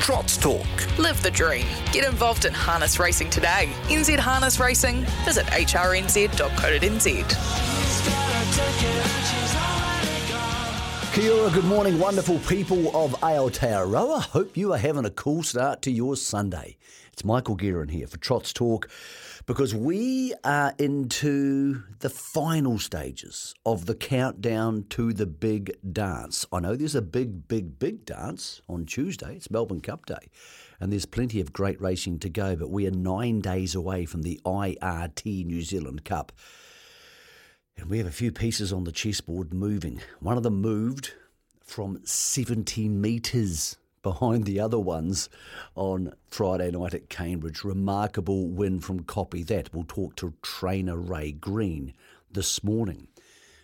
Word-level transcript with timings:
Trots 0.00 0.36
Talk. 0.38 0.66
Live 0.98 1.22
the 1.22 1.30
dream. 1.30 1.66
Get 1.92 2.08
involved 2.08 2.46
in 2.46 2.54
harness 2.54 2.98
racing 2.98 3.28
today. 3.28 3.68
NZ 3.88 4.18
Harness 4.18 4.58
Racing. 4.58 5.02
Visit 5.24 5.44
hrnz.co.nz. 5.46 7.06
Kia 11.14 11.32
ora, 11.32 11.50
good 11.50 11.64
morning, 11.64 11.98
wonderful 11.98 12.38
people 12.40 12.96
of 12.96 13.12
Aotearoa. 13.20 14.22
Hope 14.22 14.56
you 14.56 14.72
are 14.72 14.78
having 14.78 15.04
a 15.04 15.10
cool 15.10 15.42
start 15.42 15.82
to 15.82 15.90
your 15.90 16.16
Sunday. 16.16 16.78
It's 17.12 17.24
Michael 17.24 17.56
Guerin 17.56 17.90
here 17.90 18.06
for 18.06 18.16
Trots 18.16 18.54
Talk 18.54 18.88
because 19.50 19.74
we 19.74 20.32
are 20.44 20.72
into 20.78 21.82
the 21.98 22.08
final 22.08 22.78
stages 22.78 23.52
of 23.66 23.86
the 23.86 23.96
countdown 23.96 24.84
to 24.88 25.12
the 25.12 25.26
big 25.26 25.76
dance. 25.92 26.46
I 26.52 26.60
know 26.60 26.76
there's 26.76 26.94
a 26.94 27.02
big, 27.02 27.48
big, 27.48 27.76
big 27.76 28.04
dance 28.04 28.62
on 28.68 28.86
Tuesday. 28.86 29.34
It's 29.34 29.50
Melbourne 29.50 29.80
Cup 29.80 30.06
Day, 30.06 30.30
and 30.78 30.92
there's 30.92 31.04
plenty 31.04 31.40
of 31.40 31.52
great 31.52 31.80
racing 31.80 32.20
to 32.20 32.28
go, 32.28 32.54
but 32.54 32.70
we 32.70 32.86
are 32.86 32.92
nine 32.92 33.40
days 33.40 33.74
away 33.74 34.04
from 34.04 34.22
the 34.22 34.40
IRT 34.44 35.44
New 35.44 35.62
Zealand 35.62 36.04
Cup. 36.04 36.30
And 37.76 37.90
we 37.90 37.98
have 37.98 38.06
a 38.06 38.12
few 38.12 38.30
pieces 38.30 38.72
on 38.72 38.84
the 38.84 38.92
chessboard 38.92 39.52
moving. 39.52 40.00
One 40.20 40.36
of 40.36 40.44
them 40.44 40.60
moved 40.60 41.14
from 41.64 41.98
70 42.04 42.88
metres 42.88 43.78
behind 44.02 44.44
the 44.44 44.60
other 44.60 44.78
ones 44.78 45.28
on 45.74 46.12
Friday 46.28 46.70
night 46.70 46.94
at 46.94 47.08
Cambridge. 47.08 47.64
Remarkable 47.64 48.48
win 48.48 48.80
from 48.80 49.04
Copy 49.04 49.42
That. 49.42 49.72
We'll 49.72 49.84
talk 49.84 50.16
to 50.16 50.34
trainer 50.42 50.96
Ray 50.96 51.32
Green 51.32 51.92
this 52.30 52.64
morning. 52.64 53.08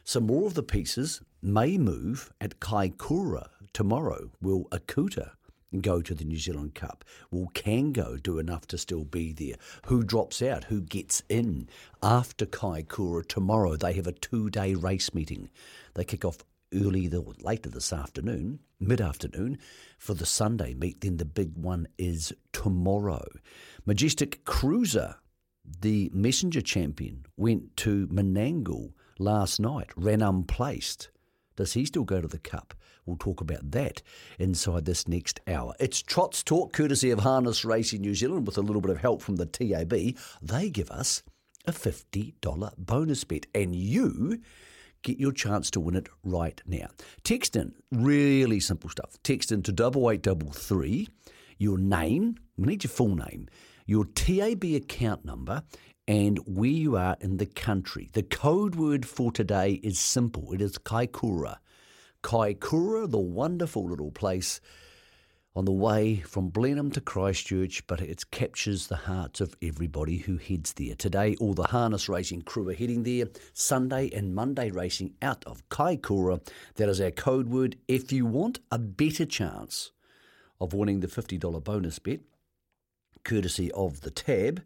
Some 0.04 0.26
more 0.26 0.46
of 0.46 0.54
the 0.54 0.62
pieces 0.62 1.20
may 1.42 1.78
move 1.78 2.32
at 2.40 2.60
Kaikoura 2.60 3.48
tomorrow. 3.72 4.30
Will 4.40 4.64
Akuta 4.70 5.32
go 5.80 6.00
to 6.00 6.14
the 6.14 6.24
New 6.24 6.38
Zealand 6.38 6.74
Cup? 6.74 7.04
Will 7.30 7.48
Kango 7.54 8.22
do 8.22 8.38
enough 8.38 8.66
to 8.68 8.78
still 8.78 9.04
be 9.04 9.32
there? 9.32 9.56
Who 9.86 10.04
drops 10.04 10.42
out? 10.42 10.64
Who 10.64 10.80
gets 10.80 11.22
in? 11.28 11.68
After 12.02 12.46
Kaikoura 12.46 13.26
tomorrow, 13.26 13.76
they 13.76 13.94
have 13.94 14.06
a 14.06 14.12
two 14.12 14.50
day 14.50 14.74
race 14.74 15.12
meeting. 15.12 15.50
They 15.94 16.04
kick 16.04 16.24
off 16.24 16.38
early 16.74 17.08
the 17.08 17.22
later 17.40 17.70
this 17.70 17.92
afternoon, 17.92 18.60
mid 18.80 19.00
afternoon, 19.00 19.58
for 19.98 20.14
the 20.14 20.26
Sunday 20.26 20.74
meet. 20.74 21.00
Then 21.00 21.16
the 21.16 21.24
big 21.24 21.56
one 21.56 21.88
is 21.98 22.32
tomorrow. 22.52 23.26
Majestic 23.84 24.44
Cruiser, 24.44 25.16
the 25.80 26.10
messenger 26.12 26.60
champion, 26.60 27.26
went 27.36 27.76
to 27.78 28.06
Menangle 28.08 28.92
last 29.18 29.60
night, 29.60 29.90
ran 29.96 30.22
unplaced. 30.22 31.10
Does 31.56 31.72
he 31.72 31.86
still 31.86 32.04
go 32.04 32.20
to 32.20 32.28
the 32.28 32.38
Cup? 32.38 32.74
We'll 33.06 33.16
talk 33.16 33.40
about 33.40 33.70
that 33.70 34.02
inside 34.38 34.84
this 34.84 35.08
next 35.08 35.40
hour. 35.46 35.74
It's 35.80 36.02
Trots 36.02 36.42
Talk, 36.42 36.72
courtesy 36.72 37.10
of 37.10 37.20
Harness 37.20 37.64
Racing 37.64 38.02
New 38.02 38.14
Zealand, 38.14 38.46
with 38.46 38.58
a 38.58 38.62
little 38.62 38.82
bit 38.82 38.90
of 38.90 38.98
help 38.98 39.22
from 39.22 39.36
the 39.36 39.46
TAB. 39.46 40.16
They 40.42 40.70
give 40.70 40.90
us 40.90 41.22
a 41.64 41.72
$50 41.72 42.74
bonus 42.76 43.24
bet, 43.24 43.46
and 43.54 43.74
you 43.74 44.40
get 45.06 45.20
your 45.20 45.32
chance 45.32 45.70
to 45.70 45.78
win 45.78 45.94
it 45.94 46.08
right 46.24 46.60
now. 46.66 46.88
Text 47.22 47.54
in, 47.54 47.72
really 47.92 48.58
simple 48.58 48.90
stuff. 48.90 49.16
Text 49.22 49.52
in 49.52 49.62
to 49.62 49.72
double 49.72 50.10
eight 50.10 50.20
double 50.20 50.50
three, 50.50 51.08
your 51.58 51.78
name, 51.78 52.34
we 52.58 52.66
need 52.66 52.82
your 52.82 52.90
full 52.90 53.14
name, 53.14 53.46
your 53.86 54.04
TAB 54.04 54.64
account 54.64 55.24
number, 55.24 55.62
and 56.08 56.38
where 56.38 56.68
you 56.68 56.96
are 56.96 57.16
in 57.20 57.36
the 57.36 57.46
country. 57.46 58.10
The 58.14 58.24
code 58.24 58.74
word 58.74 59.06
for 59.06 59.30
today 59.30 59.74
is 59.74 60.00
simple. 60.00 60.52
It 60.52 60.60
is 60.60 60.76
Kaikoura. 60.76 61.58
Kaikoura, 62.24 63.08
the 63.08 63.18
wonderful 63.18 63.88
little 63.88 64.10
place 64.10 64.60
on 65.56 65.64
the 65.64 65.72
way 65.72 66.16
from 66.16 66.50
Blenheim 66.50 66.90
to 66.90 67.00
Christchurch, 67.00 67.86
but 67.86 68.02
it 68.02 68.30
captures 68.30 68.86
the 68.86 68.96
hearts 68.96 69.40
of 69.40 69.56
everybody 69.62 70.18
who 70.18 70.36
heads 70.36 70.74
there. 70.74 70.94
Today, 70.94 71.34
all 71.40 71.54
the 71.54 71.68
harness 71.68 72.10
racing 72.10 72.42
crew 72.42 72.68
are 72.68 72.74
heading 72.74 73.04
there. 73.04 73.24
Sunday 73.54 74.10
and 74.14 74.34
Monday 74.34 74.70
racing 74.70 75.14
out 75.22 75.42
of 75.46 75.66
Kaikoura. 75.70 76.46
That 76.74 76.90
is 76.90 77.00
our 77.00 77.10
code 77.10 77.48
word. 77.48 77.76
If 77.88 78.12
you 78.12 78.26
want 78.26 78.60
a 78.70 78.78
better 78.78 79.24
chance 79.24 79.92
of 80.60 80.74
winning 80.74 81.00
the 81.00 81.06
$50 81.06 81.64
bonus 81.64 81.98
bet, 82.00 82.20
courtesy 83.24 83.72
of 83.72 84.02
the 84.02 84.10
tab, 84.10 84.62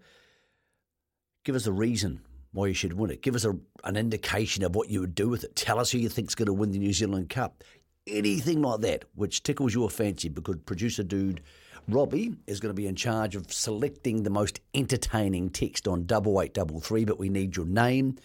give 1.44 1.54
us 1.54 1.68
a 1.68 1.72
reason 1.72 2.20
why 2.50 2.66
you 2.66 2.74
should 2.74 2.94
win 2.94 3.12
it. 3.12 3.22
Give 3.22 3.36
us 3.36 3.44
a, 3.44 3.56
an 3.84 3.96
indication 3.96 4.64
of 4.64 4.74
what 4.74 4.90
you 4.90 5.00
would 5.00 5.14
do 5.14 5.28
with 5.28 5.44
it. 5.44 5.54
Tell 5.54 5.78
us 5.78 5.92
who 5.92 5.98
you 5.98 6.08
think's 6.08 6.34
going 6.34 6.46
to 6.46 6.52
win 6.52 6.72
the 6.72 6.80
New 6.80 6.92
Zealand 6.92 7.28
Cup 7.28 7.62
anything 8.06 8.62
like 8.62 8.80
that 8.80 9.04
which 9.14 9.42
tickles 9.42 9.74
your 9.74 9.90
fancy 9.90 10.28
because 10.28 10.56
producer 10.64 11.02
dude 11.02 11.40
Robbie 11.88 12.34
is 12.46 12.60
going 12.60 12.70
to 12.70 12.80
be 12.80 12.86
in 12.86 12.94
charge 12.94 13.34
of 13.34 13.52
selecting 13.52 14.22
the 14.22 14.30
most 14.30 14.60
entertaining 14.74 15.50
text 15.50 15.88
on 15.88 16.06
double 16.06 16.40
eight 16.40 16.54
double 16.54 16.80
three. 16.80 17.04
But 17.04 17.18
we 17.18 17.28
need 17.28 17.56
your 17.56 17.66
name, 17.66 18.16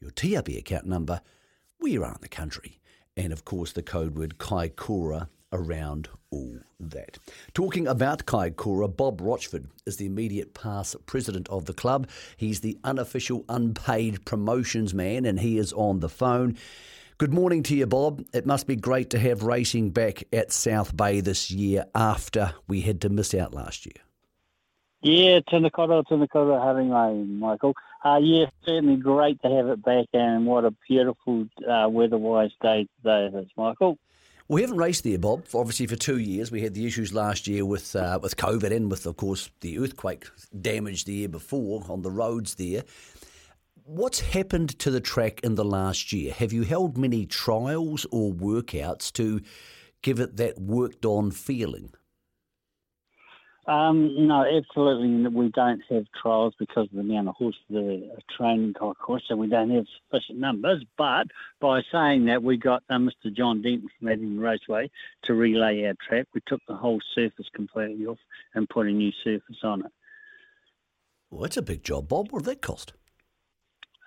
your 0.00 0.10
TAB 0.10 0.48
account 0.48 0.86
number, 0.86 1.20
where 1.78 1.92
you 1.92 2.04
are 2.04 2.12
in 2.12 2.18
the 2.20 2.28
country, 2.28 2.78
and 3.16 3.32
of 3.32 3.44
course 3.44 3.72
the 3.72 3.82
code 3.82 4.16
word 4.16 4.38
Kaikoura 4.38 5.28
around 5.52 6.08
all 6.30 6.60
that. 6.78 7.18
Talking 7.54 7.88
about 7.88 8.24
Kaikoura, 8.24 8.96
Bob 8.96 9.20
Rochford 9.20 9.66
is 9.84 9.96
the 9.96 10.06
immediate 10.06 10.54
past 10.54 10.94
president 11.06 11.48
of 11.48 11.66
the 11.66 11.74
club. 11.74 12.08
He's 12.36 12.60
the 12.60 12.78
unofficial 12.84 13.44
unpaid 13.48 14.24
promotions 14.24 14.94
man, 14.94 15.24
and 15.26 15.40
he 15.40 15.58
is 15.58 15.72
on 15.72 16.00
the 16.00 16.08
phone. 16.08 16.56
Good 17.20 17.34
morning 17.34 17.62
to 17.64 17.76
you, 17.76 17.84
Bob. 17.84 18.24
It 18.32 18.46
must 18.46 18.66
be 18.66 18.76
great 18.76 19.10
to 19.10 19.18
have 19.18 19.42
racing 19.42 19.90
back 19.90 20.24
at 20.32 20.50
South 20.50 20.96
Bay 20.96 21.20
this 21.20 21.50
year 21.50 21.84
after 21.94 22.54
we 22.66 22.80
had 22.80 23.02
to 23.02 23.10
miss 23.10 23.34
out 23.34 23.52
last 23.52 23.84
year. 23.84 24.02
Yeah, 25.02 25.40
tēnā 25.40 25.70
kora, 25.70 26.02
haringai, 26.02 27.28
Michael. 27.28 27.74
Uh, 28.02 28.20
yeah, 28.22 28.46
certainly 28.64 28.96
great 28.96 29.38
to 29.42 29.50
have 29.50 29.66
it 29.66 29.84
back, 29.84 30.06
and 30.14 30.46
what 30.46 30.64
a 30.64 30.70
beautiful 30.88 31.46
uh, 31.70 31.90
weather-wise 31.90 32.52
day 32.62 32.88
today 32.96 33.26
it 33.26 33.34
is, 33.38 33.50
Michael. 33.54 33.98
We 34.48 34.62
haven't 34.62 34.78
raced 34.78 35.04
there, 35.04 35.18
Bob. 35.18 35.44
Obviously, 35.52 35.88
for 35.88 35.96
two 35.96 36.18
years, 36.20 36.50
we 36.50 36.62
had 36.62 36.72
the 36.72 36.86
issues 36.86 37.12
last 37.12 37.46
year 37.46 37.66
with 37.66 37.94
uh, 37.94 38.18
with 38.22 38.38
COVID 38.38 38.74
and 38.74 38.90
with, 38.90 39.04
of 39.04 39.18
course, 39.18 39.50
the 39.60 39.78
earthquake 39.78 40.24
damage 40.58 41.04
the 41.04 41.12
year 41.12 41.28
before 41.28 41.84
on 41.90 42.00
the 42.00 42.10
roads 42.10 42.54
there. 42.54 42.84
What's 43.92 44.20
happened 44.20 44.78
to 44.78 44.90
the 44.92 45.00
track 45.00 45.40
in 45.42 45.56
the 45.56 45.64
last 45.64 46.12
year? 46.12 46.32
Have 46.34 46.52
you 46.52 46.62
held 46.62 46.96
many 46.96 47.26
trials 47.26 48.06
or 48.12 48.32
workouts 48.32 49.12
to 49.14 49.40
give 50.00 50.20
it 50.20 50.36
that 50.36 50.60
worked 50.60 51.04
on 51.04 51.32
feeling? 51.32 51.92
Um, 53.66 54.28
no, 54.28 54.44
absolutely. 54.44 55.26
We 55.28 55.48
don't 55.48 55.82
have 55.90 56.04
trials 56.22 56.54
because 56.56 56.84
of 56.84 56.92
the 56.92 57.00
amount 57.00 57.30
of 57.30 57.34
horses 57.34 57.60
that 57.70 58.12
are 58.14 58.36
training, 58.36 58.74
of 58.80 58.96
course, 58.96 59.24
so 59.26 59.34
we 59.34 59.48
don't 59.48 59.70
have 59.70 59.86
sufficient 60.08 60.38
numbers. 60.38 60.84
But 60.96 61.26
by 61.60 61.82
saying 61.90 62.26
that, 62.26 62.44
we 62.44 62.58
got 62.58 62.84
uh, 62.90 62.94
Mr. 62.94 63.34
John 63.36 63.60
Denton 63.60 63.88
from 63.98 64.06
Addington 64.06 64.38
Raceway 64.38 64.88
to 65.24 65.34
relay 65.34 65.84
our 65.86 65.94
track. 66.08 66.28
We 66.32 66.42
took 66.46 66.60
the 66.68 66.76
whole 66.76 67.00
surface 67.12 67.46
completely 67.56 68.06
off 68.06 68.18
and 68.54 68.68
put 68.68 68.86
a 68.86 68.92
new 68.92 69.10
surface 69.24 69.58
on 69.64 69.84
it. 69.84 69.92
Well, 71.28 71.42
that's 71.42 71.56
a 71.56 71.62
big 71.62 71.82
job, 71.82 72.06
Bob. 72.06 72.30
What 72.30 72.44
did 72.44 72.52
that 72.52 72.62
cost? 72.62 72.92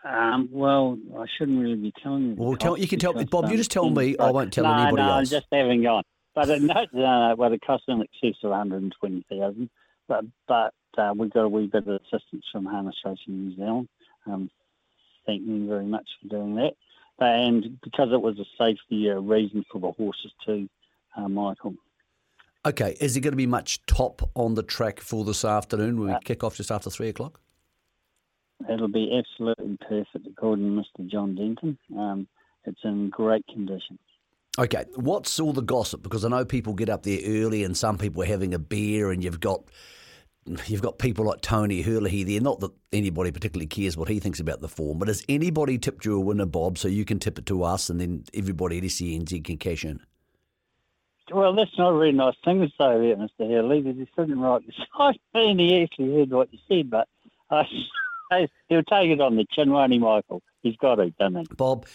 Um, 0.03 0.49
well, 0.51 0.97
I 1.17 1.25
shouldn't 1.37 1.61
really 1.61 1.75
be 1.75 1.93
telling 2.03 2.29
you. 2.29 2.35
Well, 2.35 2.57
tell, 2.57 2.77
you 2.77 2.87
can 2.87 2.99
tell 2.99 3.13
Bob. 3.13 3.49
You 3.49 3.57
just 3.57 3.71
tell 3.71 3.89
me. 3.89 4.17
I 4.17 4.31
won't 4.31 4.51
tell 4.51 4.65
no, 4.65 4.73
anybody 4.73 5.03
no, 5.03 5.17
else. 5.17 5.31
No, 5.31 5.39
just 5.39 5.47
having 5.51 5.83
gone. 5.83 6.03
But 6.35 6.49
it, 6.49 6.61
no, 6.61 6.85
no, 6.91 7.35
well, 7.37 7.53
it 7.53 7.61
cost 7.61 7.83
in 7.87 8.01
excess 8.01 8.37
of 8.43 8.49
one 8.49 8.59
hundred 8.59 8.83
and 8.83 8.95
twenty 8.99 9.25
thousand. 9.29 9.69
But 10.07 10.25
but 10.47 10.73
uh, 10.97 11.13
we 11.15 11.29
got 11.29 11.43
a 11.43 11.49
wee 11.49 11.67
bit 11.67 11.87
of 11.87 12.01
assistance 12.01 12.43
from 12.51 12.65
Harness 12.65 12.95
Racing 13.05 13.17
New 13.27 13.55
Zealand. 13.55 13.87
Um, 14.25 14.49
thank 15.25 15.41
you 15.47 15.67
very 15.67 15.85
much 15.85 16.09
for 16.21 16.27
doing 16.27 16.55
that. 16.55 16.73
And 17.19 17.79
because 17.81 18.09
it 18.11 18.21
was 18.21 18.37
a 18.39 18.45
safety 18.57 19.09
uh, 19.09 19.19
reason 19.21 19.63
for 19.71 19.79
the 19.79 19.91
horses 19.91 20.33
too, 20.45 20.67
uh, 21.15 21.29
Michael. 21.29 21.75
Okay, 22.65 22.97
is 22.99 23.13
there 23.13 23.21
going 23.21 23.33
to 23.33 23.37
be 23.37 23.45
much 23.45 23.85
top 23.85 24.29
on 24.35 24.55
the 24.55 24.63
track 24.63 24.99
for 24.99 25.23
this 25.23 25.45
afternoon 25.45 25.99
when 25.99 26.07
we 26.09 26.13
Uh, 26.13 26.19
kick 26.19 26.43
off 26.43 26.57
just 26.57 26.71
after 26.71 26.89
three 26.89 27.09
o'clock? 27.09 27.39
It'll 28.69 28.87
be 28.87 29.17
absolutely 29.17 29.77
perfect, 29.87 30.27
according 30.27 30.65
to 30.75 30.81
Mr. 30.81 31.09
John 31.09 31.35
Denton. 31.35 31.77
Um, 31.97 32.27
it's 32.65 32.79
in 32.83 33.09
great 33.09 33.45
condition. 33.47 33.99
Okay, 34.57 34.85
what's 34.95 35.39
all 35.39 35.51
the 35.51 35.61
gossip? 35.61 36.03
Because 36.03 36.23
I 36.23 36.29
know 36.29 36.45
people 36.45 36.73
get 36.73 36.89
up 36.89 37.03
there 37.03 37.19
early, 37.25 37.63
and 37.63 37.75
some 37.75 37.97
people 37.97 38.21
are 38.21 38.27
having 38.27 38.53
a 38.53 38.59
beer, 38.59 39.11
and 39.11 39.23
you've 39.23 39.39
got 39.39 39.63
you've 40.67 40.81
got 40.81 40.99
people 40.99 41.25
like 41.25 41.41
Tony 41.41 41.81
Herlihy 41.81 42.23
there. 42.23 42.39
Not 42.39 42.59
that 42.59 42.71
anybody 42.91 43.31
particularly 43.31 43.67
cares 43.67 43.97
what 43.97 44.09
he 44.09 44.19
thinks 44.19 44.39
about 44.39 44.61
the 44.61 44.67
form, 44.67 44.99
but 44.99 45.07
has 45.07 45.23
anybody 45.27 45.77
tipped 45.77 46.05
you 46.05 46.15
a 46.15 46.19
winner, 46.19 46.45
Bob? 46.45 46.77
So 46.77 46.87
you 46.87 47.03
can 47.03 47.19
tip 47.19 47.39
it 47.39 47.47
to 47.47 47.63
us, 47.63 47.89
and 47.89 47.99
then 47.99 48.25
everybody 48.33 48.77
at 48.77 48.83
SENZ 48.83 49.43
can 49.43 49.57
cash 49.57 49.83
in. 49.83 50.01
Well, 51.31 51.55
that's 51.55 51.77
not 51.77 51.93
a 51.93 51.97
very 51.97 52.11
nice 52.11 52.35
thing 52.43 52.61
to 52.61 52.67
say 52.67 52.73
there, 52.77 53.15
Mr. 53.15 53.49
Herlihy, 53.49 53.81
because 53.81 53.97
he's 53.97 54.07
sitting 54.15 54.39
right 54.39 54.61
beside 54.65 55.19
me 55.33 55.51
and 55.51 55.59
he 55.59 55.81
actually 55.81 56.13
heard 56.13 56.31
what 56.31 56.53
you 56.53 56.59
said, 56.67 56.89
but 56.89 57.07
uh, 57.49 57.63
he'll 58.69 58.83
take 58.83 59.09
it 59.09 59.21
on 59.21 59.35
the 59.35 59.45
chin, 59.51 59.71
won't 59.71 59.91
he, 59.93 59.99
Michael? 59.99 60.41
He's 60.63 60.75
got 60.77 60.97
it, 60.99 61.17
doesn't 61.17 61.35
he? 61.49 61.55
Bob, 61.55 61.85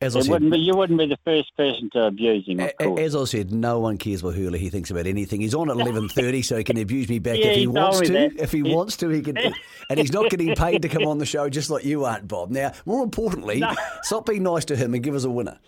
as 0.00 0.16
I 0.16 0.18
It 0.18 0.22
said, 0.24 0.32
wouldn't 0.32 0.50
be, 0.50 0.58
you 0.58 0.74
wouldn't 0.74 0.98
be 0.98 1.06
the 1.06 1.18
first 1.24 1.56
person 1.56 1.88
to 1.92 2.06
abuse 2.06 2.44
him, 2.46 2.58
of 2.58 2.70
A-. 2.80 3.00
As 3.00 3.14
I 3.14 3.22
said, 3.24 3.52
no 3.52 3.78
one 3.78 3.98
cares 3.98 4.20
what 4.22 4.34
Herlihy 4.34 4.58
he 4.58 4.68
thinks 4.68 4.90
about 4.90 5.06
anything. 5.06 5.40
He's 5.40 5.54
on 5.54 5.70
at 5.70 5.76
eleven 5.76 6.08
thirty, 6.08 6.42
so 6.42 6.56
he 6.56 6.64
can 6.64 6.76
abuse 6.76 7.08
me 7.08 7.20
back 7.20 7.38
Yeah, 7.38 7.46
if 7.46 7.54
he, 7.54 7.60
he 7.60 7.66
wants 7.68 8.00
to. 8.00 8.12
that. 8.12 8.32
If 8.40 8.50
he 8.52 8.62
He- 8.62 8.74
wants 8.74 8.96
to, 8.96 9.08
he 9.10 9.22
can. 9.22 9.36
and 9.38 9.98
he's 10.00 10.12
not 10.12 10.28
getting 10.30 10.54
paid 10.56 10.82
to 10.82 10.88
come 10.88 11.06
on 11.06 11.18
the 11.18 11.26
show, 11.26 11.48
just 11.48 11.70
like 11.70 11.84
you 11.84 12.04
aren't, 12.04 12.26
Bob. 12.26 12.50
Now, 12.50 12.72
more 12.84 13.04
importantly, 13.04 13.60
No. 13.60 13.72
stop 14.02 14.26
being 14.26 14.42
nice 14.42 14.64
to 14.66 14.76
him 14.76 14.92
and 14.94 15.04
give 15.04 15.14
us 15.14 15.22
a 15.24 15.30
winner. 15.30 15.58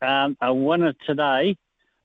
Um, 0.00 0.36
a 0.40 0.54
winner 0.54 0.94
today. 1.06 1.56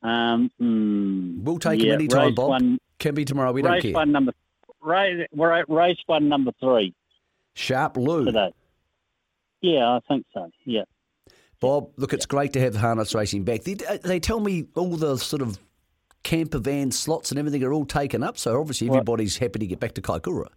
Um, 0.01 0.49
mm, 0.59 1.43
We'll 1.43 1.59
take 1.59 1.79
yeah, 1.81 1.89
him 1.89 1.99
anytime, 1.99 2.27
race 2.29 2.35
Bob. 2.35 2.49
One, 2.49 2.79
Can 2.97 3.13
be 3.13 3.23
tomorrow. 3.25 3.51
We 3.51 3.61
don't 3.61 3.79
care. 3.81 3.91
one 3.93 4.11
number. 4.11 4.33
Race, 4.81 5.27
we're 5.33 5.51
at 5.51 5.69
race 5.69 5.97
one 6.07 6.27
number 6.29 6.51
three 6.59 6.93
Sharp 7.53 7.97
Lou. 7.97 8.25
today. 8.25 8.53
Yeah, 9.61 9.87
I 9.87 9.99
think 10.07 10.25
so. 10.33 10.49
Yeah. 10.65 10.83
Bob, 11.59 11.89
look, 11.97 12.13
it's 12.13 12.25
great 12.25 12.53
to 12.53 12.59
have 12.59 12.75
harness 12.75 13.13
racing 13.13 13.43
back. 13.43 13.63
They, 13.63 13.77
uh, 13.87 13.97
they 14.03 14.19
tell 14.19 14.39
me 14.39 14.65
all 14.75 14.95
the 14.97 15.17
sort 15.17 15.43
of 15.43 15.59
camper 16.23 16.57
van 16.57 16.91
slots 16.91 17.29
and 17.31 17.37
everything 17.37 17.63
are 17.63 17.71
all 17.73 17.85
taken 17.85 18.23
up, 18.23 18.37
so 18.37 18.59
obviously 18.59 18.89
Well- 18.89 18.97
everybody's 18.97 19.37
happy 19.37 19.59
to 19.59 19.67
get 19.67 19.79
back 19.79 19.93
to 19.93 20.01
Kaikoura. 20.01 20.47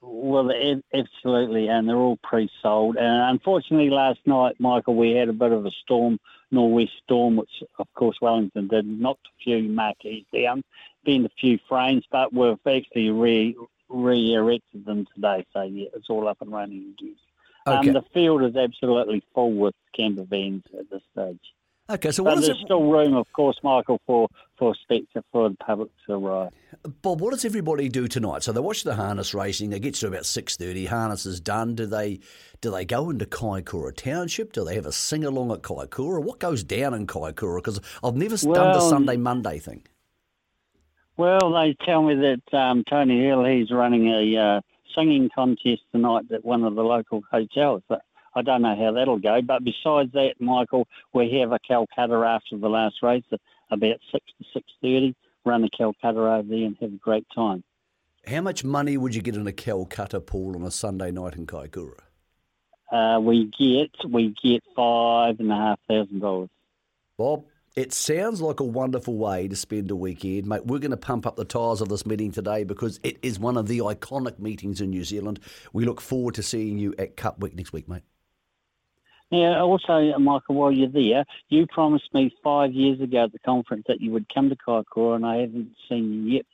Well, 0.00 0.50
absolutely, 0.94 1.68
and 1.68 1.88
they're 1.88 1.96
all 1.96 2.18
pre-sold. 2.22 2.96
And 2.96 3.30
unfortunately, 3.30 3.90
last 3.90 4.20
night, 4.26 4.56
Michael, 4.58 4.94
we 4.94 5.12
had 5.12 5.28
a 5.28 5.32
bit 5.32 5.52
of 5.52 5.64
a 5.66 5.70
storm, 5.82 6.18
northwest 6.50 6.92
storm, 7.04 7.36
which 7.36 7.62
of 7.78 7.86
course 7.94 8.16
Wellington 8.20 8.68
did, 8.68 8.86
knocked 8.86 9.26
a 9.26 9.42
few 9.42 9.62
marquees 9.62 10.24
down, 10.32 10.62
bent 11.04 11.26
a 11.26 11.30
few 11.40 11.58
frames, 11.68 12.04
but 12.10 12.32
we've 12.32 12.58
actually 12.66 13.10
re 13.10 13.56
re-erected 13.88 14.84
them 14.84 15.06
today. 15.14 15.46
So 15.52 15.62
yeah, 15.62 15.88
it's 15.94 16.10
all 16.10 16.28
up 16.28 16.42
and 16.42 16.52
running 16.52 16.94
again. 16.98 17.16
Okay. 17.66 17.88
Um, 17.88 17.94
the 17.94 18.02
field 18.14 18.44
is 18.44 18.56
absolutely 18.56 19.22
full 19.34 19.52
with 19.52 19.74
camper 19.94 20.24
vans 20.24 20.64
at 20.78 20.90
this 20.90 21.02
stage. 21.12 21.40
Okay, 21.90 22.10
so 22.10 22.22
But 22.22 22.30
what 22.30 22.38
is 22.40 22.46
there's 22.46 22.60
it, 22.60 22.64
still 22.64 22.90
room, 22.90 23.14
of 23.14 23.32
course, 23.32 23.58
Michael, 23.62 23.98
for 24.06 24.28
for 24.58 24.74
spectre 24.74 25.22
for 25.32 25.48
the 25.48 25.54
public 25.56 25.90
to 26.06 26.14
arrive. 26.14 26.52
Bob? 27.00 27.22
What 27.22 27.32
does 27.32 27.46
everybody 27.46 27.88
do 27.88 28.06
tonight? 28.08 28.42
So 28.42 28.52
they 28.52 28.60
watch 28.60 28.82
the 28.84 28.94
harness 28.94 29.32
racing. 29.32 29.70
They 29.70 29.80
get 29.80 29.94
to 29.94 30.06
about 30.06 30.26
six 30.26 30.56
thirty. 30.56 30.84
Harness 30.84 31.24
is 31.24 31.40
done. 31.40 31.74
Do 31.74 31.86
they 31.86 32.20
do 32.60 32.70
they 32.70 32.84
go 32.84 33.08
into 33.08 33.24
Kaikoura 33.24 33.96
Township? 33.96 34.52
Do 34.52 34.64
they 34.64 34.74
have 34.74 34.84
a 34.84 34.92
sing 34.92 35.24
along 35.24 35.50
at 35.50 35.62
Kaikoura? 35.62 36.22
What 36.22 36.40
goes 36.40 36.62
down 36.62 36.92
in 36.92 37.06
Kaikoura? 37.06 37.56
Because 37.56 37.80
I've 38.04 38.16
never 38.16 38.36
done 38.36 38.72
the 38.74 38.80
Sunday 38.80 39.16
Monday 39.16 39.58
thing. 39.58 39.82
Well, 41.16 41.52
they 41.52 41.74
tell 41.86 42.02
me 42.02 42.14
that 42.14 42.58
um, 42.58 42.84
Tony 42.88 43.24
Hill 43.24 43.44
he's 43.44 43.70
running 43.70 44.08
a 44.08 44.36
uh, 44.36 44.60
singing 44.94 45.30
contest 45.34 45.82
tonight 45.90 46.26
at 46.32 46.44
one 46.44 46.64
of 46.64 46.74
the 46.74 46.84
local 46.84 47.22
hotels. 47.30 47.82
But 47.88 48.02
I 48.34 48.42
don't 48.42 48.62
know 48.62 48.76
how 48.76 48.92
that'll 48.92 49.18
go. 49.18 49.40
But 49.42 49.64
besides 49.64 50.12
that, 50.12 50.34
Michael, 50.40 50.86
we 51.12 51.38
have 51.40 51.52
a 51.52 51.58
Calcutta 51.58 52.14
after 52.14 52.56
the 52.56 52.68
last 52.68 52.96
race 53.02 53.24
at 53.32 53.40
about 53.70 53.98
six 54.12 54.24
to 54.38 54.44
six 54.52 54.66
thirty. 54.82 55.14
Run 55.44 55.64
a 55.64 55.70
Calcutta 55.70 56.20
over 56.20 56.42
there 56.42 56.66
and 56.66 56.76
have 56.80 56.92
a 56.92 56.96
great 56.96 57.26
time. 57.34 57.64
How 58.26 58.40
much 58.42 58.64
money 58.64 58.96
would 58.96 59.14
you 59.14 59.22
get 59.22 59.36
in 59.36 59.46
a 59.46 59.52
Calcutta 59.52 60.20
pool 60.20 60.54
on 60.56 60.62
a 60.62 60.70
Sunday 60.70 61.10
night 61.10 61.34
in 61.34 61.46
Kaikoura? 61.46 62.00
Uh, 62.90 63.20
we 63.20 63.50
get 63.58 63.90
we 64.10 64.34
get 64.42 64.62
five 64.74 65.40
and 65.40 65.50
a 65.50 65.54
half 65.54 65.78
thousand 65.88 66.20
dollars. 66.20 66.48
Bob, 67.16 67.44
it 67.74 67.92
sounds 67.92 68.40
like 68.40 68.60
a 68.60 68.64
wonderful 68.64 69.16
way 69.16 69.46
to 69.48 69.56
spend 69.56 69.90
a 69.90 69.96
weekend, 69.96 70.46
mate. 70.46 70.66
We're 70.66 70.78
going 70.78 70.90
to 70.90 70.96
pump 70.96 71.26
up 71.26 71.36
the 71.36 71.44
tyres 71.44 71.80
of 71.80 71.88
this 71.88 72.06
meeting 72.06 72.32
today 72.32 72.64
because 72.64 72.98
it 73.02 73.18
is 73.22 73.38
one 73.38 73.56
of 73.56 73.68
the 73.68 73.78
iconic 73.78 74.38
meetings 74.38 74.80
in 74.80 74.90
New 74.90 75.04
Zealand. 75.04 75.40
We 75.72 75.84
look 75.84 76.00
forward 76.00 76.34
to 76.34 76.42
seeing 76.42 76.78
you 76.78 76.94
at 76.98 77.16
Cup 77.16 77.40
Week 77.40 77.54
next 77.54 77.72
week, 77.72 77.88
mate. 77.88 78.02
Now, 79.30 79.62
also, 79.66 80.16
Michael, 80.18 80.54
while 80.54 80.72
you're 80.72 80.88
there, 80.88 81.24
you 81.48 81.66
promised 81.66 82.12
me 82.14 82.34
five 82.42 82.72
years 82.72 83.00
ago 83.00 83.24
at 83.24 83.32
the 83.32 83.38
conference 83.40 83.84
that 83.88 84.00
you 84.00 84.10
would 84.12 84.32
come 84.32 84.48
to 84.48 84.56
Kaikoura, 84.56 85.16
and 85.16 85.26
I 85.26 85.36
haven't 85.36 85.70
seen 85.88 86.26
you 86.26 86.36
yet. 86.36 86.46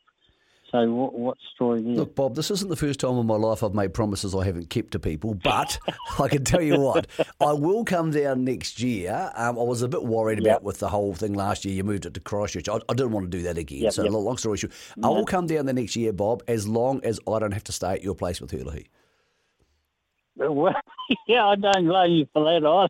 So, 0.73 0.91
what, 0.91 1.15
what 1.15 1.37
story 1.55 1.83
there? 1.83 1.93
Look, 1.93 2.17
Bob, 2.17 2.35
this 2.35 2.51
isn't 2.51 2.69
the 2.69 2.75
first 2.75 2.99
time 2.99 3.17
in 3.17 3.27
my 3.27 3.37
life 3.37 3.63
I've 3.63 3.75
made 3.75 3.95
promises 3.95 4.35
I 4.35 4.45
haven't 4.45 4.71
kept 4.71 4.91
to 4.93 4.99
people, 4.99 5.35
but 5.35 5.79
I 6.21 6.27
can 6.27 6.43
tell 6.43 6.61
you 6.63 6.81
what, 6.81 7.07
I 7.41 7.53
will 7.53 7.85
come 7.85 8.11
down 8.11 8.45
next 8.45 8.81
year. 8.81 9.31
Um, 9.37 9.57
I 9.57 9.63
was 9.63 9.83
a 9.83 9.89
bit 9.89 10.03
worried 10.03 10.39
Yep. 10.43 10.47
about 10.47 10.63
with 10.65 10.81
the 10.81 10.89
whole 10.89 11.15
thing 11.15 11.33
last 11.33 11.65
year. 11.65 11.75
You 11.77 11.85
moved 11.85 12.07
it 12.07 12.15
to 12.15 12.21
Christchurch. 12.21 12.69
I, 12.69 12.81
I 12.89 12.95
didn't 12.95 13.13
want 13.13 13.31
to 13.31 13.39
do 13.39 13.45
that 13.45 13.57
again. 13.57 13.83
Yep, 13.83 13.93
so, 13.93 14.03
yep. 14.03 14.13
long 14.13 14.37
story 14.37 14.59
short, 14.59 14.73
I 15.01 15.11
will 15.11 15.27
come 15.27 15.47
down 15.47 15.67
the 15.67 15.73
next 15.73 15.95
year, 15.95 16.13
Bob, 16.13 16.43
as 16.49 16.67
long 16.67 17.01
as 17.05 17.21
I 17.33 17.39
don't 17.39 17.53
have 17.53 17.65
to 17.65 17.73
stay 17.73 17.93
at 17.93 18.03
your 18.03 18.17
place 18.17 18.41
with 18.41 18.51
Herlihy. 18.51 18.89
Well, 20.37 20.75
yeah, 21.27 21.47
I 21.47 21.57
don't 21.57 21.87
blame 21.87 22.13
you 22.13 22.27
for 22.33 22.45
that. 22.45 22.67
I 22.67 22.89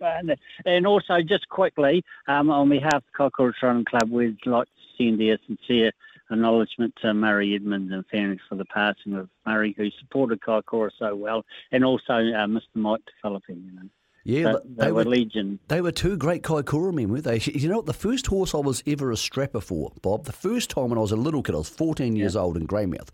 and, 0.00 0.36
and 0.66 0.86
also, 0.86 1.20
just 1.22 1.48
quickly, 1.48 2.04
um, 2.26 2.50
on 2.50 2.68
behalf 2.68 2.96
of 2.96 3.02
the 3.12 3.30
Kaikoura 3.30 3.54
Trotting 3.54 3.84
Club, 3.84 4.10
we'd 4.10 4.36
like 4.46 4.66
to 4.66 4.70
send 4.98 5.22
our 5.22 5.38
sincere 5.46 5.92
acknowledgement 6.30 6.94
to 7.02 7.14
Murray 7.14 7.54
Edmonds 7.54 7.92
and 7.92 8.04
family 8.06 8.40
for 8.48 8.54
the 8.56 8.64
passing 8.66 9.14
of 9.14 9.28
Murray, 9.46 9.74
who 9.76 9.90
supported 10.00 10.40
Kaikoura 10.40 10.90
so 10.98 11.14
well, 11.14 11.44
and 11.72 11.84
also 11.84 12.14
uh, 12.14 12.46
Mr. 12.46 12.62
Mike 12.74 13.02
DeFilippi, 13.24 13.48
you 13.48 13.72
know. 13.72 13.88
Yeah, 14.26 14.54
They, 14.64 14.86
they, 14.86 14.92
were 14.92 15.04
legion. 15.04 15.58
They 15.68 15.82
were 15.82 15.92
two 15.92 16.16
great 16.16 16.42
Kaikoura 16.42 16.94
men, 16.94 17.10
weren't 17.10 17.24
they? 17.24 17.40
You 17.40 17.68
know 17.68 17.76
what? 17.76 17.86
The 17.86 17.92
first 17.92 18.26
horse 18.26 18.54
I 18.54 18.58
was 18.58 18.82
ever 18.86 19.10
a 19.10 19.18
strapper 19.18 19.60
for, 19.60 19.92
Bob, 20.00 20.24
the 20.24 20.32
first 20.32 20.70
time 20.70 20.88
when 20.88 20.96
I 20.96 21.02
was 21.02 21.12
a 21.12 21.16
little 21.16 21.42
kid, 21.42 21.54
I 21.54 21.58
was 21.58 21.68
14 21.68 22.16
years 22.16 22.34
old 22.34 22.56
in 22.56 22.66
Greymouth, 22.66 23.10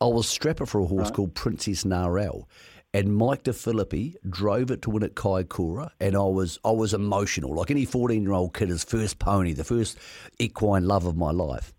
I 0.00 0.06
was 0.06 0.26
strapper 0.26 0.64
for 0.64 0.80
a 0.80 0.86
horse 0.86 1.10
called 1.10 1.34
Princess 1.34 1.84
Narelle. 1.84 2.46
And 2.94 3.14
Mike 3.14 3.44
DeFilippi 3.44 4.14
drove 4.28 4.70
it 4.70 4.80
to 4.82 4.90
win 4.90 5.02
at 5.02 5.14
Kaikoura, 5.14 5.90
and 6.00 6.16
I 6.16 6.20
was 6.20 6.58
I 6.64 6.70
was 6.70 6.94
emotional, 6.94 7.54
like 7.54 7.70
any 7.70 7.84
14 7.84 8.22
year 8.22 8.32
old 8.32 8.54
kid. 8.54 8.70
His 8.70 8.82
first 8.82 9.18
pony, 9.18 9.52
the 9.52 9.64
first 9.64 9.98
equine 10.38 10.86
love 10.86 11.04
of 11.04 11.16
my 11.16 11.30
life. 11.30 11.74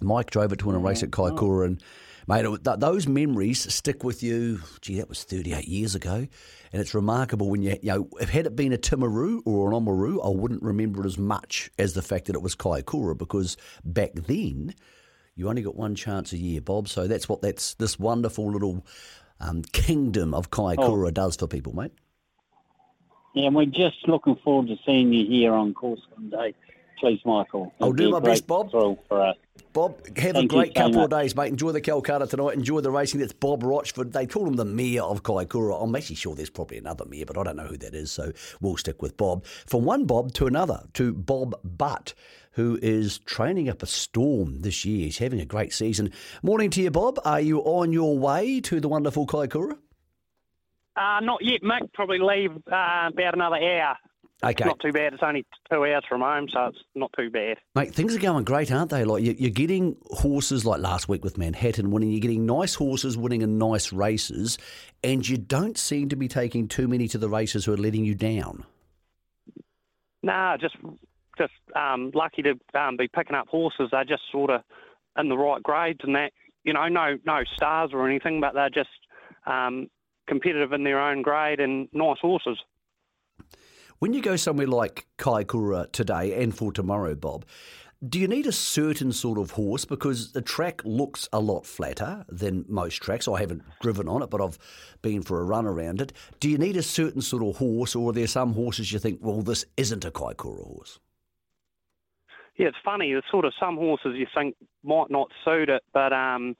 Mike 0.00 0.30
drove 0.30 0.52
it 0.52 0.60
to 0.60 0.66
win 0.66 0.76
a 0.76 0.78
race 0.78 1.02
at 1.02 1.10
Kaikoura, 1.10 1.66
and 1.66 1.82
mate, 2.28 2.44
it, 2.44 2.64
th- 2.64 2.78
those 2.78 3.08
memories 3.08 3.72
stick 3.74 4.04
with 4.04 4.22
you. 4.22 4.60
Gee, 4.80 4.98
that 4.98 5.08
was 5.08 5.24
38 5.24 5.66
years 5.66 5.96
ago, 5.96 6.28
and 6.72 6.80
it's 6.80 6.94
remarkable 6.94 7.50
when 7.50 7.62
you, 7.62 7.76
you 7.82 7.92
know, 7.92 8.08
if 8.20 8.28
had 8.28 8.46
it 8.46 8.54
been 8.54 8.72
a 8.72 8.78
Timaru 8.78 9.40
or 9.44 9.72
an 9.72 9.74
Oamaru, 9.74 10.24
I 10.24 10.28
wouldn't 10.28 10.62
remember 10.62 11.02
it 11.02 11.06
as 11.06 11.18
much 11.18 11.68
as 11.80 11.94
the 11.94 12.02
fact 12.02 12.26
that 12.26 12.36
it 12.36 12.42
was 12.42 12.54
Kaikoura 12.54 13.18
because 13.18 13.56
back 13.84 14.12
then 14.14 14.72
you 15.34 15.48
only 15.48 15.62
got 15.62 15.74
one 15.74 15.96
chance 15.96 16.32
a 16.32 16.38
year, 16.38 16.60
Bob. 16.60 16.88
So 16.88 17.08
that's 17.08 17.28
what 17.28 17.42
that's 17.42 17.74
this 17.74 17.98
wonderful 17.98 18.52
little 18.52 18.86
um, 19.40 19.62
kingdom 19.62 20.34
of 20.34 20.50
Kaikoura 20.50 21.12
does 21.12 21.36
for 21.36 21.46
people, 21.46 21.74
mate. 21.74 21.92
Yeah, 23.34 23.46
and 23.46 23.56
we're 23.56 23.66
just 23.66 24.08
looking 24.08 24.36
forward 24.36 24.68
to 24.68 24.76
seeing 24.84 25.12
you 25.12 25.26
here 25.26 25.52
on 25.52 25.74
course 25.74 26.00
one 26.14 26.30
day. 26.30 26.54
Please, 26.98 27.20
Michael. 27.24 27.72
I'll 27.80 27.92
do 27.92 28.10
my 28.10 28.18
best, 28.18 28.46
Bob. 28.46 28.72
thrill 28.72 28.98
for 29.08 29.22
us. 29.22 29.36
Bob, 29.72 30.04
have 30.18 30.30
a 30.30 30.32
Thank 30.32 30.52
you 30.52 30.58
great 30.58 30.76
so 30.76 30.82
couple 30.82 31.04
of 31.04 31.10
days, 31.10 31.36
mate. 31.36 31.48
Enjoy 31.48 31.70
the 31.70 31.80
Calcutta 31.80 32.26
tonight. 32.26 32.54
Enjoy 32.54 32.80
the 32.80 32.90
racing. 32.90 33.20
That's 33.20 33.32
Bob 33.32 33.62
Rochford. 33.62 34.12
They 34.12 34.26
call 34.26 34.46
him 34.46 34.54
the 34.54 34.64
mayor 34.64 35.02
of 35.02 35.22
Kaikoura. 35.22 35.80
I'm 35.80 35.94
actually 35.94 36.16
sure 36.16 36.34
there's 36.34 36.50
probably 36.50 36.78
another 36.78 37.04
mayor, 37.04 37.26
but 37.26 37.38
I 37.38 37.44
don't 37.44 37.56
know 37.56 37.66
who 37.66 37.76
that 37.78 37.94
is, 37.94 38.10
so 38.10 38.32
we'll 38.60 38.76
stick 38.76 39.02
with 39.02 39.16
Bob. 39.16 39.44
From 39.44 39.84
one 39.84 40.06
Bob 40.06 40.32
to 40.34 40.46
another, 40.46 40.82
to 40.94 41.12
Bob 41.12 41.54
Butt, 41.62 42.14
who 42.58 42.76
is 42.82 43.20
training 43.20 43.68
up 43.68 43.84
a 43.84 43.86
storm 43.86 44.62
this 44.62 44.84
year. 44.84 45.04
He's 45.04 45.18
having 45.18 45.38
a 45.40 45.44
great 45.44 45.72
season. 45.72 46.10
Morning 46.42 46.70
to 46.70 46.82
you, 46.82 46.90
Bob. 46.90 47.20
Are 47.24 47.40
you 47.40 47.60
on 47.60 47.92
your 47.92 48.18
way 48.18 48.60
to 48.62 48.80
the 48.80 48.88
wonderful 48.88 49.28
Kaikoura? 49.28 49.78
Uh, 50.96 51.20
not 51.20 51.38
yet, 51.40 51.62
Mick. 51.62 51.92
Probably 51.94 52.18
leave 52.18 52.50
uh, 52.50 53.10
about 53.12 53.34
another 53.34 53.56
hour. 53.56 53.96
Okay. 54.42 54.64
Not 54.64 54.80
too 54.80 54.90
bad. 54.90 55.14
It's 55.14 55.22
only 55.22 55.46
two 55.70 55.84
hours 55.84 56.02
from 56.08 56.20
home, 56.20 56.48
so 56.52 56.66
it's 56.66 56.78
not 56.96 57.12
too 57.16 57.30
bad. 57.30 57.58
Mate, 57.76 57.94
things 57.94 58.16
are 58.16 58.18
going 58.18 58.42
great, 58.44 58.72
aren't 58.72 58.90
they? 58.90 59.04
Like 59.04 59.22
you- 59.22 59.36
you're 59.38 59.50
getting 59.50 59.96
horses 60.10 60.64
like 60.64 60.80
last 60.80 61.08
week 61.08 61.22
with 61.22 61.38
Manhattan 61.38 61.92
winning. 61.92 62.10
You're 62.10 62.18
getting 62.20 62.44
nice 62.44 62.74
horses 62.74 63.16
winning 63.16 63.42
in 63.42 63.58
nice 63.58 63.92
races, 63.92 64.58
and 65.04 65.28
you 65.28 65.36
don't 65.38 65.78
seem 65.78 66.08
to 66.08 66.16
be 66.16 66.26
taking 66.26 66.66
too 66.66 66.88
many 66.88 67.06
to 67.06 67.18
the 67.18 67.28
races 67.28 67.64
who 67.64 67.72
are 67.72 67.76
letting 67.76 68.04
you 68.04 68.16
down. 68.16 68.64
Nah, 70.24 70.56
just 70.56 70.74
just 71.38 71.52
um, 71.74 72.10
lucky 72.14 72.42
to 72.42 72.54
um, 72.78 72.96
be 72.96 73.08
picking 73.08 73.36
up 73.36 73.48
horses. 73.48 73.88
They're 73.92 74.04
just 74.04 74.22
sort 74.30 74.50
of 74.50 74.62
in 75.18 75.28
the 75.28 75.38
right 75.38 75.62
grades 75.62 76.00
and 76.02 76.14
that. 76.14 76.32
You 76.64 76.74
know, 76.74 76.88
no 76.88 77.16
no 77.24 77.44
stars 77.56 77.90
or 77.94 78.06
anything, 78.06 78.40
but 78.40 78.52
they're 78.52 78.68
just 78.68 78.90
um, 79.46 79.88
competitive 80.28 80.72
in 80.72 80.84
their 80.84 81.00
own 81.00 81.22
grade 81.22 81.60
and 81.60 81.88
nice 81.92 82.18
horses. 82.20 82.58
When 84.00 84.12
you 84.12 84.20
go 84.20 84.36
somewhere 84.36 84.66
like 84.66 85.06
Kaikoura 85.18 85.90
today 85.92 86.42
and 86.42 86.54
for 86.54 86.72
tomorrow, 86.72 87.14
Bob, 87.14 87.46
do 88.06 88.20
you 88.20 88.28
need 88.28 88.46
a 88.46 88.52
certain 88.52 89.10
sort 89.10 89.38
of 89.38 89.52
horse? 89.52 89.84
Because 89.84 90.32
the 90.32 90.42
track 90.42 90.82
looks 90.84 91.28
a 91.32 91.40
lot 91.40 91.66
flatter 91.66 92.24
than 92.28 92.64
most 92.68 93.02
tracks. 93.02 93.26
I 93.26 93.40
haven't 93.40 93.62
driven 93.80 94.08
on 94.08 94.22
it, 94.22 94.30
but 94.30 94.40
I've 94.40 94.58
been 95.02 95.22
for 95.22 95.40
a 95.40 95.44
run 95.44 95.66
around 95.66 96.00
it. 96.00 96.12
Do 96.38 96.48
you 96.48 96.58
need 96.58 96.76
a 96.76 96.82
certain 96.82 97.22
sort 97.22 97.42
of 97.42 97.56
horse, 97.56 97.96
or 97.96 98.10
are 98.10 98.12
there 98.12 98.28
some 98.28 98.52
horses 98.52 98.92
you 98.92 99.00
think, 99.00 99.18
well, 99.20 99.42
this 99.42 99.64
isn't 99.76 100.04
a 100.04 100.12
Kaikoura 100.12 100.64
horse? 100.64 101.00
Yeah, 102.58 102.66
it's 102.66 102.76
funny. 102.84 103.12
There's 103.12 103.24
sort 103.30 103.44
of 103.44 103.52
some 103.58 103.76
horses 103.76 104.16
you 104.16 104.26
think 104.34 104.56
might 104.82 105.10
not 105.10 105.30
suit 105.44 105.68
it, 105.68 105.82
but 105.94 106.12
um, 106.12 106.56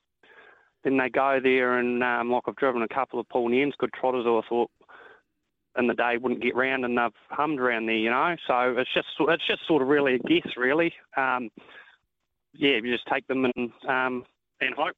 then 0.85 0.97
they 0.97 1.09
go 1.11 1.41
there 1.43 1.79
and 1.79 2.03
um, 2.05 2.31
like 2.31 2.45
I've 2.47 2.57
driven 2.57 2.83
a 2.83 2.89
couple 2.89 3.19
of 3.19 3.29
Paul 3.29 3.49
Nairn's 3.49 3.75
good 3.79 3.93
trotters 3.93 4.25
who 4.25 4.39
I 4.39 4.43
thought 4.49 4.71
in 5.77 5.89
the 5.89 5.95
day 5.95 6.17
wouldn't 6.17 6.43
get 6.43 6.57
round 6.57 6.85
and 6.85 6.97
they've 6.97 7.11
hummed 7.31 7.61
around 7.61 7.87
there, 7.87 7.97
you 7.97 8.11
know. 8.11 8.37
So 8.47 8.75
it's 8.79 8.93
just 8.95 9.09
it's 9.21 9.47
just 9.47 9.67
sort 9.67 9.83
of 9.83 9.89
really 9.89 10.15
a 10.15 10.19
guess, 10.19 10.53
really. 10.57 10.93
Um, 11.17 11.51
yeah, 12.55 12.77
you 12.83 12.93
just 12.93 13.07
take 13.13 13.27
them 13.27 13.45
and 13.45 13.73
um, 13.89 14.25
and 14.61 14.75
hope. 14.77 14.97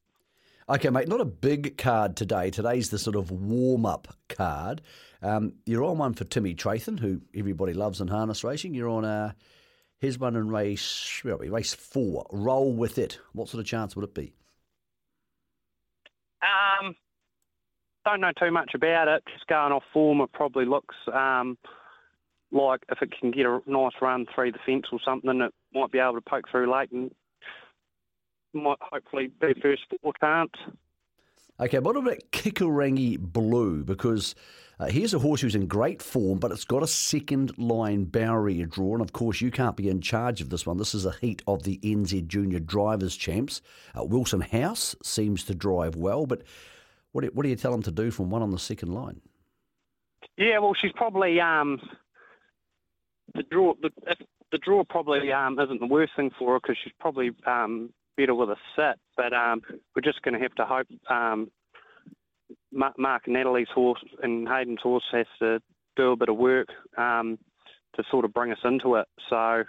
Okay, 0.69 0.89
mate, 0.89 1.07
not 1.07 1.19
a 1.19 1.25
big 1.25 1.77
card 1.77 2.15
today. 2.15 2.51
Today's 2.51 2.91
the 2.91 2.99
sort 2.99 3.15
of 3.15 3.31
warm 3.31 3.85
up 3.85 4.07
card. 4.29 4.81
Um, 5.21 5.53
you're 5.65 5.83
on 5.83 5.97
one 5.97 6.13
for 6.13 6.23
Timmy 6.23 6.53
Trathan, 6.53 6.99
who 6.99 7.21
everybody 7.35 7.73
loves 7.73 7.99
in 7.99 8.07
harness 8.07 8.43
racing. 8.43 8.73
You're 8.73 8.89
on 8.89 9.03
uh, 9.03 9.33
his 10.01 10.17
one 10.17 10.35
in 10.35 10.49
race, 10.49 11.19
where 11.21 11.35
are 11.35 11.37
we? 11.37 11.49
Race 11.49 11.75
four. 11.75 12.25
Roll 12.31 12.73
with 12.73 12.97
it. 12.97 13.19
What 13.33 13.47
sort 13.47 13.61
of 13.61 13.67
chance 13.67 13.95
would 13.95 14.03
it 14.03 14.15
be? 14.15 14.33
Um, 16.41 16.95
don't 18.03 18.19
know 18.19 18.31
too 18.37 18.49
much 18.49 18.71
about 18.73 19.07
it. 19.07 19.23
Just 19.31 19.45
going 19.45 19.71
off 19.71 19.83
form, 19.93 20.19
it 20.21 20.31
probably 20.33 20.65
looks 20.65 20.95
um, 21.13 21.55
like 22.51 22.81
if 22.89 22.99
it 23.03 23.13
can 23.19 23.29
get 23.29 23.45
a 23.45 23.61
nice 23.67 23.93
run 24.01 24.25
through 24.33 24.53
the 24.53 24.59
fence 24.65 24.87
or 24.91 24.99
something, 25.05 25.39
it 25.39 25.53
might 25.71 25.91
be 25.91 25.99
able 25.99 26.15
to 26.15 26.21
poke 26.21 26.49
through 26.49 26.73
late 26.73 26.91
and 26.91 27.11
might 28.53 28.79
hopefully 28.81 29.29
be 29.39 29.53
first 29.61 29.83
four 30.01 30.13
chance. 30.19 30.51
Okay, 31.59 31.77
what 31.77 31.95
about 31.95 32.17
Kikurangi 32.31 33.19
Blue? 33.19 33.83
Because 33.83 34.33
uh, 34.81 34.87
here's 34.87 35.13
a 35.13 35.19
horse 35.19 35.41
who's 35.41 35.53
in 35.53 35.67
great 35.67 36.01
form, 36.01 36.39
but 36.39 36.51
it's 36.51 36.65
got 36.65 36.81
a 36.81 36.87
second 36.87 37.55
line 37.59 38.03
barrier 38.03 38.65
draw. 38.65 38.93
And 38.93 39.01
of 39.01 39.13
course, 39.13 39.39
you 39.39 39.51
can't 39.51 39.77
be 39.77 39.87
in 39.87 40.01
charge 40.01 40.41
of 40.41 40.49
this 40.49 40.65
one. 40.65 40.77
This 40.77 40.95
is 40.95 41.05
a 41.05 41.15
heat 41.21 41.43
of 41.45 41.61
the 41.61 41.77
NZ 41.83 42.25
Junior 42.25 42.59
Drivers' 42.59 43.15
Champs. 43.15 43.61
Uh, 43.95 44.03
Wilson 44.03 44.41
House 44.41 44.95
seems 45.03 45.43
to 45.43 45.53
drive 45.53 45.95
well, 45.95 46.25
but 46.25 46.41
what 47.11 47.21
do, 47.21 47.29
what 47.31 47.43
do 47.43 47.49
you 47.49 47.55
tell 47.55 47.71
them 47.71 47.83
to 47.83 47.91
do 47.91 48.09
from 48.09 48.31
one 48.31 48.41
on 48.41 48.49
the 48.49 48.57
second 48.57 48.91
line? 48.91 49.21
Yeah, 50.35 50.57
well, 50.57 50.73
she's 50.73 50.93
probably 50.93 51.39
um, 51.39 51.79
the 53.35 53.43
draw. 53.43 53.75
The, 53.79 53.91
the 54.51 54.57
draw 54.57 54.83
probably 54.83 55.31
um, 55.31 55.59
isn't 55.59 55.79
the 55.79 55.85
worst 55.85 56.13
thing 56.15 56.31
for 56.39 56.53
her 56.53 56.59
because 56.59 56.77
she's 56.83 56.93
probably 56.99 57.29
um, 57.45 57.93
better 58.17 58.33
with 58.33 58.49
a 58.49 58.57
sit. 58.75 58.99
But 59.15 59.31
um, 59.31 59.61
we're 59.95 60.01
just 60.01 60.23
going 60.23 60.33
to 60.33 60.39
have 60.39 60.55
to 60.55 60.65
hope 60.65 60.87
um, 61.07 61.51
Mark 62.71 63.23
and 63.25 63.33
Natalie's 63.33 63.67
horse 63.73 64.03
and 64.21 64.47
Hayden's 64.47 64.81
horse 64.81 65.03
has 65.11 65.27
to 65.39 65.59
do 65.95 66.11
a 66.11 66.15
bit 66.15 66.29
of 66.29 66.37
work 66.37 66.67
um, 66.97 67.37
to 67.95 68.03
sort 68.09 68.25
of 68.25 68.33
bring 68.33 68.51
us 68.51 68.59
into 68.63 68.95
it. 68.95 69.07
So 69.29 69.63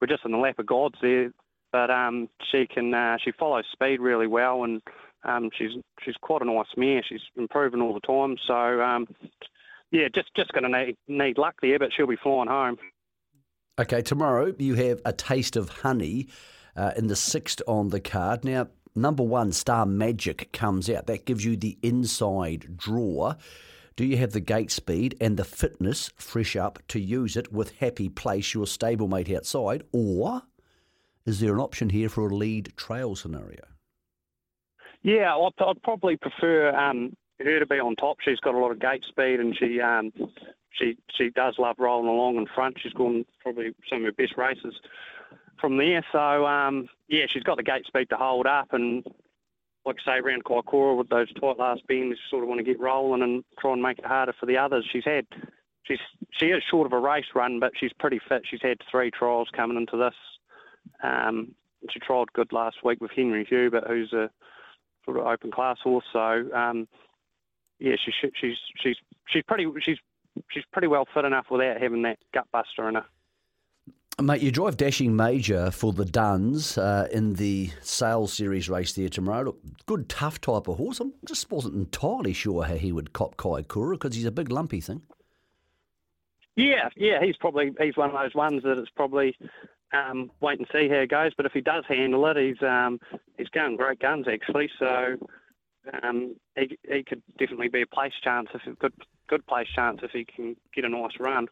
we're 0.00 0.08
just 0.08 0.24
in 0.24 0.32
the 0.32 0.38
lap 0.38 0.58
of 0.58 0.66
gods 0.66 0.96
there. 1.00 1.32
But 1.72 1.90
um, 1.90 2.28
she 2.50 2.66
can 2.66 2.94
uh, 2.94 3.18
she 3.22 3.32
follows 3.32 3.64
speed 3.72 4.00
really 4.00 4.26
well 4.26 4.64
and 4.64 4.80
um, 5.24 5.50
she's 5.56 5.72
she's 6.02 6.14
quite 6.20 6.42
a 6.42 6.44
nice 6.44 6.66
mare. 6.76 7.02
She's 7.06 7.20
improving 7.36 7.82
all 7.82 7.92
the 7.92 8.00
time. 8.00 8.36
So 8.46 8.80
um, 8.80 9.06
yeah, 9.90 10.08
just 10.14 10.34
just 10.36 10.52
going 10.52 10.70
to 10.70 10.86
need 10.86 10.96
need 11.08 11.38
luck 11.38 11.56
there, 11.60 11.78
but 11.78 11.90
she'll 11.92 12.06
be 12.06 12.16
flying 12.16 12.48
home. 12.48 12.78
Okay, 13.78 14.00
tomorrow 14.00 14.54
you 14.58 14.74
have 14.74 15.00
a 15.04 15.12
taste 15.12 15.56
of 15.56 15.68
honey 15.68 16.28
uh, 16.76 16.92
in 16.96 17.08
the 17.08 17.16
sixth 17.16 17.60
on 17.66 17.90
the 17.90 18.00
card. 18.00 18.44
Now, 18.44 18.68
number 18.96 19.22
one, 19.22 19.52
Star 19.52 19.86
Magic 19.86 20.52
comes 20.52 20.90
out. 20.90 21.06
That 21.06 21.24
gives 21.26 21.44
you 21.44 21.56
the 21.56 21.78
inside 21.82 22.76
draw. 22.76 23.34
Do 23.96 24.04
you 24.04 24.16
have 24.18 24.32
the 24.32 24.40
gate 24.40 24.70
speed 24.70 25.16
and 25.20 25.36
the 25.36 25.44
fitness 25.44 26.10
fresh 26.16 26.54
up 26.54 26.80
to 26.88 27.00
use 27.00 27.36
it 27.36 27.52
with 27.52 27.78
Happy 27.78 28.08
Place, 28.08 28.52
your 28.52 28.66
stablemate 28.66 29.34
outside, 29.34 29.84
or 29.92 30.42
is 31.24 31.40
there 31.40 31.54
an 31.54 31.60
option 31.60 31.88
here 31.88 32.08
for 32.08 32.28
a 32.28 32.34
lead 32.34 32.72
trail 32.76 33.16
scenario? 33.16 33.64
Yeah, 35.02 35.34
I'd, 35.34 35.82
probably 35.82 36.16
prefer 36.16 36.74
um, 36.74 37.16
her 37.38 37.58
to 37.58 37.66
be 37.66 37.76
on 37.76 37.96
top. 37.96 38.18
She's 38.22 38.40
got 38.40 38.54
a 38.54 38.58
lot 38.58 38.70
of 38.70 38.80
gate 38.80 39.04
speed, 39.08 39.40
and 39.40 39.56
she 39.56 39.80
um, 39.80 40.12
she 40.72 40.96
she 41.16 41.30
does 41.30 41.54
love 41.58 41.76
rolling 41.78 42.08
along 42.08 42.36
in 42.36 42.46
front. 42.54 42.76
She's 42.82 42.92
gone 42.92 43.24
probably 43.40 43.72
some 43.88 44.00
of 44.00 44.04
her 44.04 44.12
best 44.12 44.36
races 44.36 44.74
from 45.60 45.76
there. 45.76 46.04
So 46.12 46.46
um, 46.46 46.88
yeah, 47.08 47.26
she's 47.28 47.42
got 47.42 47.56
the 47.56 47.62
gate 47.62 47.86
speed 47.86 48.08
to 48.10 48.16
hold 48.16 48.46
up, 48.46 48.68
and 48.72 49.04
like 49.84 49.96
I 50.06 50.12
say, 50.12 50.18
around 50.18 50.44
Kaikoura 50.44 50.96
with 50.96 51.08
those 51.08 51.32
tight 51.34 51.58
last 51.58 51.86
bends, 51.86 52.18
sort 52.28 52.42
of 52.42 52.48
want 52.48 52.58
to 52.58 52.64
get 52.64 52.80
rolling 52.80 53.22
and 53.22 53.44
try 53.58 53.72
and 53.72 53.82
make 53.82 53.98
it 53.98 54.06
harder 54.06 54.34
for 54.38 54.46
the 54.46 54.58
others. 54.58 54.86
She's 54.90 55.04
had 55.04 55.26
she's 55.84 56.00
she 56.32 56.46
is 56.46 56.62
short 56.68 56.86
of 56.86 56.92
a 56.92 56.98
race 56.98 57.26
run, 57.34 57.60
but 57.60 57.72
she's 57.78 57.92
pretty 57.92 58.20
fit. 58.28 58.42
She's 58.48 58.62
had 58.62 58.78
three 58.90 59.10
trials 59.10 59.48
coming 59.54 59.76
into 59.76 59.96
this. 59.96 60.14
Um, 61.02 61.54
she 61.90 62.00
trialled 62.00 62.32
good 62.34 62.52
last 62.52 62.78
week 62.84 63.00
with 63.00 63.12
Henry 63.12 63.44
Hubert, 63.44 63.84
who's 63.86 64.12
a 64.12 64.30
sort 65.04 65.18
of 65.18 65.26
open 65.26 65.50
class 65.50 65.78
horse. 65.82 66.04
So 66.12 66.48
um, 66.54 66.88
yeah, 67.78 67.96
she's 68.02 68.14
she's 68.34 68.56
she's 68.76 68.96
she's 69.28 69.42
pretty 69.44 69.66
she's 69.80 69.98
she's 70.50 70.64
pretty 70.72 70.88
well 70.88 71.06
fit 71.12 71.24
enough 71.24 71.46
without 71.50 71.80
having 71.80 72.02
that 72.02 72.18
gut 72.34 72.46
buster 72.52 72.88
in 72.88 72.96
her. 72.96 73.04
Mate, 74.22 74.40
you 74.40 74.50
drive 74.50 74.78
Dashing 74.78 75.14
Major 75.14 75.70
for 75.70 75.92
the 75.92 76.06
Dunns 76.06 76.78
uh, 76.78 77.06
in 77.12 77.34
the 77.34 77.70
Sales 77.82 78.32
Series 78.32 78.66
race 78.66 78.94
there 78.94 79.10
tomorrow. 79.10 79.44
Look, 79.44 79.58
good, 79.84 80.08
tough 80.08 80.40
type 80.40 80.68
of 80.68 80.78
horse. 80.78 81.02
I 81.02 81.04
just 81.26 81.50
wasn't 81.50 81.74
entirely 81.74 82.32
sure 82.32 82.64
how 82.64 82.76
he 82.76 82.92
would 82.92 83.12
cop 83.12 83.36
Kaikoura 83.36 83.92
because 83.92 84.16
he's 84.16 84.24
a 84.24 84.30
big, 84.30 84.50
lumpy 84.50 84.80
thing. 84.80 85.02
Yeah, 86.56 86.88
yeah, 86.96 87.22
he's 87.22 87.36
probably 87.36 87.74
he's 87.78 87.98
one 87.98 88.08
of 88.08 88.18
those 88.18 88.34
ones 88.34 88.62
that 88.62 88.78
it's 88.78 88.88
probably 88.88 89.36
um, 89.92 90.30
wait 90.40 90.60
and 90.60 90.68
see 90.72 90.88
how 90.88 91.00
it 91.00 91.10
goes. 91.10 91.32
But 91.36 91.44
if 91.44 91.52
he 91.52 91.60
does 91.60 91.84
handle 91.86 92.26
it, 92.28 92.38
he's 92.38 92.62
um, 92.66 92.98
he's 93.36 93.48
going 93.48 93.76
great 93.76 93.98
guns 93.98 94.26
actually. 94.26 94.70
So 94.78 95.16
um, 96.02 96.36
he, 96.56 96.78
he 96.90 97.02
could 97.02 97.22
definitely 97.38 97.68
be 97.68 97.82
a 97.82 97.86
place 97.86 98.14
chance 98.24 98.48
if 98.54 98.78
good 98.78 98.94
good 99.28 99.46
place 99.46 99.68
chance 99.74 100.00
if 100.02 100.12
he 100.12 100.24
can 100.24 100.56
get 100.74 100.86
a 100.86 100.88
nice 100.88 101.20
run. 101.20 101.48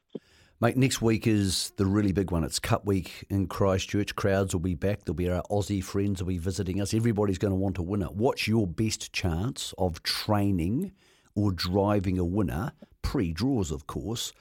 Mate, 0.64 0.78
next 0.78 1.02
week 1.02 1.26
is 1.26 1.74
the 1.76 1.84
really 1.84 2.12
big 2.12 2.30
one. 2.30 2.42
It's 2.42 2.58
Cup 2.58 2.86
Week 2.86 3.26
in 3.28 3.48
Christchurch. 3.48 4.16
Crowds 4.16 4.54
will 4.54 4.62
be 4.62 4.74
back. 4.74 5.04
There'll 5.04 5.14
be 5.14 5.28
our 5.28 5.42
Aussie 5.50 5.84
friends 5.84 6.22
will 6.22 6.28
be 6.28 6.38
visiting 6.38 6.80
us. 6.80 6.94
Everybody's 6.94 7.36
going 7.36 7.50
to 7.50 7.54
want 7.54 7.74
to 7.74 7.82
win 7.82 8.00
it. 8.00 8.14
What's 8.14 8.48
your 8.48 8.66
best 8.66 9.12
chance 9.12 9.74
of 9.76 10.02
training 10.02 10.92
or 11.34 11.52
driving 11.52 12.18
a 12.18 12.24
winner, 12.24 12.72
pre-draws, 13.02 13.70
of 13.70 13.86
course, 13.86 14.32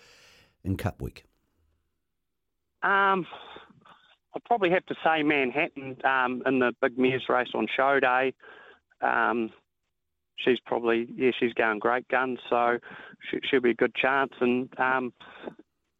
in 0.63 0.77
Cup 0.77 1.01
Week? 1.01 1.25
Um, 2.83 3.27
I'd 4.33 4.45
probably 4.45 4.69
have 4.69 4.85
to 4.85 4.95
say 5.03 5.23
Manhattan 5.23 5.97
um, 6.05 6.41
in 6.45 6.59
the 6.59 6.71
big 6.81 6.97
mares 6.97 7.25
race 7.27 7.49
on 7.53 7.67
show 7.75 7.99
day. 7.99 8.33
Um, 9.01 9.51
she's 10.37 10.59
probably 10.65 11.05
yeah 11.17 11.31
she's 11.37 11.53
going 11.53 11.79
great 11.79 12.07
guns, 12.07 12.39
so 12.49 12.77
she, 13.29 13.57
will 13.57 13.61
be 13.61 13.71
a 13.71 13.75
good 13.75 13.93
chance. 13.93 14.31
And 14.39 14.69
um, 14.79 15.11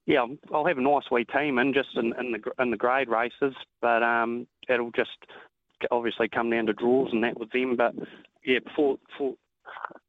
yeah, 0.05 0.25
I'll 0.53 0.65
have 0.65 0.77
a 0.77 0.81
nice 0.81 1.03
wee 1.11 1.25
team 1.25 1.57
in 1.57 1.73
just 1.73 1.89
in, 1.95 2.13
in 2.19 2.33
the 2.33 2.61
in 2.61 2.71
the 2.71 2.77
grade 2.77 3.09
races, 3.09 3.55
but 3.81 4.03
um, 4.03 4.47
it'll 4.67 4.91
just 4.91 5.11
obviously 5.91 6.27
come 6.27 6.49
down 6.49 6.65
to 6.65 6.73
draws 6.73 7.09
and 7.11 7.23
that 7.23 7.39
with 7.39 7.51
them. 7.51 7.75
But 7.75 7.93
yeah, 8.45 8.59
before 8.59 8.97
before 9.07 9.35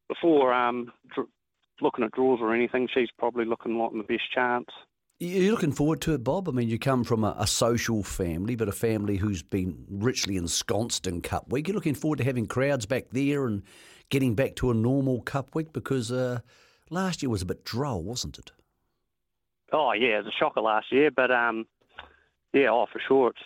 before 0.09 0.53
um, 0.53 0.91
looking 1.81 2.03
at 2.03 2.11
draws 2.11 2.39
or 2.41 2.53
anything, 2.53 2.87
she's 2.93 3.09
probably 3.17 3.45
looking 3.45 3.77
like 3.77 3.91
the 3.91 4.03
best 4.03 4.31
chance. 4.33 4.67
You're 5.17 5.51
looking 5.51 5.71
forward 5.71 6.01
to 6.01 6.13
it, 6.13 6.25
Bob? 6.25 6.49
I 6.49 6.51
mean, 6.51 6.67
you 6.67 6.77
come 6.77 7.05
from 7.05 7.23
a, 7.23 7.33
a, 7.39 7.47
social 7.47 8.03
family, 8.03 8.57
but 8.57 8.67
a 8.67 8.73
family 8.73 9.15
who's 9.15 9.41
been 9.41 9.85
richly 9.89 10.35
ensconced 10.35 11.07
in 11.07 11.21
Cup 11.21 11.49
Week. 11.49 11.69
You're 11.69 11.75
looking 11.75 11.95
forward 11.95 12.17
to 12.17 12.25
having 12.25 12.47
crowds 12.47 12.85
back 12.85 13.05
there 13.11 13.45
and 13.45 13.63
getting 14.09 14.35
back 14.35 14.57
to 14.57 14.71
a 14.71 14.73
normal 14.73 15.21
Cup 15.21 15.55
Week 15.55 15.71
because 15.71 16.11
uh, 16.11 16.39
last 16.89 17.23
year 17.23 17.29
was 17.29 17.41
a 17.41 17.45
bit 17.45 17.63
droll, 17.63 18.03
wasn't 18.03 18.37
it? 18.37 18.51
Oh 19.71 19.91
yeah, 19.93 20.19
it 20.19 20.25
was 20.25 20.33
a 20.33 20.37
shocker 20.39 20.61
last 20.61 20.91
year, 20.91 21.11
but 21.11 21.31
um, 21.31 21.65
yeah, 22.53 22.69
oh 22.69 22.87
for 22.91 23.01
sure, 23.07 23.29
it's 23.29 23.39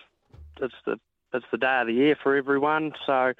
it's 0.61 0.75
the 0.85 0.99
it's 1.33 1.45
the 1.51 1.57
day 1.57 1.79
of 1.81 1.87
the 1.87 1.93
year 1.93 2.15
for 2.21 2.35
everyone. 2.35 2.91
So 3.05 3.33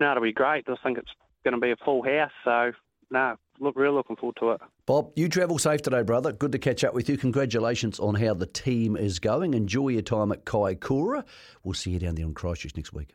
no, 0.00 0.10
it'll 0.10 0.22
be 0.22 0.32
great. 0.32 0.64
I 0.68 0.74
think 0.82 0.98
it's 0.98 1.10
going 1.44 1.54
to 1.54 1.60
be 1.60 1.70
a 1.70 1.76
full 1.84 2.02
house. 2.02 2.30
So 2.44 2.72
no, 3.10 3.36
look 3.60 3.76
real 3.76 3.94
looking 3.94 4.16
forward 4.16 4.36
to 4.40 4.50
it. 4.52 4.60
Bob, 4.86 5.12
you 5.16 5.28
travel 5.28 5.58
safe 5.58 5.82
today, 5.82 6.02
brother. 6.02 6.32
Good 6.32 6.52
to 6.52 6.58
catch 6.58 6.84
up 6.84 6.94
with 6.94 7.08
you. 7.08 7.16
Congratulations 7.16 7.98
on 7.98 8.14
how 8.16 8.34
the 8.34 8.46
team 8.46 8.96
is 8.96 9.18
going. 9.18 9.54
Enjoy 9.54 9.88
your 9.88 10.02
time 10.02 10.32
at 10.32 10.44
Kaikoura. 10.44 11.24
We'll 11.62 11.74
see 11.74 11.90
you 11.90 11.98
down 11.98 12.16
there 12.16 12.26
on 12.26 12.34
Christchurch 12.34 12.76
next 12.76 12.92
week. 12.92 13.14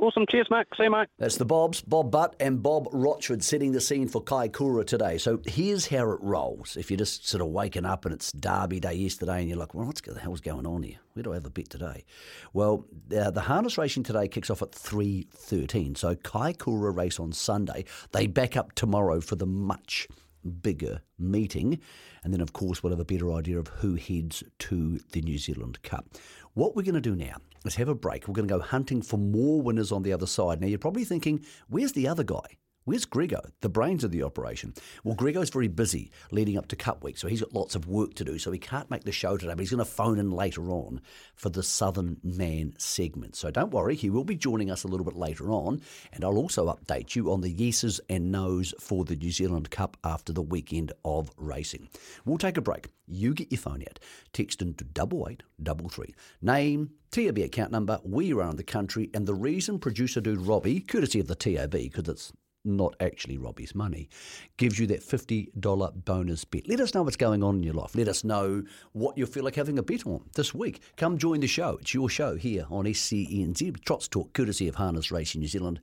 Awesome. 0.00 0.26
Cheers, 0.30 0.46
mate. 0.48 0.66
See 0.76 0.84
you, 0.84 0.90
mate. 0.92 1.08
That's 1.18 1.38
the 1.38 1.44
Bobs, 1.44 1.80
Bob 1.80 2.12
Butt 2.12 2.36
and 2.38 2.62
Bob 2.62 2.88
Rochford 2.92 3.42
setting 3.42 3.72
the 3.72 3.80
scene 3.80 4.06
for 4.06 4.22
Kaikoura 4.22 4.86
today. 4.86 5.18
So 5.18 5.40
here's 5.44 5.88
how 5.88 6.08
it 6.10 6.20
rolls. 6.22 6.76
If 6.76 6.88
you're 6.88 6.98
just 6.98 7.26
sort 7.28 7.40
of 7.40 7.48
waking 7.48 7.84
up 7.84 8.04
and 8.04 8.14
it's 8.14 8.30
Derby 8.30 8.78
Day 8.78 8.94
yesterday 8.94 9.40
and 9.40 9.48
you're 9.48 9.58
like, 9.58 9.74
well, 9.74 9.86
what 9.86 9.96
the 9.96 10.20
hell's 10.20 10.40
going 10.40 10.66
on 10.66 10.84
here? 10.84 10.98
Where 11.14 11.24
do 11.24 11.32
I 11.32 11.34
have 11.34 11.46
a 11.46 11.50
bet 11.50 11.70
today? 11.70 12.04
Well, 12.52 12.86
uh, 13.16 13.32
the 13.32 13.40
harness 13.40 13.76
racing 13.76 14.04
today 14.04 14.28
kicks 14.28 14.50
off 14.50 14.62
at 14.62 14.70
3.13. 14.70 15.98
So 15.98 16.14
Kaikoura 16.14 16.96
race 16.96 17.18
on 17.18 17.32
Sunday. 17.32 17.84
They 18.12 18.28
back 18.28 18.56
up 18.56 18.74
tomorrow 18.76 19.20
for 19.20 19.34
the 19.34 19.46
much 19.46 20.06
bigger 20.48 21.02
meeting. 21.18 21.80
And 22.24 22.32
then, 22.32 22.40
of 22.40 22.52
course, 22.52 22.82
we'll 22.82 22.92
have 22.92 23.00
a 23.00 23.04
better 23.04 23.32
idea 23.32 23.58
of 23.58 23.68
who 23.68 23.94
heads 23.94 24.42
to 24.60 24.98
the 25.12 25.22
New 25.22 25.38
Zealand 25.38 25.82
Cup. 25.82 26.06
What 26.54 26.74
we're 26.74 26.82
going 26.82 26.94
to 26.94 27.00
do 27.00 27.14
now 27.14 27.36
Let's 27.64 27.76
have 27.76 27.88
a 27.88 27.94
break. 27.94 28.28
We're 28.28 28.34
going 28.34 28.48
to 28.48 28.54
go 28.54 28.60
hunting 28.60 29.02
for 29.02 29.16
more 29.16 29.60
winners 29.60 29.92
on 29.92 30.02
the 30.02 30.12
other 30.12 30.26
side. 30.26 30.60
Now, 30.60 30.68
you're 30.68 30.78
probably 30.78 31.04
thinking, 31.04 31.44
where's 31.68 31.92
the 31.92 32.08
other 32.08 32.24
guy? 32.24 32.56
Where's 32.88 33.04
Grego, 33.04 33.42
the 33.60 33.68
brains 33.68 34.02
of 34.02 34.12
the 34.12 34.22
operation? 34.22 34.72
Well, 35.04 35.14
Grego's 35.14 35.50
very 35.50 35.68
busy 35.68 36.10
leading 36.30 36.56
up 36.56 36.68
to 36.68 36.74
Cup 36.74 37.04
Week, 37.04 37.18
so 37.18 37.28
he's 37.28 37.42
got 37.42 37.52
lots 37.52 37.74
of 37.74 37.86
work 37.86 38.14
to 38.14 38.24
do, 38.24 38.38
so 38.38 38.50
he 38.50 38.58
can't 38.58 38.90
make 38.90 39.04
the 39.04 39.12
show 39.12 39.36
today, 39.36 39.52
but 39.52 39.58
he's 39.58 39.68
going 39.68 39.76
to 39.76 39.84
phone 39.84 40.18
in 40.18 40.30
later 40.30 40.70
on 40.70 41.02
for 41.34 41.50
the 41.50 41.62
Southern 41.62 42.16
Man 42.22 42.72
segment. 42.78 43.36
So 43.36 43.50
don't 43.50 43.74
worry, 43.74 43.94
he 43.94 44.08
will 44.08 44.24
be 44.24 44.36
joining 44.36 44.70
us 44.70 44.84
a 44.84 44.88
little 44.88 45.04
bit 45.04 45.16
later 45.16 45.50
on, 45.50 45.82
and 46.14 46.24
I'll 46.24 46.38
also 46.38 46.74
update 46.74 47.14
you 47.14 47.30
on 47.30 47.42
the 47.42 47.50
yeses 47.50 48.00
and 48.08 48.32
nos 48.32 48.72
for 48.80 49.04
the 49.04 49.16
New 49.16 49.32
Zealand 49.32 49.70
Cup 49.70 49.98
after 50.02 50.32
the 50.32 50.40
weekend 50.40 50.92
of 51.04 51.30
racing. 51.36 51.90
We'll 52.24 52.38
take 52.38 52.56
a 52.56 52.62
break. 52.62 52.88
You 53.06 53.34
get 53.34 53.52
your 53.52 53.60
phone 53.60 53.82
out, 53.82 53.98
text 54.32 54.62
into 54.62 54.84
double 54.84 55.28
eight 55.28 55.42
double 55.62 55.90
three. 55.90 56.14
Name, 56.40 56.92
TAB 57.10 57.36
account 57.36 57.70
number, 57.70 58.00
where 58.02 58.24
you 58.24 58.40
are 58.40 58.48
in 58.48 58.56
the 58.56 58.64
country, 58.64 59.10
and 59.12 59.26
the 59.26 59.34
reason 59.34 59.78
producer 59.78 60.22
dude 60.22 60.40
Robbie, 60.40 60.80
courtesy 60.80 61.20
of 61.20 61.26
the 61.26 61.34
TAB, 61.34 61.72
because 61.72 62.08
it's 62.08 62.32
not 62.64 62.94
actually 63.00 63.38
Robbie's 63.38 63.74
money, 63.74 64.08
gives 64.56 64.78
you 64.78 64.86
that 64.88 65.00
$50 65.00 66.04
bonus 66.04 66.44
bet. 66.44 66.68
Let 66.68 66.80
us 66.80 66.94
know 66.94 67.02
what's 67.02 67.16
going 67.16 67.42
on 67.42 67.56
in 67.56 67.62
your 67.62 67.74
life. 67.74 67.94
Let 67.94 68.08
us 68.08 68.24
know 68.24 68.62
what 68.92 69.16
you 69.16 69.26
feel 69.26 69.44
like 69.44 69.56
having 69.56 69.78
a 69.78 69.82
bet 69.82 70.06
on 70.06 70.24
this 70.34 70.54
week. 70.54 70.80
Come 70.96 71.18
join 71.18 71.40
the 71.40 71.46
show. 71.46 71.78
It's 71.80 71.94
your 71.94 72.08
show 72.08 72.36
here 72.36 72.66
on 72.70 72.84
SENZ. 72.84 73.84
Trots 73.84 74.08
Talk, 74.08 74.32
courtesy 74.32 74.68
of 74.68 74.76
Harness 74.76 75.10
Racing 75.10 75.40
New 75.40 75.48
Zealand. 75.48 75.80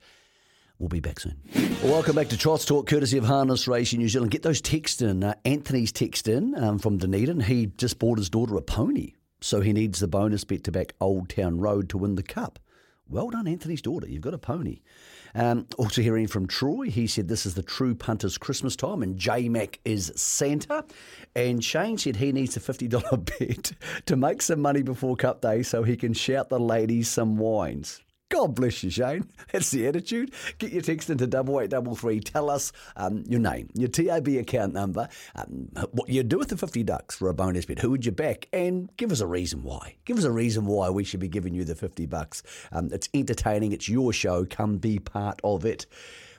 We'll 0.77 0.89
be 0.89 1.00
back 1.00 1.22
soon. 1.22 1.38
Welcome 1.84 2.15
back 2.15 2.27
to 2.29 2.38
Trots 2.38 2.65
Talk, 2.65 2.88
courtesy 2.88 3.17
of 3.17 3.24
Harness 3.24 3.65
Racing 3.65 4.00
New 4.00 4.10
Zealand. 4.10 4.32
Get 4.32 4.44
those 4.44 4.60
texts 4.60 5.01
in. 5.01 5.24
Uh, 5.24 5.34
Anthony's 5.46 5.94
text 5.94 6.27
in 6.27 6.53
um, 6.62 6.79
from 6.79 6.98
Dunedin. 6.98 7.39
He 7.39 7.67
just 7.77 7.98
bought 7.98 8.17
his 8.17 8.29
daughter 8.29 8.58
a 8.58 8.62
pony, 8.62 9.13
so 9.39 9.62
he 9.62 9.72
needs 9.72 10.00
the 10.00 10.08
bonus 10.08 10.44
bet 10.44 10.65
to 10.65 10.74
back 10.74 10.94
Old 11.00 11.29
Town 11.29 11.60
Road 11.60 11.88
to 11.89 11.98
win 11.98 12.15
the 12.15 12.24
cup. 12.24 12.60
Well 13.08 13.30
done, 13.30 13.48
Anthony's 13.48 13.82
daughter. 13.82 14.08
You've 14.08 14.22
got 14.22 14.34
a 14.34 14.40
pony. 14.40 14.80
Um, 15.36 15.68
also 15.78 16.02
hearing 16.02 16.28
from 16.28 16.48
Troy, 16.48 16.90
he 16.90 17.08
said 17.08 17.28
this 17.28 17.46
is 17.46 17.54
the 17.54 17.62
true 17.62 17.94
punter's 17.94 18.38
Christmas 18.38 18.76
time 18.76 19.04
and 19.04 19.18
J 19.18 19.50
Mac 19.50 19.80
is 19.86 20.12
Santa. 20.16 20.86
And 21.36 21.64
Shane 21.64 21.98
said 21.98 22.16
he 22.16 22.32
needs 22.32 22.56
a 22.58 22.60
$50 22.60 23.26
bet 23.40 23.74
to 24.06 24.16
make 24.16 24.42
some 24.42 24.62
money 24.62 24.82
before 24.82 25.16
Cup 25.16 25.42
Day 25.42 25.62
so 25.62 25.84
he 25.84 25.98
can 25.98 26.14
shout 26.14 26.50
the 26.50 26.60
ladies 26.60 27.10
some 27.10 27.38
wines. 27.38 28.02
God 28.29 28.55
bless 28.55 28.84
you, 28.84 28.89
Shane. 28.89 29.29
That's 29.51 29.72
the 29.72 29.88
attitude. 29.88 30.34
Get 30.58 30.72
your 30.72 30.82
text 30.82 31.10
into 31.10 31.27
double 31.27 31.62
eight 31.62 31.70
double 31.70 31.96
three. 31.96 32.20
Tell 32.20 32.50
us 32.50 32.72
um, 32.96 33.24
your 33.27 33.39
name, 33.39 33.70
your 33.75 33.89
TAB 33.89 34.27
account 34.29 34.74
number, 34.74 35.08
um, 35.36 35.70
what 35.91 36.10
you'd 36.10 36.29
do 36.29 36.39
with 36.39 36.50
the 36.50 36.58
fifty 36.58 36.84
ducks 36.84 37.15
for 37.15 37.29
a 37.29 37.34
bonus 37.34 37.65
bet. 37.65 37.79
Who 37.79 37.91
would 37.91 38.05
you 38.05 38.12
back? 38.12 38.48
And 38.51 38.89
give 38.98 39.12
us 39.12 39.20
a 39.20 39.27
reason 39.27 39.63
why. 39.63 39.96
Give 40.05 40.17
us 40.17 40.24
a 40.24 40.32
reason 40.32 40.65
why 40.65 40.89
we 40.89 41.03
should 41.03 41.20
be 41.20 41.27
giving 41.27 41.53
you 41.53 41.63
the 41.63 41.75
fifty 41.75 42.05
bucks. 42.05 42.41
Um, 42.72 42.89
it's 42.91 43.10
entertaining. 43.13 43.72
It's 43.72 43.88
your 43.88 44.12
show. 44.12 44.46
Come 44.46 44.77
be 44.77 45.00
part 45.00 45.39
of 45.44 45.65
it 45.65 45.86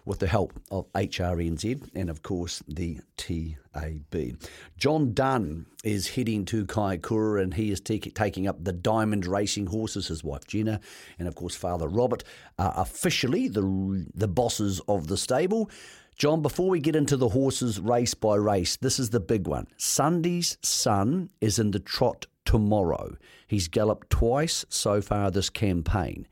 with 0.07 0.21
the 0.21 0.27
help 0.27 0.59
of 0.71 0.91
HRNZ 0.93 1.91
and, 1.95 2.09
of 2.09 2.23
course, 2.23 2.63
the 2.67 3.01
TAB. 3.17 4.41
John 4.79 5.13
Dunn 5.13 5.67
is 5.85 6.09
heading 6.09 6.47
to 6.47 6.65
Kaikoura 6.65 7.43
and 7.43 7.53
he 7.53 7.71
is 7.71 7.81
taking 7.81 8.47
up 8.47 8.65
the 8.65 8.73
Diamond 8.73 9.27
Racing 9.27 9.67
horses. 9.67 10.09
His 10.09 10.25
wife 10.25 10.47
Jenna 10.47 10.81
and, 11.19 11.29
of 11.29 11.35
course, 11.35 11.57
Father 11.57 11.89
Robert 11.89 12.25
are 12.59 12.73
officially 12.77 13.49
the, 13.49 14.07
the 14.15 14.29
bosses 14.29 14.81
of 14.89 15.09
the 15.09 15.19
stable. 15.19 15.69
John, 16.17 16.41
before 16.41 16.71
we 16.71 16.81
get 16.81 16.97
into 16.97 17.19
the 17.19 17.29
horses 17.29 17.79
race 17.79 18.15
by 18.15 18.37
race, 18.37 18.77
this 18.77 18.99
is 18.99 19.11
the 19.11 19.21
big 19.21 19.47
one. 19.47 19.67
Sundees 19.77 20.57
Son 20.65 21.29
is 21.43 21.59
in 21.59 21.73
the 21.73 21.81
trot 21.81 22.27
tomorrow. 22.47 23.17
He's 23.49 23.69
galloped 23.69 24.09
twice 24.09 24.65
so 24.71 25.03
far 25.03 25.31
this 25.31 25.51
campaign. 25.51 26.27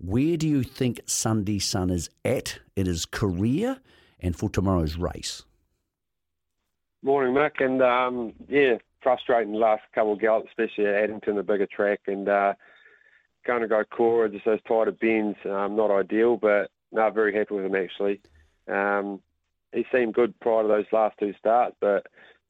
Where 0.00 0.36
do 0.36 0.46
you 0.46 0.62
think 0.62 1.04
Sundees 1.06 1.62
Son 1.62 1.90
is 1.90 2.08
at 2.24 2.60
in 2.76 2.86
his 2.86 3.04
career 3.04 3.78
and 4.20 4.36
for 4.36 4.48
tomorrow's 4.48 4.96
race? 4.96 5.42
Morning, 7.02 7.34
Mick. 7.34 7.64
And 7.64 7.82
um, 7.82 8.32
yeah, 8.48 8.76
frustrating 9.02 9.54
last 9.54 9.82
couple 9.94 10.12
of 10.12 10.20
gallops, 10.20 10.48
especially 10.50 10.86
at 10.86 10.94
Addington, 10.94 11.36
the 11.36 11.42
bigger 11.42 11.66
track. 11.66 12.00
And 12.06 12.28
uh, 12.28 12.54
going 13.44 13.62
to 13.62 13.68
go 13.68 13.82
Cora, 13.84 14.30
just 14.30 14.44
those 14.44 14.62
tighter 14.68 14.92
bends, 14.92 15.38
um, 15.44 15.74
not 15.74 15.90
ideal, 15.90 16.36
but 16.36 16.70
no, 16.92 17.10
very 17.10 17.34
happy 17.34 17.54
with 17.54 17.64
him 17.64 17.74
actually. 17.74 18.20
Um, 18.68 19.20
he 19.72 19.84
seemed 19.92 20.14
good 20.14 20.38
prior 20.40 20.62
to 20.62 20.68
those 20.68 20.86
last 20.92 21.16
two 21.18 21.34
starts, 21.38 21.76
but 21.80 22.06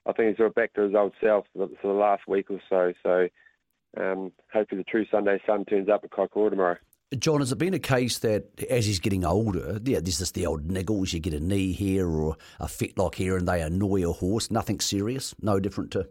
I 0.07 0.13
think 0.13 0.29
he's 0.29 0.37
sort 0.37 0.55
back 0.55 0.75
to 0.75 0.83
his 0.83 0.95
old 0.95 1.15
self 1.21 1.47
for 1.55 1.69
the 1.83 1.89
last 1.89 2.29
week 2.29 2.51
or 2.51 2.61
so. 2.69 2.93
So 3.03 3.29
um, 3.97 4.33
hopefully 4.53 4.83
the 4.83 4.91
true 4.91 5.07
Sundees 5.07 5.41
Son 5.47 5.65
turns 5.65 5.89
up 5.89 6.05
at 6.05 6.11
Kaikoura 6.11 6.51
tomorrow. 6.51 6.77
John, 7.17 7.41
has 7.41 7.53
it 7.53 7.59
been 7.59 7.73
a 7.73 7.79
case 7.79 8.19
that 8.19 8.63
as 8.69 8.85
he's 8.85 9.01
getting 9.01 9.25
older, 9.25 9.81
yeah, 9.83 10.01
there's 10.01 10.19
just 10.19 10.35
the 10.35 10.45
old 10.45 10.69
niggles, 10.69 11.13
you 11.13 11.21
get 11.21 11.33
a 11.33 11.41
knee 11.41 11.73
here 11.73 12.07
or 12.07 12.37
a 12.61 12.67
fetlock 12.67 13.15
here 13.15 13.39
and 13.39 13.49
they 13.49 13.63
annoy 13.63 14.07
a 14.07 14.13
horse, 14.13 14.51
nothing 14.51 14.79
serious, 14.79 15.35
no 15.41 15.59
different 15.59 15.91
to 15.93 16.07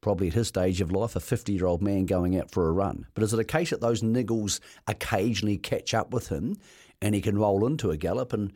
probably 0.00 0.26
at 0.26 0.32
his 0.32 0.48
stage 0.48 0.80
of 0.80 0.90
life, 0.90 1.14
a 1.14 1.20
50 1.20 1.52
year 1.52 1.66
old 1.66 1.82
man 1.82 2.04
going 2.04 2.36
out 2.36 2.50
for 2.50 2.68
a 2.68 2.72
run. 2.72 3.06
But 3.14 3.22
is 3.22 3.32
it 3.32 3.38
a 3.38 3.44
case 3.44 3.70
that 3.70 3.80
those 3.80 4.02
niggles 4.02 4.58
occasionally 4.88 5.56
catch 5.56 5.94
up 5.94 6.12
with 6.12 6.28
him 6.30 6.56
and 7.00 7.14
he 7.14 7.20
can 7.20 7.38
roll 7.38 7.64
into 7.64 7.92
a 7.92 7.96
gallop 7.96 8.32
and 8.32 8.52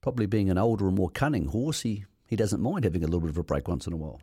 probably 0.00 0.26
being 0.26 0.50
an 0.50 0.58
older 0.58 0.88
and 0.88 0.96
more 0.96 1.10
cunning 1.10 1.46
horse, 1.46 1.82
he, 1.82 2.06
he 2.26 2.34
doesn't 2.34 2.60
mind 2.60 2.82
having 2.82 3.04
a 3.04 3.06
little 3.06 3.20
bit 3.20 3.30
of 3.30 3.38
a 3.38 3.44
break 3.44 3.68
once 3.68 3.86
in 3.86 3.92
a 3.92 3.96
while? 3.96 4.20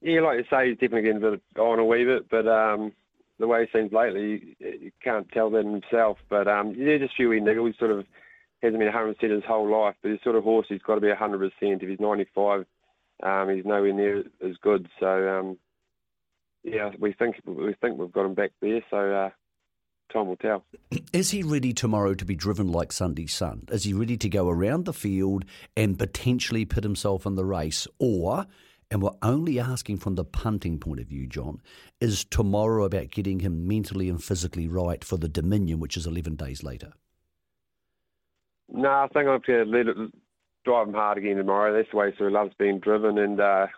Yeah, 0.00 0.22
like 0.22 0.38
you 0.38 0.44
say, 0.50 0.70
he's 0.70 0.78
definitely 0.78 1.02
getting 1.02 1.22
a 1.22 1.30
bit 1.30 1.42
on 1.56 1.78
a 1.78 1.84
wee 1.84 2.04
bit, 2.04 2.28
but 2.28 2.48
um, 2.48 2.92
the 3.38 3.46
way 3.46 3.66
he 3.66 3.78
seems 3.78 3.92
lately, 3.92 4.56
you 4.58 4.92
can't 5.02 5.28
tell 5.32 5.50
that 5.50 5.64
himself. 5.64 6.18
But 6.28 6.48
um, 6.48 6.74
yeah, 6.76 6.98
just 6.98 7.18
niggles. 7.18 7.72
He 7.72 7.78
sort 7.78 7.90
of 7.90 8.04
hasn't 8.62 8.78
been 8.78 8.92
100% 8.92 9.20
his 9.20 9.44
whole 9.44 9.70
life, 9.70 9.96
but 10.02 10.12
he's 10.12 10.22
sort 10.22 10.36
of 10.36 10.44
horse, 10.44 10.66
he's 10.68 10.82
got 10.82 10.94
to 10.96 11.00
be 11.00 11.08
100%. 11.08 11.50
If 11.60 11.88
he's 11.88 12.00
95, 12.00 12.64
um, 13.22 13.48
he's 13.50 13.64
nowhere 13.64 13.92
near 13.92 14.18
as 14.44 14.56
good. 14.62 14.88
So 15.00 15.28
um, 15.28 15.58
yeah, 16.62 16.90
we 16.98 17.12
think 17.12 17.36
we 17.44 17.74
think 17.80 17.98
we've 17.98 18.12
got 18.12 18.26
him 18.26 18.34
back 18.34 18.52
there. 18.60 18.82
So 18.90 18.96
uh, 18.96 19.30
time 20.12 20.28
will 20.28 20.36
tell. 20.36 20.64
Is 21.12 21.30
he 21.30 21.42
ready 21.42 21.72
tomorrow 21.72 22.14
to 22.14 22.24
be 22.24 22.34
driven 22.34 22.70
like 22.70 22.90
Sundees 22.90 23.30
Son? 23.30 23.64
Is 23.70 23.84
he 23.84 23.92
ready 23.92 24.16
to 24.18 24.28
go 24.28 24.48
around 24.48 24.84
the 24.84 24.92
field 24.92 25.44
and 25.76 25.98
potentially 25.98 26.64
put 26.64 26.84
himself 26.84 27.26
in 27.26 27.34
the 27.34 27.44
race, 27.44 27.86
or? 27.98 28.46
And 28.92 29.00
we're 29.00 29.16
only 29.22 29.58
asking 29.58 29.96
from 29.96 30.16
the 30.16 30.24
punting 30.24 30.78
point 30.78 31.00
of 31.00 31.06
view, 31.06 31.26
John, 31.26 31.62
is 31.98 32.26
tomorrow 32.26 32.84
about 32.84 33.10
getting 33.10 33.40
him 33.40 33.66
mentally 33.66 34.10
and 34.10 34.22
physically 34.22 34.68
right 34.68 35.02
for 35.02 35.16
the 35.16 35.30
Dominion, 35.30 35.80
which 35.80 35.96
is 35.96 36.06
11 36.06 36.36
days 36.36 36.62
later? 36.62 36.92
No, 38.68 38.90
I 38.90 39.08
think 39.08 39.28
I'm 39.28 39.40
going 39.40 39.64
to 39.64 39.64
let 39.64 39.86
it, 39.86 39.96
drive 40.66 40.88
him 40.88 40.94
hard 40.94 41.16
again 41.16 41.36
tomorrow. 41.36 41.74
That's 41.74 41.90
the 41.90 41.96
way 41.96 42.10
he 42.10 42.16
sort 42.18 42.28
of 42.28 42.34
loves 42.34 42.52
being 42.58 42.80
driven, 42.80 43.16
and 43.16 43.40
uh, 43.40 43.68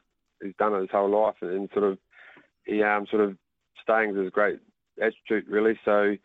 he's 0.43 0.57
done 0.59 0.75
it 0.75 0.81
his 0.81 0.91
whole 0.91 1.09
life, 1.09 1.37
and, 1.43 1.53
and 1.53 1.69
sort 1.73 1.85
of 1.85 1.99
he 2.65 2.83
um, 2.83 3.07
sort 3.09 3.23
of 3.23 3.37
staying 3.81 4.17
his 4.17 4.31
great 4.31 4.59
attitude, 5.01 5.49
really. 5.49 5.79
So 5.85 6.17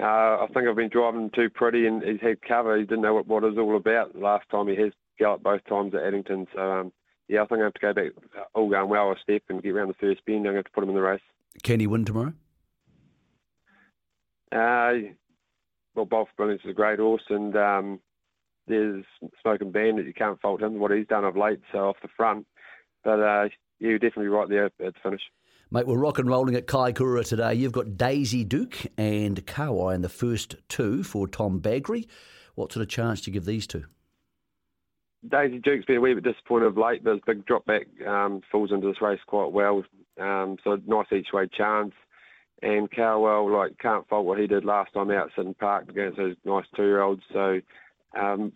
uh, 0.00 0.02
I 0.02 0.46
think 0.54 0.66
I've 0.66 0.76
been 0.76 0.88
driving 0.88 1.24
him 1.24 1.30
too 1.34 1.50
pretty, 1.50 1.86
and 1.86 2.02
he's 2.02 2.22
had 2.22 2.40
cover. 2.40 2.78
He 2.78 2.84
didn't 2.84 3.02
know 3.02 3.12
what, 3.12 3.26
what 3.26 3.44
it 3.44 3.48
was 3.48 3.58
all 3.58 3.76
about 3.76 4.16
last 4.16 4.48
time. 4.50 4.68
He 4.68 4.76
has 4.76 4.92
galloped 5.18 5.44
both 5.44 5.64
times 5.66 5.94
at 5.94 6.02
Addington, 6.02 6.46
so 6.54 6.60
um, 6.60 6.92
yeah, 7.30 7.42
I 7.42 7.46
think 7.46 7.60
I 7.60 7.64
have 7.64 7.74
to 7.74 7.80
go 7.80 7.92
back 7.94 8.06
all 8.54 8.68
going 8.68 8.90
well 8.90 9.12
a 9.12 9.14
step 9.22 9.42
and 9.48 9.62
get 9.62 9.70
around 9.70 9.86
the 9.86 9.94
first 9.94 10.24
bend. 10.26 10.38
I'm 10.38 10.42
going 10.42 10.54
to 10.54 10.58
have 10.58 10.64
to 10.64 10.70
put 10.72 10.82
him 10.82 10.90
in 10.90 10.96
the 10.96 11.00
race. 11.00 11.20
Can 11.62 11.78
he 11.78 11.86
win 11.86 12.04
tomorrow? 12.04 12.32
Uh, 14.50 15.12
well, 15.94 16.06
Both 16.06 16.28
Brilliance 16.36 16.62
is 16.64 16.70
a 16.70 16.74
great 16.74 16.98
horse, 16.98 17.22
and 17.30 17.54
um, 17.56 18.00
there's 18.66 19.04
Smoking 19.42 19.70
Bandit. 19.70 20.06
You 20.06 20.12
can't 20.12 20.40
fault 20.40 20.60
him 20.60 20.80
what 20.80 20.90
he's 20.90 21.06
done 21.06 21.24
of 21.24 21.36
late, 21.36 21.60
so 21.70 21.78
off 21.78 21.96
the 22.02 22.08
front. 22.16 22.48
But 23.04 23.20
uh, 23.20 23.48
yeah, 23.78 23.90
you're 23.90 23.98
definitely 24.00 24.26
right 24.26 24.48
there 24.48 24.64
at 24.64 24.72
the 24.76 24.92
finish. 25.00 25.22
Mate, 25.70 25.86
we're 25.86 25.98
rock 25.98 26.18
and 26.18 26.28
rolling 26.28 26.56
at 26.56 26.66
Kaikoura 26.66 27.24
today. 27.24 27.54
You've 27.54 27.70
got 27.70 27.96
Daisy 27.96 28.42
Duke 28.42 28.86
and 28.98 29.46
Kawai 29.46 29.94
in 29.94 30.02
the 30.02 30.08
first 30.08 30.56
two 30.68 31.04
for 31.04 31.28
Tom 31.28 31.60
Bagri. 31.60 32.08
What 32.56 32.72
sort 32.72 32.82
of 32.82 32.88
chance 32.88 33.20
do 33.20 33.30
you 33.30 33.34
give 33.34 33.44
these 33.44 33.68
two? 33.68 33.84
Daisy 35.28 35.58
Duke's 35.58 35.84
been 35.84 35.98
a 35.98 36.00
wee 36.00 36.14
bit 36.14 36.24
disappointed 36.24 36.66
of 36.66 36.78
late, 36.78 37.04
but 37.04 37.12
his 37.12 37.22
big 37.26 37.44
drop 37.46 37.66
back 37.66 37.86
um, 38.06 38.40
falls 38.50 38.72
into 38.72 38.86
this 38.86 39.02
race 39.02 39.20
quite 39.26 39.52
well. 39.52 39.84
Um, 40.18 40.56
so 40.64 40.80
nice 40.86 41.06
each 41.12 41.28
way 41.32 41.46
chance. 41.46 41.92
And 42.62 42.90
Cowell, 42.90 43.50
like, 43.50 43.78
can't 43.78 44.06
fault 44.08 44.26
what 44.26 44.38
he 44.38 44.46
did 44.46 44.64
last 44.64 44.92
time 44.92 45.10
out 45.10 45.30
sitting 45.34 45.54
parked 45.54 45.90
against 45.90 46.18
those 46.18 46.36
nice 46.44 46.66
two 46.76 46.84
year 46.84 47.02
olds. 47.02 47.22
So, 47.32 47.60
um, 48.18 48.52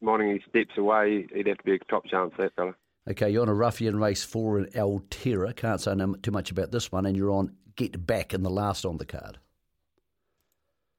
he 0.00 0.40
steps 0.48 0.76
away, 0.76 1.26
he'd 1.34 1.46
have 1.46 1.58
to 1.58 1.64
be 1.64 1.74
a 1.74 1.78
top 1.90 2.06
chance, 2.06 2.32
that 2.38 2.54
fella. 2.54 2.74
Okay, 3.08 3.30
you're 3.30 3.42
on 3.42 3.48
a 3.48 3.54
ruffian 3.54 3.98
race 3.98 4.22
four 4.22 4.58
in 4.58 4.66
Alterra. 4.66 5.54
Can't 5.56 5.80
say 5.80 5.94
too 6.22 6.30
much 6.30 6.50
about 6.50 6.70
this 6.70 6.92
one, 6.92 7.06
and 7.06 7.16
you're 7.16 7.30
on 7.30 7.54
Get 7.76 8.06
Back 8.06 8.34
in 8.34 8.42
the 8.42 8.50
last 8.50 8.84
on 8.84 8.98
the 8.98 9.06
card. 9.06 9.38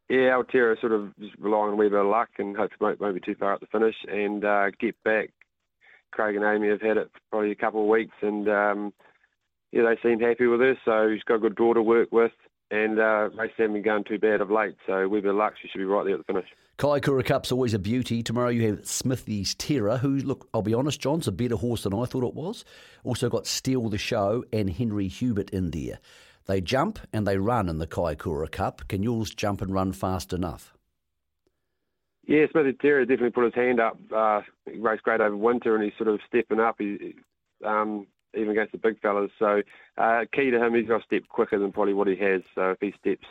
Yeah, 0.09 0.41
Alterra 0.41 0.79
sort 0.79 0.91
of 0.91 1.15
just 1.19 1.35
relying 1.37 1.67
on 1.67 1.73
a 1.73 1.75
wee 1.75 1.87
bit 1.87 1.99
of 1.99 2.07
luck 2.07 2.29
and 2.39 2.57
hopefully 2.57 2.77
won't, 2.81 2.99
won't 2.99 3.13
be 3.13 3.21
too 3.21 3.35
far 3.35 3.53
at 3.53 3.59
the 3.59 3.67
finish. 3.67 3.95
And 4.07 4.43
uh, 4.43 4.71
Get 4.79 4.95
Back, 5.03 5.29
Craig 6.11 6.35
and 6.35 6.43
Amy 6.43 6.69
have 6.69 6.81
had 6.81 6.97
it 6.97 7.11
for 7.13 7.19
probably 7.29 7.51
a 7.51 7.55
couple 7.55 7.83
of 7.83 7.87
weeks, 7.87 8.15
and 8.21 8.49
um, 8.49 8.93
yeah, 9.71 9.83
they 9.83 9.99
seemed 10.01 10.21
happy 10.21 10.47
with 10.47 10.61
her. 10.61 10.75
So 10.83 11.13
she's 11.13 11.23
got 11.23 11.35
a 11.35 11.39
good 11.39 11.55
draw 11.55 11.75
to 11.75 11.83
work 11.83 12.11
with, 12.11 12.31
and 12.71 12.99
uh, 12.99 13.29
race 13.37 13.51
haven't 13.55 13.73
been 13.73 13.83
going 13.83 14.03
too 14.03 14.17
bad 14.17 14.41
of 14.41 14.49
late. 14.49 14.75
So 14.87 14.93
a 14.93 15.09
bit 15.09 15.25
of 15.25 15.35
luck, 15.35 15.53
she 15.61 15.67
should 15.67 15.77
be 15.77 15.85
right 15.85 16.05
there 16.05 16.15
at 16.15 16.25
the 16.25 16.33
finish. 16.33 16.47
Kaikoura 16.79 17.25
Cup's 17.25 17.51
always 17.51 17.75
a 17.75 17.79
beauty. 17.79 18.23
Tomorrow 18.23 18.49
you 18.49 18.67
have 18.67 18.87
Smithy's 18.87 19.53
Terror, 19.53 19.97
who, 19.97 20.15
look, 20.17 20.49
I'll 20.53 20.61
be 20.61 20.73
honest, 20.73 21.01
John's 21.01 21.27
a 21.27 21.31
better 21.31 21.57
horse 21.57 21.83
than 21.83 21.93
I 21.93 22.05
thought 22.05 22.23
it 22.23 22.33
was. 22.33 22.65
Also 23.03 23.29
got 23.29 23.45
Steal 23.45 23.89
the 23.89 23.97
Show 23.97 24.43
and 24.51 24.69
Henry 24.69 25.07
Hubert 25.07 25.49
in 25.51 25.71
there. 25.71 25.99
They 26.49 26.61
jump 26.61 26.97
and 27.13 27.27
they 27.27 27.37
run 27.37 27.69
in 27.69 27.77
the 27.77 27.85
Kaikoura 27.85 28.49
Cup. 28.49 28.87
Can 28.87 29.03
yours 29.03 29.35
jump 29.35 29.61
and 29.61 29.71
run 29.71 29.91
fast 29.91 30.33
enough? 30.33 30.73
Yeah, 32.25 32.47
Smithy 32.49 32.73
Terror 32.73 33.05
definitely 33.05 33.29
put 33.29 33.45
his 33.45 33.53
hand 33.53 33.79
up. 33.79 33.99
Uh, 34.11 34.41
he 34.65 34.79
raced 34.79 35.03
great 35.03 35.21
over 35.21 35.37
winter 35.37 35.75
and 35.75 35.83
he's 35.83 35.93
sort 35.95 36.09
of 36.09 36.19
stepping 36.27 36.59
up. 36.59 36.77
He, 36.79 37.13
um, 37.63 38.07
even 38.35 38.49
against 38.49 38.71
the 38.71 38.79
big 38.79 38.99
fellas. 38.99 39.29
So 39.37 39.61
uh, 39.99 40.21
key 40.33 40.49
to 40.49 40.57
him, 40.57 40.73
he's 40.73 40.87
got 40.87 41.01
to 41.01 41.05
step 41.05 41.29
quicker 41.29 41.59
than 41.59 41.71
probably 41.71 41.93
what 41.93 42.07
he 42.07 42.15
has. 42.15 42.41
So 42.55 42.71
if 42.71 42.79
he 42.81 42.95
steps 42.99 43.27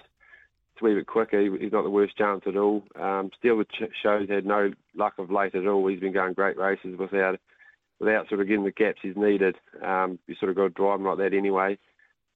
a 0.80 0.84
wee 0.84 0.94
bit 0.94 1.08
quicker, 1.08 1.40
he, 1.40 1.50
he's 1.60 1.72
not 1.72 1.82
the 1.82 1.90
worst 1.90 2.16
chance 2.16 2.42
at 2.46 2.56
all. 2.56 2.84
Um, 2.94 3.32
still, 3.36 3.58
the 3.58 3.66
shows 4.00 4.28
had 4.28 4.46
no 4.46 4.70
luck 4.94 5.14
of 5.18 5.32
late 5.32 5.56
at 5.56 5.66
all. 5.66 5.88
He's 5.88 5.98
been 5.98 6.12
going 6.12 6.34
great 6.34 6.56
races 6.56 6.96
without 6.96 7.40
without 7.98 8.28
sort 8.28 8.40
of 8.40 8.46
getting 8.46 8.62
the 8.62 8.70
gaps 8.70 9.00
he's 9.02 9.16
needed. 9.16 9.56
Um, 9.84 10.20
you 10.28 10.36
sort 10.38 10.50
of 10.50 10.56
got 10.56 10.62
to 10.62 10.68
drive 10.68 11.00
him 11.00 11.06
like 11.06 11.18
that 11.18 11.34
anyway. 11.34 11.78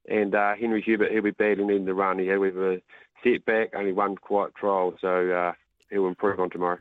And 0.08 0.34
uh, 0.34 0.54
Henry 0.58 0.82
Hubert, 0.82 1.12
he'll 1.12 1.22
be 1.22 1.30
badly 1.30 1.64
needing 1.64 1.86
to 1.86 1.94
run. 1.94 2.18
He 2.18 2.26
had 2.26 2.38
with 2.38 2.56
a 2.56 2.82
setback, 3.22 3.74
only 3.74 3.92
one 3.92 4.16
quiet 4.16 4.54
trial, 4.54 4.94
so 5.00 5.30
uh, 5.30 5.52
he'll 5.90 6.08
improve 6.08 6.40
on 6.40 6.50
tomorrow. 6.50 6.78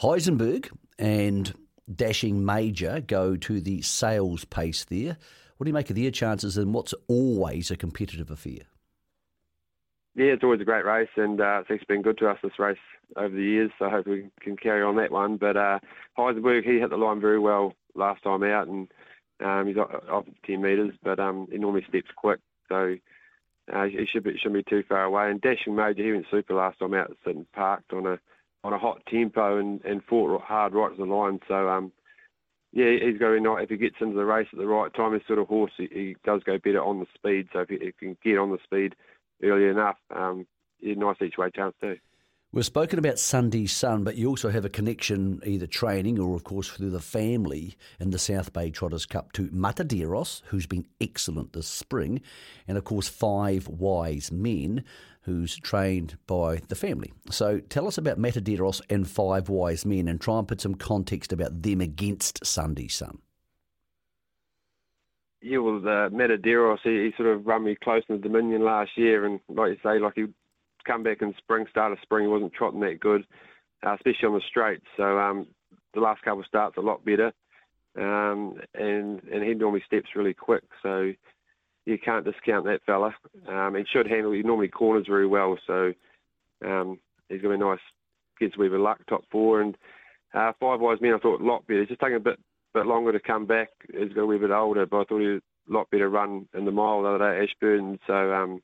Heisenberg 0.00 0.70
and 0.98 1.54
Dashing 1.94 2.44
Major 2.44 3.00
go 3.00 3.36
to 3.36 3.60
the 3.60 3.82
sales 3.82 4.44
pace 4.44 4.84
there. 4.84 5.16
What 5.56 5.64
do 5.64 5.70
you 5.70 5.74
make 5.74 5.90
of 5.90 5.96
their 5.96 6.10
chances 6.10 6.56
and 6.56 6.74
what's 6.74 6.94
always 7.06 7.70
a 7.70 7.76
competitive 7.76 8.30
affair? 8.30 8.62
Yeah, 10.16 10.26
it's 10.26 10.44
always 10.44 10.60
a 10.60 10.64
great 10.64 10.84
race, 10.84 11.08
and 11.16 11.40
uh, 11.40 11.60
it's 11.60 11.70
actually 11.70 11.96
been 11.96 12.02
good 12.02 12.18
to 12.18 12.28
us 12.28 12.38
this 12.42 12.58
race 12.58 12.78
over 13.16 13.34
the 13.34 13.42
years. 13.42 13.70
So 13.78 13.88
hopefully 13.88 14.22
we 14.22 14.30
can 14.40 14.56
carry 14.56 14.82
on 14.82 14.96
that 14.96 15.10
one. 15.10 15.36
But 15.36 15.56
uh, 15.56 15.80
Heisenberg, 16.16 16.64
he 16.64 16.78
hit 16.78 16.90
the 16.90 16.96
line 16.96 17.20
very 17.20 17.38
well 17.38 17.74
last 17.94 18.22
time 18.22 18.44
out, 18.44 18.68
and 18.68 18.88
um, 19.44 19.66
he's 19.66 19.76
off 19.76 20.24
10 20.46 20.62
metres, 20.62 20.94
but 21.02 21.18
um, 21.18 21.48
he 21.50 21.58
normally 21.58 21.84
steps 21.88 22.10
quick, 22.14 22.38
so 22.74 22.96
uh, 23.72 23.84
he 23.84 24.06
should 24.10 24.24
be, 24.24 24.36
shouldn't 24.36 24.66
be 24.66 24.70
too 24.70 24.82
far 24.88 25.04
away. 25.04 25.30
And 25.30 25.40
Dashing 25.40 25.74
Major, 25.74 26.02
he 26.02 26.12
went 26.12 26.26
super 26.30 26.54
last 26.54 26.78
time 26.78 26.94
out, 26.94 27.16
sitting 27.24 27.46
parked 27.52 27.92
on 27.92 28.06
a 28.06 28.18
on 28.62 28.72
a 28.72 28.78
hot 28.78 29.02
tempo 29.10 29.58
and, 29.58 29.84
and 29.84 30.02
fought 30.08 30.40
hard 30.40 30.74
right 30.74 30.90
to 30.90 30.96
the 30.96 31.04
line. 31.04 31.38
So 31.46 31.68
um, 31.68 31.92
yeah, 32.72 32.90
he's 32.92 33.18
going 33.18 33.36
to 33.36 33.40
be 33.40 33.40
nice. 33.40 33.64
if 33.64 33.70
he 33.70 33.76
gets 33.76 33.96
into 34.00 34.16
the 34.16 34.24
race 34.24 34.48
at 34.52 34.58
the 34.58 34.66
right 34.66 34.92
time. 34.94 35.12
This 35.12 35.22
sort 35.26 35.38
of 35.38 35.48
horse, 35.48 35.72
he, 35.76 35.88
he 35.92 36.16
does 36.24 36.42
go 36.44 36.58
better 36.58 36.82
on 36.82 36.98
the 36.98 37.06
speed. 37.14 37.48
So 37.52 37.60
if 37.60 37.68
he, 37.68 37.78
he 37.78 37.92
can 37.92 38.16
get 38.24 38.38
on 38.38 38.50
the 38.50 38.58
speed 38.64 38.94
early 39.42 39.68
enough, 39.68 39.96
um, 40.14 40.46
yeah, 40.80 40.94
nice 40.94 41.16
each 41.22 41.36
way 41.38 41.50
chance 41.54 41.74
too. 41.80 41.98
We've 42.54 42.64
spoken 42.64 43.00
about 43.00 43.16
Sundees 43.16 43.70
Son, 43.70 44.04
but 44.04 44.14
you 44.14 44.28
also 44.28 44.48
have 44.48 44.64
a 44.64 44.68
connection, 44.68 45.40
either 45.44 45.66
training 45.66 46.20
or, 46.20 46.36
of 46.36 46.44
course, 46.44 46.68
through 46.68 46.90
the 46.90 47.00
family 47.00 47.74
in 47.98 48.10
the 48.10 48.18
South 48.18 48.52
Bay 48.52 48.70
Trotters 48.70 49.06
Cup 49.06 49.32
to 49.32 49.48
Mataderos, 49.48 50.40
who's 50.44 50.68
been 50.68 50.86
excellent 51.00 51.52
this 51.52 51.66
spring, 51.66 52.20
and, 52.68 52.78
of 52.78 52.84
course, 52.84 53.08
Five 53.08 53.66
Wise 53.66 54.30
Men, 54.30 54.84
who's 55.22 55.56
trained 55.56 56.16
by 56.28 56.60
the 56.68 56.76
family. 56.76 57.12
So 57.28 57.58
tell 57.58 57.88
us 57.88 57.98
about 57.98 58.20
Mataderos 58.20 58.80
and 58.88 59.10
Five 59.10 59.48
Wise 59.48 59.84
Men 59.84 60.06
and 60.06 60.20
try 60.20 60.38
and 60.38 60.46
put 60.46 60.60
some 60.60 60.76
context 60.76 61.32
about 61.32 61.60
them 61.60 61.80
against 61.80 62.44
Sundees 62.44 62.92
Son. 62.92 63.18
Yeah, 65.42 65.58
well, 65.58 65.80
the 65.80 66.08
Mataderos, 66.12 66.78
he, 66.84 67.06
he, 67.06 67.14
sort 67.16 67.34
of 67.34 67.48
run 67.48 67.64
me 67.64 67.74
close 67.74 68.04
in 68.08 68.14
the 68.14 68.22
Dominion 68.22 68.64
last 68.64 68.92
year, 68.96 69.26
and 69.26 69.40
like 69.48 69.72
you 69.72 69.78
say, 69.82 69.98
like 69.98 70.12
he 70.14 70.26
come 70.84 71.02
back 71.02 71.22
in 71.22 71.34
spring, 71.38 71.66
start 71.70 71.92
of 71.92 71.98
spring, 72.02 72.24
he 72.24 72.28
wasn't 72.28 72.52
trotting 72.52 72.80
that 72.80 73.00
good, 73.00 73.26
uh, 73.86 73.94
especially 73.94 74.28
on 74.28 74.34
the 74.34 74.40
straights. 74.48 74.86
So 74.96 75.18
um, 75.18 75.46
the 75.94 76.00
last 76.00 76.22
couple 76.22 76.44
starts 76.46 76.76
a 76.76 76.80
lot 76.80 77.04
better, 77.04 77.32
um, 77.98 78.56
and 78.74 79.22
and 79.32 79.42
he 79.42 79.54
normally 79.54 79.82
steps 79.86 80.08
really 80.14 80.34
quick. 80.34 80.64
So 80.82 81.12
you 81.86 81.98
can't 81.98 82.24
discount 82.24 82.64
that 82.64 82.80
fella. 82.86 83.14
Um, 83.48 83.74
he 83.76 83.84
should 83.92 84.06
handle. 84.06 84.32
He 84.32 84.42
normally 84.42 84.68
corners 84.68 85.06
very 85.08 85.26
well, 85.26 85.58
so 85.66 85.92
um, 86.64 86.98
he's 87.28 87.42
going 87.42 87.58
to 87.58 87.64
be 87.64 87.70
nice. 87.70 87.80
Gets 88.40 88.56
a 88.56 88.60
wee 88.60 88.68
bit 88.68 88.76
of 88.76 88.82
luck, 88.82 89.00
top 89.08 89.24
four, 89.30 89.60
and 89.60 89.76
uh, 90.34 90.52
five 90.58 90.80
wise 90.80 90.98
men. 91.00 91.14
I 91.14 91.18
thought 91.18 91.40
a 91.40 91.44
lot 91.44 91.66
better. 91.66 91.80
He's 91.80 91.88
just 91.88 92.00
taking 92.00 92.16
a 92.16 92.20
bit 92.20 92.38
bit 92.72 92.86
longer 92.86 93.12
to 93.12 93.20
come 93.20 93.46
back. 93.46 93.68
He's 93.92 94.12
got 94.12 94.22
a 94.22 94.26
wee 94.26 94.38
bit 94.38 94.50
older, 94.50 94.86
but 94.86 95.00
I 95.00 95.04
thought 95.04 95.20
he 95.20 95.38
a 95.68 95.72
lot 95.72 95.90
better 95.90 96.08
run 96.10 96.46
in 96.54 96.64
the 96.64 96.70
mile 96.70 97.02
the 97.02 97.08
other 97.08 97.18
day, 97.18 97.44
Ashburton. 97.44 97.98
So 98.06 98.32
um, 98.32 98.60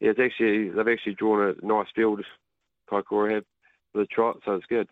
yeah, 0.00 0.10
it's 0.10 0.20
actually 0.20 0.70
they've 0.70 0.88
actually 0.88 1.14
drawn 1.14 1.54
a 1.62 1.66
nice 1.66 1.88
field. 1.94 2.24
Kaikoura 2.90 3.34
have 3.34 3.44
for 3.92 3.98
the 3.98 4.06
trot, 4.06 4.38
so 4.44 4.54
it's 4.54 4.66
good. 4.66 4.88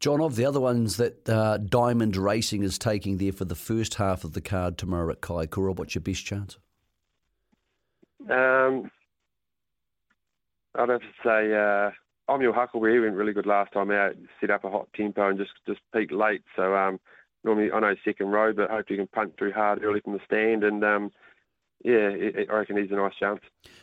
John, 0.00 0.20
of 0.20 0.36
the 0.36 0.44
other 0.44 0.60
ones 0.60 0.96
that 0.98 1.28
uh, 1.28 1.56
Diamond 1.56 2.16
Racing 2.16 2.62
is 2.62 2.78
taking 2.78 3.18
there 3.18 3.32
for 3.32 3.44
the 3.44 3.56
first 3.56 3.96
half 3.96 4.22
of 4.22 4.32
the 4.32 4.40
card 4.40 4.78
tomorrow 4.78 5.10
at 5.10 5.20
Kaikoura, 5.20 5.74
what's 5.74 5.96
your 5.96 6.02
best 6.02 6.24
chance? 6.24 6.56
Um, 8.30 8.90
I'd 10.76 10.88
have 10.88 11.00
to 11.00 11.06
say 11.24 11.52
uh, 11.52 11.90
Omnial 12.32 12.52
Huckleberry 12.52 13.00
went 13.00 13.16
really 13.16 13.32
good 13.32 13.46
last 13.46 13.72
time 13.72 13.90
out. 13.90 14.14
Set 14.40 14.50
up 14.50 14.62
a 14.62 14.70
hot 14.70 14.88
tempo 14.94 15.28
and 15.28 15.38
just 15.38 15.52
just 15.66 15.80
peaked 15.92 16.12
late. 16.12 16.42
So 16.54 16.76
um, 16.76 17.00
normally 17.42 17.72
I 17.72 17.80
know 17.80 17.94
second 18.04 18.28
row, 18.28 18.52
but 18.52 18.70
hope 18.70 18.90
you 18.90 18.96
can 18.96 19.08
punt 19.08 19.34
through 19.36 19.52
hard 19.52 19.82
early 19.82 20.00
from 20.00 20.12
the 20.12 20.20
stand 20.24 20.62
and. 20.62 20.84
Um, 20.84 21.10
yeah, 21.84 22.10
I 22.50 22.52
reckon 22.52 22.76
he's 22.76 22.90
a 22.90 22.94
nice 22.94 23.14
chance. 23.18 23.40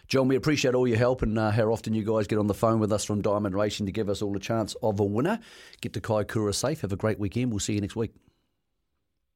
John, 0.07 0.27
we 0.27 0.35
appreciate 0.35 0.75
all 0.75 0.87
your 0.87 0.97
help 0.97 1.21
and 1.21 1.37
uh, 1.39 1.51
how 1.51 1.71
often 1.71 1.93
you 1.93 2.03
guys 2.03 2.27
get 2.27 2.37
on 2.37 2.47
the 2.47 2.53
phone 2.53 2.79
with 2.79 2.91
us 2.91 3.05
from 3.05 3.21
Diamond 3.21 3.55
Racing 3.55 3.85
to 3.85 3.91
give 3.91 4.09
us 4.09 4.21
all 4.21 4.35
a 4.35 4.39
chance 4.39 4.75
of 4.83 4.99
a 4.99 5.03
winner. 5.03 5.39
Get 5.81 5.93
to 5.93 6.01
Kaikoura 6.01 6.53
safe. 6.53 6.81
Have 6.81 6.91
a 6.91 6.97
great 6.97 7.19
weekend. 7.19 7.51
We'll 7.51 7.59
see 7.59 7.73
you 7.73 7.81
next 7.81 7.95
week. 7.95 8.11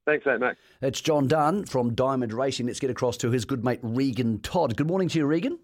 Thanks, 0.06 0.26
mate, 0.26 0.40
Mac. 0.40 0.56
It's 0.82 1.00
John 1.00 1.28
Dunn 1.28 1.64
from 1.66 1.94
Diamond 1.94 2.32
Racing. 2.32 2.66
Let's 2.66 2.80
get 2.80 2.90
across 2.90 3.16
to 3.18 3.30
his 3.30 3.44
good 3.44 3.64
mate 3.64 3.80
Regan 3.82 4.40
Todd. 4.40 4.76
Good 4.76 4.86
morning 4.86 5.08
to 5.08 5.18
you, 5.18 5.26
Regan. 5.26 5.58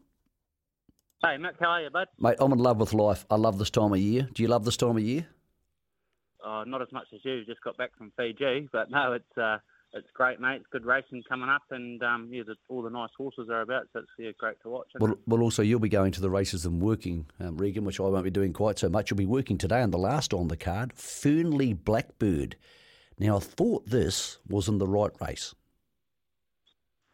Hey, 1.24 1.38
Matt, 1.38 1.54
how 1.58 1.70
are 1.70 1.82
you, 1.82 1.90
bud? 1.90 2.08
Mate, 2.18 2.36
I'm 2.38 2.52
in 2.52 2.58
love 2.58 2.78
with 2.78 2.92
life. 2.92 3.24
I 3.30 3.36
love 3.36 3.58
this 3.58 3.70
time 3.70 3.92
of 3.92 3.98
year. 3.98 4.28
Do 4.32 4.42
you 4.42 4.48
love 4.48 4.64
this 4.64 4.76
time 4.76 4.96
of 4.96 5.02
year? 5.02 5.26
Uh, 6.44 6.64
not 6.64 6.82
as 6.82 6.92
much 6.92 7.06
as 7.12 7.20
you. 7.24 7.44
Just 7.44 7.62
got 7.62 7.76
back 7.76 7.90
from 7.96 8.12
Fiji, 8.16 8.68
but 8.70 8.90
no, 8.90 9.14
it's 9.14 9.38
uh, 9.38 9.58
it's 9.96 10.10
great, 10.14 10.40
mate. 10.40 10.56
It's 10.56 10.66
good 10.70 10.84
racing 10.84 11.22
coming 11.28 11.48
up, 11.48 11.62
and 11.70 12.02
um, 12.02 12.28
yeah, 12.30 12.42
the, 12.46 12.54
all 12.68 12.82
the 12.82 12.90
nice 12.90 13.10
horses 13.16 13.48
are 13.50 13.62
about, 13.62 13.88
so 13.92 14.00
it's 14.00 14.08
yeah, 14.18 14.30
great 14.38 14.60
to 14.62 14.68
watch. 14.68 14.88
Well, 14.98 15.18
well, 15.26 15.42
also 15.42 15.62
you'll 15.62 15.80
be 15.80 15.88
going 15.88 16.12
to 16.12 16.20
the 16.20 16.30
races 16.30 16.66
and 16.66 16.80
working, 16.80 17.26
um, 17.40 17.56
Regan, 17.56 17.84
which 17.84 17.98
I 18.00 18.04
won't 18.04 18.24
be 18.24 18.30
doing 18.30 18.52
quite 18.52 18.78
so 18.78 18.88
much. 18.88 19.10
You'll 19.10 19.18
be 19.18 19.26
working 19.26 19.58
today 19.58 19.80
on 19.80 19.90
the 19.90 19.98
last 19.98 20.32
on 20.32 20.48
the 20.48 20.56
card, 20.56 20.92
Fernley 20.94 21.72
Blackbird. 21.72 22.56
Now, 23.18 23.36
I 23.36 23.40
thought 23.40 23.86
this 23.86 24.38
was 24.48 24.68
in 24.68 24.78
the 24.78 24.86
right 24.86 25.12
race. 25.20 25.54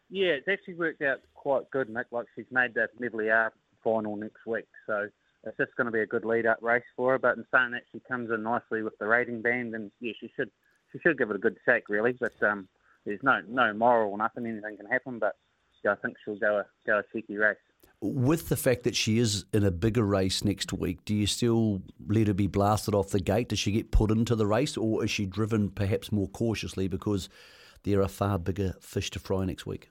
Yeah, 0.09 0.31
it's 0.33 0.47
actually 0.47 0.75
worked 0.75 1.01
out 1.01 1.21
quite 1.33 1.69
good, 1.71 1.89
Nick. 1.89 2.07
Like 2.11 2.25
she's 2.35 2.45
made 2.51 2.73
that 2.75 2.89
Nevele 3.01 3.33
R 3.33 3.53
final 3.83 4.15
next 4.15 4.45
week, 4.45 4.67
so 4.85 5.07
it's 5.43 5.57
just 5.57 5.75
going 5.75 5.85
to 5.85 5.91
be 5.91 6.01
a 6.01 6.05
good 6.05 6.23
lead-up 6.23 6.59
race 6.61 6.83
for 6.95 7.13
her. 7.13 7.19
But 7.19 7.37
in 7.37 7.45
saying 7.53 7.71
that, 7.71 7.83
she 7.91 7.99
comes 7.99 8.29
in 8.31 8.43
nicely 8.43 8.83
with 8.83 8.97
the 8.99 9.07
rating 9.07 9.41
band, 9.41 9.75
and 9.75 9.91
yeah, 9.99 10.13
she 10.19 10.31
should 10.35 10.51
she 10.93 10.99
should 10.99 11.17
give 11.17 11.29
it 11.29 11.35
a 11.35 11.39
good 11.39 11.57
shake, 11.65 11.89
really. 11.89 12.13
But 12.13 12.33
um, 12.41 12.69
there's 13.05 13.19
no 13.23 13.41
no 13.49 13.73
moral 13.73 14.11
or 14.11 14.17
nothing. 14.17 14.45
Anything 14.45 14.77
can 14.77 14.85
happen. 14.85 15.19
But 15.19 15.35
yeah, 15.83 15.91
I 15.91 15.95
think 15.95 16.15
she'll 16.23 16.37
go 16.37 16.59
a 16.59 16.65
go 16.85 16.99
a 16.99 17.03
cheeky 17.11 17.37
race. 17.37 17.57
With 18.01 18.49
the 18.49 18.57
fact 18.57 18.83
that 18.83 18.95
she 18.95 19.17
is 19.17 19.45
in 19.53 19.63
a 19.63 19.71
bigger 19.71 20.03
race 20.03 20.43
next 20.43 20.73
week, 20.73 21.05
do 21.05 21.15
you 21.15 21.25
still 21.25 21.81
let 22.07 22.27
her 22.27 22.33
be 22.33 22.47
blasted 22.47 22.93
off 22.93 23.09
the 23.09 23.19
gate? 23.19 23.49
Does 23.49 23.59
she 23.59 23.71
get 23.71 23.91
put 23.91 24.11
into 24.11 24.35
the 24.35 24.45
race, 24.45 24.75
or 24.77 25.03
is 25.03 25.11
she 25.11 25.25
driven 25.25 25.69
perhaps 25.69 26.11
more 26.11 26.27
cautiously 26.27 26.87
because 26.89 27.29
there 27.83 28.01
are 28.01 28.09
far 28.09 28.37
bigger 28.37 28.73
fish 28.81 29.09
to 29.11 29.19
fry 29.19 29.45
next 29.45 29.65
week? 29.65 29.89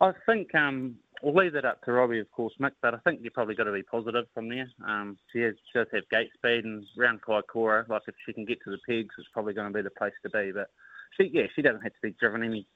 I 0.00 0.12
think 0.26 0.54
um, 0.54 0.96
we'll 1.22 1.34
leave 1.34 1.52
that 1.54 1.64
up 1.64 1.82
to 1.84 1.92
Robbie, 1.92 2.20
of 2.20 2.30
course, 2.30 2.54
Mick. 2.60 2.72
But 2.82 2.94
I 2.94 2.98
think 2.98 3.20
you've 3.22 3.32
probably 3.32 3.54
got 3.54 3.64
to 3.64 3.72
be 3.72 3.82
positive 3.82 4.26
from 4.34 4.48
there. 4.48 4.68
Um, 4.86 5.18
she, 5.32 5.40
has, 5.40 5.54
she 5.72 5.78
does 5.78 5.88
have 5.92 6.08
gate 6.10 6.30
speed, 6.34 6.64
and 6.64 6.84
round 6.96 7.22
Kaikoura, 7.22 7.88
like 7.88 8.02
if 8.08 8.14
she 8.24 8.32
can 8.32 8.44
get 8.44 8.58
to 8.64 8.70
the 8.70 8.78
pegs, 8.88 9.14
it's 9.18 9.28
probably 9.32 9.54
going 9.54 9.72
to 9.72 9.76
be 9.76 9.82
the 9.82 9.90
place 9.90 10.12
to 10.22 10.30
be. 10.30 10.52
But 10.52 10.68
she, 11.16 11.30
yeah, 11.32 11.46
she 11.54 11.62
doesn't 11.62 11.82
have 11.82 11.92
to 11.92 12.02
be 12.02 12.14
driven 12.18 12.42
any 12.42 12.66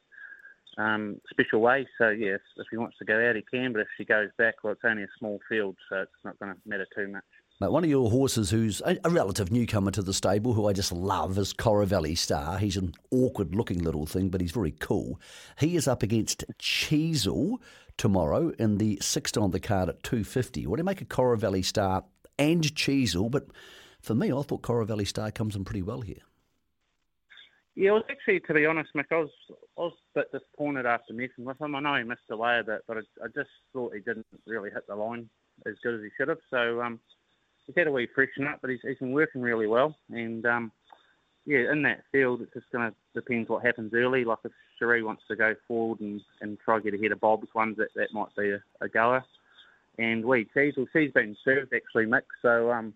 um, 0.78 1.20
special 1.30 1.60
way. 1.60 1.86
So 1.98 2.08
yes, 2.08 2.40
if 2.56 2.66
he 2.70 2.76
wants 2.76 2.98
to 2.98 3.04
go 3.04 3.28
out, 3.28 3.36
he 3.36 3.42
can. 3.42 3.72
But 3.72 3.80
if 3.80 3.88
she 3.96 4.04
goes 4.04 4.30
back, 4.38 4.56
well, 4.62 4.72
it's 4.72 4.82
only 4.84 5.02
a 5.04 5.08
small 5.18 5.40
field, 5.48 5.76
so 5.88 5.96
it's 6.02 6.12
not 6.24 6.38
going 6.38 6.54
to 6.54 6.60
matter 6.66 6.86
too 6.94 7.08
much. 7.08 7.24
Mate, 7.60 7.72
one 7.72 7.84
of 7.84 7.90
your 7.90 8.08
horses 8.08 8.48
who's 8.48 8.80
a, 8.86 8.96
a, 9.04 9.10
relative 9.10 9.52
newcomer 9.52 9.90
to 9.90 10.00
the 10.00 10.14
stable, 10.14 10.54
who 10.54 10.66
I 10.66 10.72
just 10.72 10.92
love, 10.92 11.36
is 11.36 11.52
Valley 11.52 12.14
Star. 12.14 12.56
He's 12.56 12.78
an 12.78 12.94
awkward 13.10 13.54
looking 13.54 13.80
little 13.84 14.06
thing, 14.06 14.30
but 14.30 14.40
he's 14.40 14.52
very 14.52 14.70
cool. 14.70 15.20
He 15.58 15.76
is 15.76 15.86
up 15.86 16.02
against 16.02 16.46
Cheezel 16.58 17.58
tomorrow 18.00 18.50
in 18.58 18.78
the 18.78 18.98
sixth 19.02 19.36
on 19.36 19.50
the 19.50 19.60
card 19.60 19.90
at 19.90 20.02
250. 20.02 20.66
What 20.66 20.76
do 20.76 20.80
you 20.80 20.84
make 20.84 21.02
of 21.02 21.08
Valley 21.36 21.60
Star 21.60 22.02
and 22.38 22.64
Cheezel? 22.64 23.30
But 23.30 23.48
for 24.00 24.14
me, 24.14 24.32
I 24.32 24.40
thought 24.40 24.62
Valley 24.86 25.04
Star 25.04 25.30
comes 25.30 25.54
in 25.54 25.66
pretty 25.66 25.82
well 25.82 26.00
here. 26.00 26.22
Yeah, 27.74 27.92
well, 27.92 28.02
actually, 28.10 28.40
to 28.40 28.54
be 28.54 28.64
honest, 28.64 28.88
Mick, 28.96 29.04
I 29.12 29.18
was, 29.18 29.30
I 29.50 29.80
was 29.82 29.92
a 30.16 30.20
bit 30.20 30.32
disappointed 30.32 30.86
after 30.86 31.12
messing 31.12 31.44
with 31.44 31.60
him. 31.60 31.74
I 31.74 31.80
know 31.80 31.94
he 31.94 32.04
missed 32.04 32.22
away 32.30 32.60
a 32.60 32.64
bit, 32.64 32.80
but 32.88 32.96
I, 32.96 33.00
I 33.22 33.26
just 33.34 33.50
thought 33.74 33.92
he 33.92 34.00
didn't 34.00 34.26
really 34.46 34.70
hit 34.70 34.86
the 34.88 34.96
line 34.96 35.28
as 35.66 35.74
good 35.82 35.96
as 35.96 36.00
he 36.00 36.08
should 36.16 36.28
have. 36.28 36.40
So 36.48 36.80
um, 36.80 37.00
he's 37.66 37.76
had 37.76 37.86
a 37.86 37.92
wee 37.92 38.08
freshen 38.14 38.46
up, 38.46 38.60
but 38.62 38.70
he's, 38.70 38.80
he's 38.82 38.96
been 38.96 39.12
working 39.12 39.42
really 39.42 39.66
well. 39.66 39.94
And 40.08 40.46
um, 40.46 40.72
yeah, 41.44 41.70
in 41.70 41.82
that 41.82 42.04
field, 42.12 42.40
it's 42.40 42.54
just 42.54 42.70
going 42.72 42.90
to 42.90 42.96
depend 43.14 43.48
what 43.48 43.64
happens 43.64 43.92
early. 43.94 44.24
Like 44.24 44.38
if 44.44 44.52
Cherie 44.78 45.02
wants 45.02 45.22
to 45.28 45.36
go 45.36 45.54
forward 45.66 46.00
and, 46.00 46.20
and 46.40 46.58
try 46.64 46.78
to 46.78 46.82
get 46.82 46.98
ahead 46.98 47.12
of 47.12 47.20
Bob's 47.20 47.48
ones, 47.54 47.76
that, 47.78 47.88
that 47.96 48.12
might 48.12 48.34
be 48.36 48.50
a, 48.50 48.62
a 48.80 48.88
goer. 48.88 49.24
And 49.98 50.24
we 50.24 50.46
Cheese, 50.54 50.74
well, 50.76 50.86
she's 50.92 51.12
been 51.12 51.36
served 51.44 51.72
actually, 51.74 52.06
Mick. 52.06 52.22
So 52.42 52.70
um, 52.70 52.94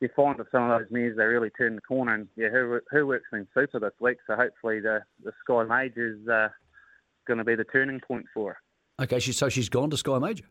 you 0.00 0.08
find 0.16 0.38
with 0.38 0.48
some 0.50 0.70
of 0.70 0.80
those 0.80 0.90
mares, 0.90 1.16
they 1.16 1.24
really 1.24 1.50
turn 1.50 1.76
the 1.76 1.80
corner. 1.80 2.14
And 2.14 2.28
yeah, 2.36 2.48
her, 2.48 2.82
her 2.90 3.06
work's 3.06 3.30
been 3.30 3.46
super 3.54 3.78
this 3.78 3.92
week. 4.00 4.18
So 4.26 4.34
hopefully 4.34 4.80
the, 4.80 5.00
the 5.24 5.32
Sky 5.44 5.64
Major 5.64 6.14
is 6.14 6.28
uh, 6.28 6.48
going 7.26 7.38
to 7.38 7.44
be 7.44 7.54
the 7.54 7.64
turning 7.64 8.00
point 8.00 8.26
for 8.34 8.54
her. 8.54 9.04
Okay, 9.04 9.20
she, 9.20 9.32
so 9.32 9.48
she's 9.48 9.68
gone 9.68 9.90
to 9.90 9.96
Sky 9.96 10.18
Major? 10.18 10.44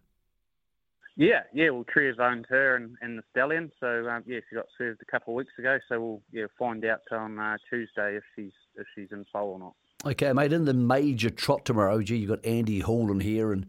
Yeah, 1.22 1.44
yeah. 1.54 1.70
Well, 1.70 1.84
Tria's 1.84 2.18
owned 2.20 2.48
her 2.50 2.76
and, 2.76 2.96
and 3.00 3.20
the 3.20 3.24
stallion, 3.30 3.72
so 3.80 4.10
um, 4.10 4.24
yeah, 4.26 4.40
she 4.50 4.56
got 4.56 4.66
served 4.76 5.04
a 5.04 5.06
couple 5.06 5.34
of 5.34 5.36
weeks 5.36 5.52
ago. 5.60 5.78
So 5.88 6.02
we'll 6.02 6.22
yeah 6.32 6.48
find 6.58 6.84
out 6.84 7.02
on 7.12 7.38
uh, 7.38 7.58
Tuesday 7.70 8.16
if 8.16 8.24
she's 8.36 8.54
if 8.76 8.88
she's 8.96 9.10
in 9.12 9.24
foal 9.32 9.52
or 9.52 9.60
not. 9.60 9.74
Okay, 10.04 10.34
mate. 10.34 10.52
In 10.52 10.66
the 10.66 10.74
major 10.74 11.30
trot 11.30 11.64
tomorrow, 11.64 12.02
gee, 12.02 12.16
you 12.16 12.28
got 12.28 12.44
Andy 12.44 12.80
Hall 12.80 13.12
in 13.12 13.20
here, 13.20 13.54
and 13.54 13.68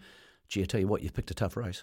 gee, 0.48 0.62
I 0.62 0.64
tell 0.64 0.80
you 0.80 0.88
what, 0.88 1.02
you've 1.02 1.12
picked 1.12 1.30
a 1.30 1.34
tough 1.34 1.58
race. 1.58 1.82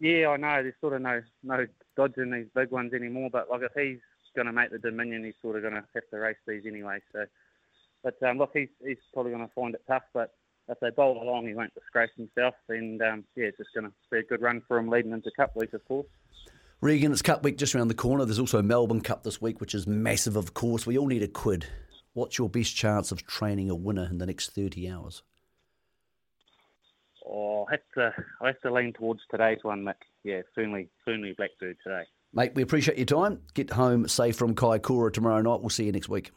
Yeah, 0.00 0.28
I 0.28 0.38
know. 0.38 0.62
There's 0.62 0.74
sort 0.80 0.94
of 0.94 1.02
no 1.02 1.20
no 1.42 1.66
dodging 1.94 2.30
these 2.30 2.46
big 2.54 2.70
ones 2.70 2.94
anymore. 2.94 3.28
But 3.30 3.50
like 3.50 3.60
if 3.60 3.72
he's 3.76 4.00
going 4.34 4.46
to 4.46 4.54
make 4.54 4.70
the 4.70 4.78
Dominion, 4.78 5.22
he's 5.22 5.34
sort 5.42 5.56
of 5.56 5.62
going 5.62 5.74
to 5.74 5.84
have 5.92 6.08
to 6.10 6.16
race 6.16 6.38
these 6.48 6.62
anyway. 6.66 7.00
So, 7.12 7.26
but 8.02 8.22
um, 8.22 8.38
look, 8.38 8.52
he's 8.54 8.70
he's 8.82 8.96
probably 9.12 9.32
going 9.32 9.46
to 9.46 9.54
find 9.54 9.74
it 9.74 9.82
tough, 9.86 10.04
but 10.14 10.32
if 10.68 10.80
they 10.80 10.90
bowl 10.90 11.22
along, 11.22 11.46
he 11.46 11.54
won't 11.54 11.74
disgrace 11.74 12.10
himself. 12.16 12.54
And 12.68 13.00
um, 13.02 13.24
yeah, 13.36 13.46
it's 13.46 13.58
just 13.58 13.70
going 13.74 13.86
to 13.86 13.92
be 14.10 14.18
a 14.18 14.22
good 14.22 14.40
run 14.40 14.62
for 14.66 14.78
him 14.78 14.88
leading 14.88 15.12
into 15.12 15.30
Cup 15.36 15.54
week, 15.56 15.72
of 15.72 15.84
course. 15.86 16.06
Regan, 16.80 17.12
it's 17.12 17.22
Cup 17.22 17.42
week 17.42 17.58
just 17.58 17.74
around 17.74 17.88
the 17.88 17.94
corner. 17.94 18.24
There's 18.24 18.38
also 18.38 18.58
a 18.58 18.62
Melbourne 18.62 19.00
Cup 19.00 19.22
this 19.22 19.40
week, 19.40 19.60
which 19.60 19.74
is 19.74 19.86
massive, 19.86 20.36
of 20.36 20.54
course. 20.54 20.86
We 20.86 20.98
all 20.98 21.06
need 21.06 21.22
a 21.22 21.28
quid. 21.28 21.66
What's 22.14 22.38
your 22.38 22.48
best 22.48 22.76
chance 22.76 23.10
of 23.10 23.26
training 23.26 23.70
a 23.70 23.74
winner 23.74 24.06
in 24.10 24.18
the 24.18 24.26
next 24.26 24.50
30 24.50 24.88
hours? 24.88 25.22
Oh, 27.26 27.66
I 27.68 27.72
have 27.72 27.80
to, 27.94 28.24
I 28.40 28.46
have 28.48 28.60
to 28.60 28.72
lean 28.72 28.92
towards 28.92 29.20
today's 29.30 29.58
one, 29.62 29.82
Mick. 29.82 29.94
Yeah, 30.22 30.42
certainly, 30.54 30.88
certainly 31.04 31.32
Blackbird 31.32 31.76
today. 31.82 32.04
Mate, 32.32 32.52
we 32.54 32.62
appreciate 32.62 32.98
your 32.98 33.06
time. 33.06 33.40
Get 33.54 33.70
home 33.70 34.08
safe 34.08 34.36
from 34.36 34.54
Kaikoura 34.54 35.12
tomorrow 35.12 35.40
night. 35.40 35.60
We'll 35.60 35.70
see 35.70 35.84
you 35.84 35.92
next 35.92 36.08
week. 36.08 36.32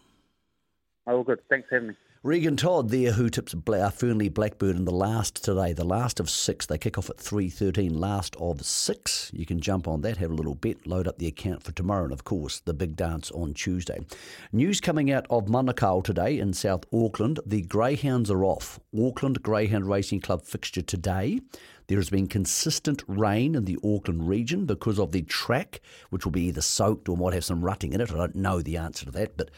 Oh, 1.07 1.23
good. 1.23 1.39
Thanks 1.49 1.67
for 1.69 1.75
having 1.75 1.89
me. 1.89 1.95
Regan 2.27 2.57
Todd 2.57 2.89
there, 2.89 3.13
who 3.13 3.29
tips 3.29 3.55
uh, 3.55 3.89
Fernley 3.89 4.27
Blackbird 4.27 4.75
in 4.75 4.83
the 4.83 4.91
last 4.91 5.45
today, 5.45 5.71
the 5.71 5.85
last 5.85 6.19
of 6.19 6.29
six. 6.29 6.65
They 6.65 6.77
kick 6.77 6.97
off 6.97 7.09
at 7.09 7.15
3.13, 7.15 7.95
last 7.95 8.35
of 8.35 8.65
six. 8.65 9.31
You 9.33 9.45
can 9.45 9.61
jump 9.61 9.87
on 9.87 10.01
that, 10.01 10.17
have 10.17 10.31
a 10.31 10.33
little 10.33 10.53
bet, 10.53 10.85
load 10.85 11.07
up 11.07 11.19
the 11.19 11.27
account 11.27 11.63
for 11.63 11.71
tomorrow, 11.71 12.03
and 12.03 12.11
of 12.11 12.25
course, 12.25 12.59
the 12.59 12.73
big 12.73 12.97
dance 12.97 13.31
on 13.31 13.53
Tuesday. 13.53 14.05
News 14.51 14.81
coming 14.81 15.09
out 15.09 15.25
of 15.29 15.45
Manukau 15.45 16.03
today 16.03 16.37
in 16.37 16.51
South 16.51 16.83
Auckland. 16.93 17.39
The 17.45 17.61
Greyhounds 17.61 18.29
are 18.29 18.43
off. 18.43 18.77
Auckland 18.93 19.41
Greyhound 19.41 19.87
Racing 19.87 20.19
Club 20.19 20.43
fixture 20.43 20.81
today. 20.81 21.39
There 21.87 21.97
has 21.97 22.09
been 22.09 22.27
consistent 22.27 23.05
rain 23.07 23.55
in 23.55 23.63
the 23.63 23.77
Auckland 23.81 24.27
region 24.27 24.65
because 24.65 24.99
of 24.99 25.13
the 25.13 25.21
track, 25.21 25.79
which 26.09 26.25
will 26.25 26.33
be 26.33 26.47
either 26.47 26.59
soaked 26.59 27.07
or 27.07 27.15
might 27.15 27.35
have 27.35 27.45
some 27.45 27.63
rutting 27.63 27.93
in 27.93 28.01
it. 28.01 28.11
I 28.11 28.17
don't 28.17 28.35
know 28.35 28.61
the 28.61 28.75
answer 28.75 29.05
to 29.05 29.11
that, 29.11 29.37
but 29.37 29.49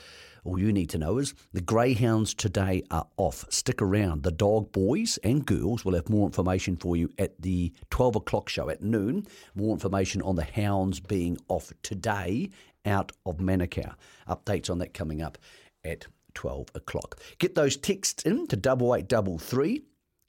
all 0.44 0.60
you 0.60 0.72
need 0.72 0.90
to 0.92 0.98
know 0.98 1.18
is 1.18 1.34
the 1.54 1.62
greyhounds 1.62 2.34
today 2.34 2.84
are 2.92 3.08
off. 3.18 3.46
Stick 3.50 3.82
around. 3.82 4.24
The 4.24 4.32
dog 4.32 4.72
boys 4.72 5.18
and 5.24 5.46
girls 5.46 5.86
will 5.86 5.96
have 5.96 6.10
more 6.10 6.26
information 6.26 6.78
for 6.78 6.96
you 6.96 7.10
at 7.18 7.42
the 7.42 7.74
12 7.90 8.16
o'clock 8.18 8.50
show 8.50 8.70
at 8.70 8.82
noon. 8.82 9.28
More 9.56 9.74
information 9.74 10.22
on 10.22 10.36
the 10.36 10.44
hounds 10.44 11.00
being 11.00 11.38
off 11.48 11.72
today 11.84 12.50
out 12.86 13.12
of 13.26 13.38
Manukau. 13.38 13.94
Updates 14.28 14.70
on 14.70 14.80
that 14.80 14.94
coming 14.94 15.22
up 15.22 15.38
at 15.84 16.08
12 16.34 16.68
o'clock. 16.76 17.20
Get 17.38 17.56
those 17.56 17.78
texts 17.78 18.24
in 18.24 18.48
to 18.48 18.56
8833. 18.56 19.84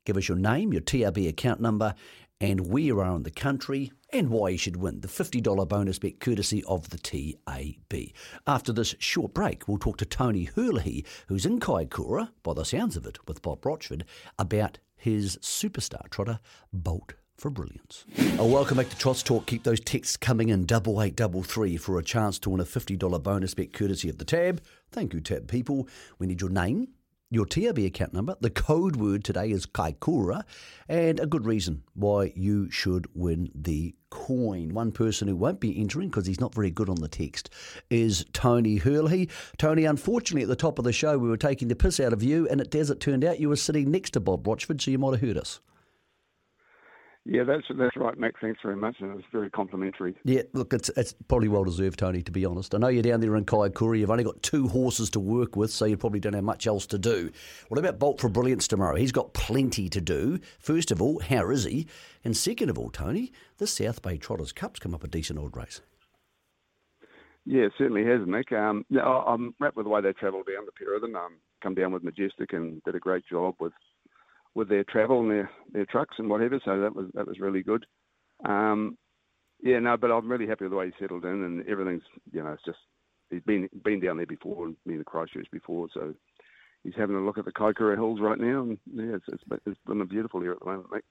Give 0.07 0.17
us 0.17 0.29
your 0.29 0.39
name, 0.39 0.73
your 0.73 0.81
TAB 0.81 1.19
account 1.19 1.61
number, 1.61 1.95
and 2.41 2.71
where 2.71 2.83
you 2.83 2.99
are 3.01 3.17
in 3.17 3.23
the 3.23 3.31
country 3.31 3.93
and 4.13 4.31
why 4.31 4.49
you 4.49 4.59
should 4.59 4.77
win 4.77 5.01
the 5.01 5.09
$50 5.09 5.69
bonus 5.69 5.99
bet 5.99 6.21
courtesy 6.21 6.65
of 6.65 6.91
the 6.91 6.99
TAB. 6.99 8.13
After 8.47 8.73
this 8.73 8.95
short 8.99 9.35
break, 9.35 9.69
we'll 9.69 9.79
talk 9.79 9.99
to 9.99 10.05
Tony 10.05 10.45
Herlihy, 10.45 11.05
who's 11.29 11.47
in 11.47 11.61
Kaikoura, 11.61 12.31
by 12.43 12.55
the 12.55 12.65
sounds 12.65 12.97
of 12.97 13.07
it, 13.07 13.19
with 13.29 13.43
Bob 13.43 13.65
Rochford, 13.65 14.05
about 14.39 14.79
his 14.97 15.37
superstar 15.39 16.09
trotter, 16.11 16.41
Bolt 16.73 17.15
for 17.37 17.51
Brilliance. 17.51 18.05
Oh, 18.39 18.47
welcome 18.47 18.77
back 18.77 18.91
to 18.91 18.99
Trots 18.99 19.23
Talk. 19.23 19.47
Keep 19.47 19.65
those 19.65 19.81
texts 19.81 20.17
coming 20.17 20.51
in 20.51 20.67
double 20.67 21.01
eight 21.03 21.17
double 21.17 21.43
three 21.43 21.77
for 21.77 21.99
a 21.99 22.05
chance 22.05 22.39
to 22.41 22.51
win 22.51 22.61
a 22.61 22.65
$50 22.65 23.23
bonus 23.23 23.55
bet 23.55 23.73
courtesy 23.73 24.11
of 24.11 24.19
the 24.19 24.27
Tab. 24.27 24.63
Thank 24.93 25.15
you, 25.15 25.21
Tab 25.21 25.49
people. 25.49 25.89
We 26.19 26.27
need 26.27 26.41
your 26.41 26.51
name, 26.51 26.89
your 27.31 27.47
TAB 27.47 27.79
account 27.79 28.13
number. 28.13 28.37
The 28.41 28.51
code 28.51 28.97
word 28.97 29.23
today 29.23 29.53
is 29.53 29.65
Kaikoura, 29.65 30.43
and 30.89 31.21
a 31.21 31.27
good 31.27 31.47
reason 31.47 31.85
why 31.95 32.33
you 32.35 32.69
should 32.71 33.07
win 33.15 33.51
the 33.55 33.95
coin. 34.11 34.75
One 34.75 34.91
person 34.91 35.29
who 35.29 35.37
won't 35.37 35.61
be 35.61 35.81
entering 35.81 36.09
because 36.09 36.27
he's 36.27 36.41
not 36.41 36.55
very 36.55 36.73
good 36.73 36.89
on 36.89 36.97
the 36.97 37.07
text 37.07 37.49
is 37.89 38.25
Tony 38.33 38.79
Herlihy. 38.79 39.31
Tony, 39.59 39.85
unfortunately, 39.85 40.43
at 40.43 40.49
the 40.49 40.57
top 40.57 40.81
of 40.81 40.85
the 40.85 40.93
show, 40.93 41.17
we 41.17 41.29
were 41.29 41.37
taking 41.37 41.69
the 41.69 41.77
piss 41.77 42.01
out 42.01 42.13
of 42.13 42.23
you, 42.23 42.49
and 42.49 42.61
it, 42.61 42.75
as 42.75 42.91
it 42.91 42.99
turned 42.99 43.25
out, 43.25 43.39
you 43.39 43.49
were 43.49 43.57
sitting 43.57 43.93
next 43.93 44.11
to 44.11 44.21
Bob 44.21 44.45
Rochford, 44.45 44.81
so 44.81 44.91
you 44.91 44.99
might 44.99 45.13
have 45.13 45.21
heard 45.21 45.39
us. 45.39 45.61
Yeah, 47.27 47.45
that's 47.45 47.65
that's 47.79 47.97
right, 47.97 48.19
Max. 48.19 48.37
Thanks 48.41 48.61
very 48.63 48.77
much, 48.77 48.97
and 49.01 49.11
it 49.11 49.15
was 49.15 49.25
very 49.31 49.51
complimentary. 49.51 50.17
Yeah, 50.25 50.43
look, 50.55 50.73
it's 50.73 50.89
it's 50.97 51.13
probably 51.29 51.49
well 51.49 51.65
deserved, 51.65 51.99
Tony. 51.99 52.23
To 52.23 52.33
be 52.33 52.47
honest, 52.47 52.75
I 52.75 52.79
know 52.79 52.89
you're 52.89 53.03
down 53.03 53.21
there 53.21 53.37
in 53.37 53.45
Kaikoura. 53.45 53.99
You've 53.99 54.11
only 54.11 54.25
got 54.25 54.43
two 54.43 54.69
horses 54.69 55.11
to 55.11 55.21
work 55.21 55.55
with, 55.55 55.71
so 55.71 55.85
you 55.85 55.99
probably 55.99 56.21
don't 56.21 56.33
have 56.33 56.45
much 56.45 56.67
else 56.67 56.87
to 56.87 56.99
do. 56.99 57.31
What 57.69 57.79
about 57.79 57.99
Bolt 57.99 58.21
for 58.21 58.31
Brilliance 58.31 58.67
tomorrow? 58.67 58.97
He's 58.97 59.13
got 59.13 59.35
plenty 59.35 59.91
to 59.91 60.01
do. 60.01 60.39
First 60.59 60.91
of 60.91 61.03
all, 61.03 61.21
how 61.21 61.51
is 61.51 61.65
he? 61.65 61.87
And 62.25 62.35
second 62.35 62.71
of 62.71 62.79
all, 62.79 62.89
Tony, 62.89 63.33
the 63.59 63.67
South 63.67 64.01
Bay 64.01 64.17
Trotters 64.17 64.53
Cup's 64.53 64.81
come 64.81 64.95
up 64.95 65.05
a 65.05 65.09
decent 65.09 65.39
old 65.39 65.57
race. 65.57 65.83
Yeah, 67.45 67.65
it 67.65 67.73
certainly 67.77 68.05
has, 68.05 68.21
Mick. 68.21 68.51
Um, 68.53 68.85
I'm 68.99 69.55
rapt 69.61 69.77
with 69.77 69.85
the 69.85 69.91
way 69.91 70.01
they 70.01 70.13
travelled 70.15 70.47
down, 70.47 70.65
the 70.65 70.73
pair 70.73 70.95
of 70.95 71.03
them. 71.03 71.17
Um, 71.17 71.37
come 71.63 71.75
down 71.75 71.93
with 71.93 72.03
Majestic 72.03 72.55
and 72.55 72.83
did 72.85 72.95
a 72.95 72.99
great 72.99 73.25
job 73.31 73.57
with 73.61 73.73
with 74.55 74.69
their 74.69 74.85
travel 74.85 75.21
and 75.21 75.31
their, 75.31 75.51
their 75.73 75.87
trucks 75.87 76.17
and 76.19 76.29
whatever. 76.29 76.61
So 76.65 76.81
that 76.81 76.95
was 76.95 77.07
that 77.15 77.27
was 77.27 77.41
really 77.41 77.63
good. 77.63 77.87
Um, 78.45 78.97
yeah, 79.63 79.79
no, 79.79 79.97
but 79.97 80.11
I'm 80.11 80.31
really 80.31 80.47
happy 80.47 80.65
with 80.65 80.73
the 80.73 80.77
way 80.77 80.87
he 80.87 80.93
settled 80.99 81.25
in 81.25 81.43
and 81.45 81.69
everything's 81.69 82.03
you 82.33 82.43
know 82.43 82.53
it's 82.53 82.65
just 82.65 82.79
he's 83.31 83.43
been 83.43 83.69
been 83.85 84.01
down 84.01 84.17
there 84.17 84.27
before 84.27 84.67
and 84.67 84.77
been 84.87 84.97
in 84.97 85.05
Christchurch 85.05 85.49
before, 85.51 85.89
so 85.93 86.15
he's 86.83 86.95
having 86.97 87.17
a 87.17 87.21
look 87.21 87.39
at 87.39 87.45
the 87.45 87.53
Kaikoura 87.53 87.97
Hills 87.97 88.21
right 88.21 88.39
now, 88.39 88.63
and 88.63 88.79
yeah, 88.93 89.17
it's, 89.17 89.27
it's, 89.29 89.43
it's 89.67 89.81
been 89.87 90.01
a 90.01 90.07
beautiful 90.07 90.41
here 90.41 90.53
at 90.53 90.61
the 90.61 90.67
moment, 90.67 90.89
mate. 90.93 91.05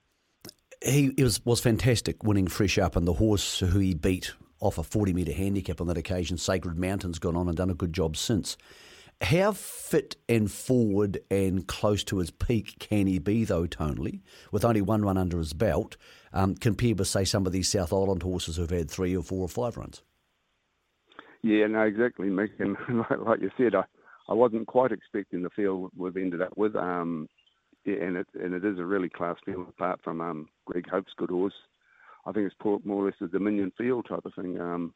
He 0.82 1.22
was 1.22 1.44
was 1.44 1.60
fantastic 1.60 2.24
winning 2.24 2.46
fresh 2.46 2.78
up, 2.78 2.96
and 2.96 3.06
the 3.06 3.14
horse 3.14 3.60
who 3.60 3.78
he 3.78 3.94
beat 3.94 4.32
off 4.60 4.78
a 4.78 4.82
40 4.82 5.12
metre 5.12 5.32
handicap 5.32 5.80
on 5.80 5.86
that 5.86 5.96
occasion, 5.96 6.36
Sacred 6.36 6.76
Mountain's 6.76 7.18
gone 7.18 7.36
on 7.36 7.48
and 7.48 7.56
done 7.56 7.70
a 7.70 7.74
good 7.74 7.92
job 7.92 8.16
since. 8.16 8.56
How 9.20 9.52
fit 9.52 10.16
and 10.28 10.50
forward 10.50 11.20
and 11.30 11.66
close 11.66 12.02
to 12.04 12.18
his 12.18 12.30
peak 12.30 12.76
can 12.78 13.06
he 13.06 13.18
be, 13.18 13.44
though, 13.44 13.66
tonally, 13.66 14.20
with 14.50 14.64
only 14.64 14.80
one 14.80 15.02
run 15.02 15.18
under 15.18 15.38
his 15.38 15.52
belt, 15.52 15.98
um, 16.32 16.54
compared 16.54 16.98
with, 16.98 17.08
say, 17.08 17.24
some 17.24 17.46
of 17.46 17.52
these 17.52 17.68
South 17.68 17.92
Island 17.92 18.22
horses 18.22 18.56
who've 18.56 18.70
had 18.70 18.90
three 18.90 19.14
or 19.14 19.22
four 19.22 19.42
or 19.42 19.48
five 19.48 19.76
runs? 19.76 20.02
Yeah, 21.42 21.66
no, 21.66 21.82
exactly, 21.82 22.28
Mick. 22.28 22.50
And 22.58 22.76
like, 23.10 23.20
like 23.20 23.40
you 23.42 23.50
said, 23.58 23.74
I, 23.74 23.84
I 24.28 24.34
wasn't 24.34 24.66
quite 24.66 24.92
expecting 24.92 25.42
the 25.42 25.50
field 25.50 25.90
we've 25.94 26.16
ended 26.16 26.40
up 26.40 26.56
with. 26.56 26.74
Um, 26.74 27.28
yeah, 27.84 27.96
and 28.02 28.16
it 28.16 28.26
and 28.34 28.54
it 28.54 28.64
is 28.64 28.78
a 28.78 28.84
really 28.84 29.08
class 29.08 29.36
field 29.44 29.66
apart 29.68 30.00
from 30.02 30.20
um, 30.20 30.48
Greg 30.66 30.86
Hope's 30.90 31.12
good 31.16 31.30
horse. 31.30 31.54
I 32.26 32.32
think 32.32 32.46
it's 32.46 32.84
more 32.84 33.02
or 33.02 33.06
less 33.06 33.14
a 33.22 33.26
Dominion 33.26 33.72
field 33.76 34.06
type 34.08 34.24
of 34.24 34.34
thing. 34.34 34.60
Um, 34.60 34.92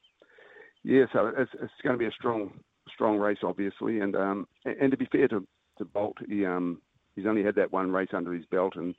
yeah, 0.83 1.07
so 1.13 1.33
it's, 1.37 1.51
it's 1.55 1.73
going 1.83 1.95
to 1.95 1.99
be 1.99 2.07
a 2.07 2.13
strong 2.13 2.53
strong 2.95 3.19
race, 3.19 3.39
obviously, 3.43 4.01
and 4.01 4.17
um, 4.17 4.47
and 4.65 4.91
to 4.91 4.97
be 4.97 5.09
fair 5.11 5.29
to 5.29 5.47
to 5.79 5.85
Bolt, 5.85 6.19
he 6.29 6.45
um, 6.45 6.81
he's 7.17 7.27
only 7.27 7.43
had 7.43 7.57
that 7.57 7.73
one 7.73 7.91
race 7.91 8.11
under 8.13 8.33
his 8.33 8.47
belt, 8.47 8.75
and 8.77 8.95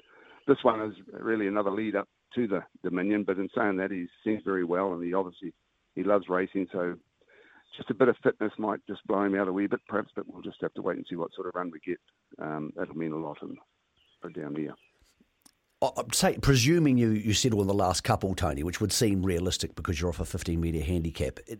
this 0.48 0.58
one 0.64 0.82
is 0.82 0.96
really 1.12 1.48
another 1.48 1.72
lead 1.72 1.96
up 1.96 2.08
to 2.36 2.48
the 2.48 2.64
Dominion. 2.84 3.24
But 3.24 3.38
in 3.38 3.50
saying 3.56 3.78
that, 3.78 3.92
he 3.92 4.08
seems 4.24 4.44
very 4.44 4.64
well, 4.64 4.94
and 4.94 5.04
he 5.04 5.14
obviously 5.14 5.54
he 5.96 6.04
loves 6.04 6.30
racing, 6.30 6.68
so 6.72 6.96
just 7.78 7.90
a 7.90 7.96
bit 7.96 8.08
of 8.08 8.16
fitness 8.24 8.54
might 8.58 8.86
just 8.88 9.06
blow 9.08 9.24
him 9.24 9.36
out 9.36 9.48
a 9.48 9.54
wee 9.54 9.68
bit, 9.68 9.82
perhaps. 9.88 10.12
But 10.16 10.26
we'll 10.28 10.42
just 10.42 10.62
have 10.62 10.74
to 10.76 10.82
wait 10.82 10.98
and 10.98 11.06
see 11.10 11.16
what 11.16 11.34
sort 11.34 11.48
of 11.48 11.56
run 11.56 11.72
we 11.72 11.80
get. 11.80 12.00
Um, 12.40 12.72
that'll 12.76 12.98
mean 12.98 13.12
a 13.12 13.18
lot 13.18 13.38
in, 13.42 13.58
down 14.34 14.56
here. 14.56 14.74
I'm 15.82 16.12
say, 16.14 16.38
presuming 16.38 16.98
you, 16.98 17.10
you 17.10 17.34
settle 17.34 17.62
in 17.62 17.68
the 17.68 17.74
last 17.74 18.04
couple, 18.04 18.34
Tony, 18.34 18.64
which 18.64 18.82
would 18.82 18.92
seem 18.92 19.24
realistic 19.24 19.76
because 19.76 20.00
you're 20.00 20.10
off 20.10 20.20
a 20.20 20.26
15 20.26 20.60
metre 20.60 20.84
handicap. 20.84 21.40
It, 21.48 21.60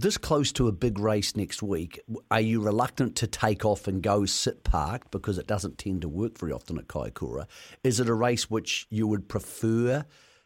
this 0.00 0.18
close 0.18 0.52
to 0.52 0.68
a 0.68 0.72
big 0.72 0.98
race 0.98 1.36
next 1.36 1.62
week, 1.62 2.00
are 2.30 2.40
you 2.40 2.62
reluctant 2.62 3.16
to 3.16 3.26
take 3.26 3.64
off 3.64 3.88
and 3.88 4.02
go 4.02 4.24
sit 4.24 4.62
park 4.64 5.10
because 5.10 5.38
it 5.38 5.46
doesn't 5.46 5.78
tend 5.78 6.02
to 6.02 6.08
work 6.08 6.38
very 6.38 6.52
often 6.52 6.78
at 6.78 6.86
Kaikoura? 6.86 7.46
Is 7.82 8.00
it 8.00 8.08
a 8.08 8.14
race 8.14 8.50
which 8.50 8.86
you 8.90 9.06
would 9.06 9.28
prefer 9.28 10.04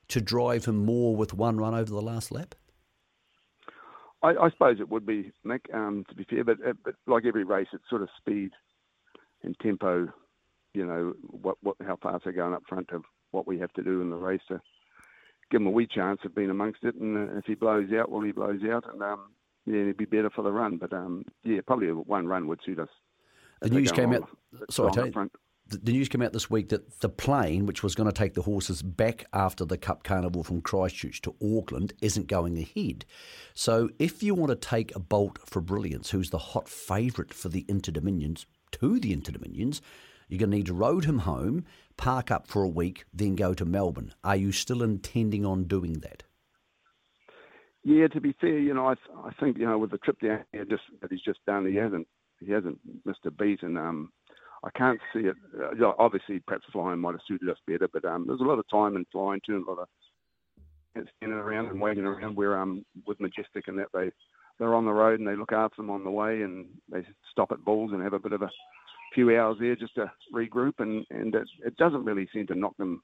to 0.09 0.21
drive 0.21 0.67
him 0.67 0.85
more 0.85 1.17
with 1.17 1.35
one 1.35 1.57
run 1.57 1.75
over 1.75 1.91
the 1.91 2.03
last 2.03 2.31
lap? 2.31 2.55
I, 4.23 4.31
I 4.31 4.51
suppose 4.51 4.79
it 4.81 4.89
would 4.89 5.07
be, 5.07 5.33
Nick, 5.45 5.63
um, 5.73 6.05
to 6.09 6.15
be 6.15 6.25
fair, 6.25 6.45
but, 6.45 6.59
uh, 6.67 6.75
but 6.85 6.95
like 7.07 7.25
every 7.25 7.45
race, 7.45 7.69
it's 7.73 7.89
sort 7.89 8.03
of 8.03 8.09
speed 8.19 8.51
and 9.43 9.57
tempo, 9.63 10.09
you 10.75 10.87
know, 10.87 11.15
what, 11.23 11.57
what, 11.63 11.77
how 11.87 11.97
fast 11.97 12.25
they're 12.25 12.33
going 12.33 12.55
up 12.55 12.63
front 12.69 12.91
of 12.91 13.03
what 13.31 13.47
we 13.47 13.59
have 13.59 13.73
to 13.73 13.83
do 13.83 14.03
in 14.03 14.11
the 14.11 14.17
race 14.17 14.43
to 14.49 14.61
give 15.51 15.61
him 15.61 15.67
a 15.67 15.71
wee 15.71 15.87
chance 15.87 16.21
of 16.25 16.35
being 16.35 16.51
amongst 16.51 16.85
it. 16.85 16.95
And 16.97 17.17
uh, 17.17 17.39
if 17.39 17.47
he 17.47 17.55
blows 17.55 17.89
out, 17.99 18.11
well, 18.11 18.21
he 18.21 18.33
blows 18.33 18.61
out, 18.71 18.85
and 18.93 19.03
um, 19.03 19.31
yeah, 19.67 19.81
it'd 19.81 19.97
be 19.97 20.05
better 20.05 20.31
for 20.31 20.43
the 20.43 20.53
run. 20.53 20.79
But 20.79 20.93
um, 20.93 21.25
yeah, 21.45 21.61
probably 21.67 21.89
one 21.89 22.27
run 22.27 22.47
would 22.47 22.61
suit 22.65 22.79
us. 22.79 22.89
The 23.61 23.71
news 23.71 23.93
came 23.93 24.13
out. 24.13 24.29
Sorry, 24.71 25.13
the 25.71 25.93
news 25.93 26.09
came 26.09 26.23
out 26.23 26.33
this 26.33 26.51
week 26.51 26.71
that 26.71 27.01
the 27.01 27.09
plane, 27.09 27.65
which 27.67 27.83
was 27.83 27.95
going 27.95 28.09
to 28.09 28.13
take 28.13 28.35
the 28.35 28.43
horses 28.43 28.83
back 28.83 29.27
after 29.33 29.65
the 29.65 29.79
Cup 29.79 30.03
Carnival 30.03 30.43
from 30.43 30.61
Christchurch 30.61 31.21
to 31.23 31.35
Auckland, 31.43 31.93
isn't 32.03 32.27
going 32.27 32.59
ahead. 32.59 33.05
So, 33.55 33.91
if 33.99 34.23
you 34.23 34.35
want 34.35 34.51
to 34.51 34.57
take 34.57 34.95
a 34.97 34.99
bolt 34.99 35.39
for 35.47 35.61
Brilliance, 35.61 36.11
who's 36.11 36.31
the 36.31 36.39
hot 36.39 36.69
favourite 36.69 37.33
for 37.33 37.49
the 37.49 37.65
Interdominions, 37.65 38.47
to 38.73 38.99
the 38.99 39.15
Interdominions, 39.17 39.81
you're 40.29 40.39
going 40.39 40.51
to 40.51 40.57
need 40.57 40.67
to 40.67 40.75
road 40.75 41.05
him 41.05 41.21
home, 41.21 41.65
park 41.97 42.31
up 42.31 42.47
for 42.47 42.63
a 42.63 42.69
week, 42.69 43.05
then 43.13 43.37
go 43.37 43.55
to 43.55 43.65
Melbourne. 43.65 44.15
Are 44.25 44.37
you 44.37 44.53
still 44.53 44.83
intending 44.83 45.45
on 45.45 45.65
doing 45.65 46.01
that? 46.01 46.25
Yeah, 47.83 48.09
to 48.09 48.21
be 48.21 48.35
fair, 48.41 48.59
you 48.59 48.75
know, 48.75 48.89
I, 48.89 48.95
I 49.25 49.31
think 49.41 49.59
you 49.59 49.67
know 49.67 49.79
with 49.79 49.91
the 49.91 49.99
trip 49.99 50.21
down 50.21 50.45
here 50.53 50.65
just 50.65 50.83
that 51.01 51.11
he's 51.11 51.23
just 51.23 51.45
done, 51.47 51.67
he 51.67 51.77
hasn't 51.77 52.07
he 52.41 52.53
hasn't 52.53 52.79
missed 53.05 53.25
a 53.27 53.31
beat, 53.31 53.63
and 53.63 53.79
um, 53.79 54.11
I 54.63 54.71
can't 54.77 55.01
see 55.13 55.21
it. 55.21 55.37
Uh, 55.59 55.93
obviously, 55.99 56.41
perhaps 56.47 56.65
flying 56.73 56.99
might 56.99 57.13
have 57.13 57.21
suited 57.27 57.49
us 57.49 57.57
better, 57.67 57.89
but 57.93 58.05
um, 58.05 58.27
there's 58.27 58.41
a 58.41 58.45
lot 58.45 58.59
of 58.59 58.69
time 58.71 58.97
in 58.97 59.07
flying 59.11 59.41
too, 59.47 59.65
a 59.67 59.71
lot 59.71 59.79
of 59.79 59.89
standing 61.17 61.39
around 61.39 61.67
and 61.67 61.81
waiting 61.81 62.05
around. 62.05 62.37
Where 62.37 62.59
um, 62.59 62.85
with 63.07 63.21
Majestic 63.21 63.69
and 63.69 63.79
that 63.79 63.89
they 63.95 64.11
they're 64.59 64.75
on 64.75 64.85
the 64.85 64.93
road 64.93 65.19
and 65.19 65.29
they 65.29 65.37
look 65.37 65.53
after 65.53 65.77
them 65.77 65.91
on 65.91 66.05
the 66.05 66.11
way, 66.11 66.43
and 66.43 66.67
they 66.93 67.07
stop 67.31 67.51
at 67.51 67.65
Bulls 67.65 67.93
and 67.95 68.03
have 68.03 68.13
a 68.13 68.19
bit 68.19 68.33
of 68.33 68.43
a 68.43 68.51
few 69.15 69.35
hours 69.39 69.57
there 69.59 69.75
just 69.75 69.95
to 69.95 70.13
regroup, 70.35 70.75
and 70.81 71.07
and 71.11 71.35
it, 71.35 71.49
it 71.65 71.77
doesn't 71.79 72.05
really 72.05 72.29
seem 72.33 72.47
to 72.49 72.55
knock 72.55 72.77
them 72.77 73.03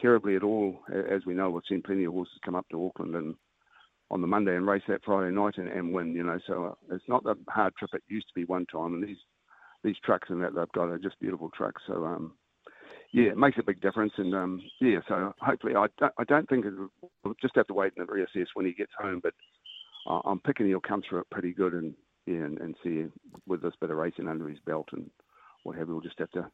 terribly 0.00 0.36
at 0.36 0.44
all. 0.44 0.78
As 0.92 1.26
we 1.26 1.34
know, 1.34 1.50
we've 1.50 1.62
seen 1.68 1.82
plenty 1.82 2.04
of 2.04 2.12
horses 2.12 2.38
come 2.44 2.54
up 2.54 2.66
to 2.70 2.86
Auckland 2.86 3.16
and 3.16 3.34
on 4.12 4.20
the 4.20 4.26
Monday 4.26 4.54
and 4.54 4.66
race 4.66 4.82
that 4.86 5.04
Friday 5.04 5.34
night 5.34 5.56
and, 5.56 5.68
and 5.68 5.92
win. 5.92 6.14
You 6.14 6.22
know, 6.22 6.38
so 6.46 6.64
uh, 6.66 6.94
it's 6.94 7.08
not 7.08 7.24
the 7.24 7.34
hard 7.48 7.74
trip 7.76 7.90
it 7.94 8.02
used 8.08 8.28
to 8.28 8.34
be 8.34 8.44
one 8.44 8.66
time, 8.66 8.94
and 8.94 9.02
these 9.02 9.16
these 9.82 9.96
trucks 10.04 10.28
and 10.30 10.40
that 10.42 10.54
they've 10.54 10.70
got 10.72 10.90
are 10.90 10.98
just 10.98 11.18
beautiful 11.18 11.50
trucks. 11.56 11.82
So 11.86 12.04
um, 12.04 12.34
yeah, 13.12 13.30
it 13.30 13.38
makes 13.38 13.58
a 13.58 13.64
big 13.64 13.80
difference, 13.80 14.12
and 14.18 14.34
um, 14.34 14.62
yeah, 14.80 14.98
so 15.08 15.34
hopefully 15.40 15.74
I 15.74 15.86
don't, 15.98 16.12
I 16.18 16.24
don't 16.24 16.48
think 16.48 16.66
we'll 17.24 17.34
just 17.40 17.56
have 17.56 17.66
to 17.66 17.74
wait 17.74 17.94
and 17.96 18.06
reassess 18.06 18.46
when 18.54 18.66
he 18.66 18.72
gets 18.72 18.92
home, 18.98 19.20
but 19.22 19.34
I'm 20.06 20.40
picking 20.40 20.66
he'll 20.66 20.80
come 20.80 21.02
through 21.08 21.20
it 21.20 21.30
pretty 21.30 21.52
good 21.52 21.72
and 21.74 21.94
yeah, 22.26 22.44
and, 22.44 22.58
and 22.58 22.76
see 22.84 23.06
with 23.46 23.62
this 23.62 23.74
bit 23.80 23.90
of 23.90 23.96
racing 23.96 24.28
under 24.28 24.48
his 24.48 24.60
belt 24.64 24.88
and 24.92 25.10
what 25.64 25.76
have 25.76 25.88
you. 25.88 25.94
We'll 25.94 26.02
just 26.02 26.18
have 26.18 26.30
to 26.32 26.48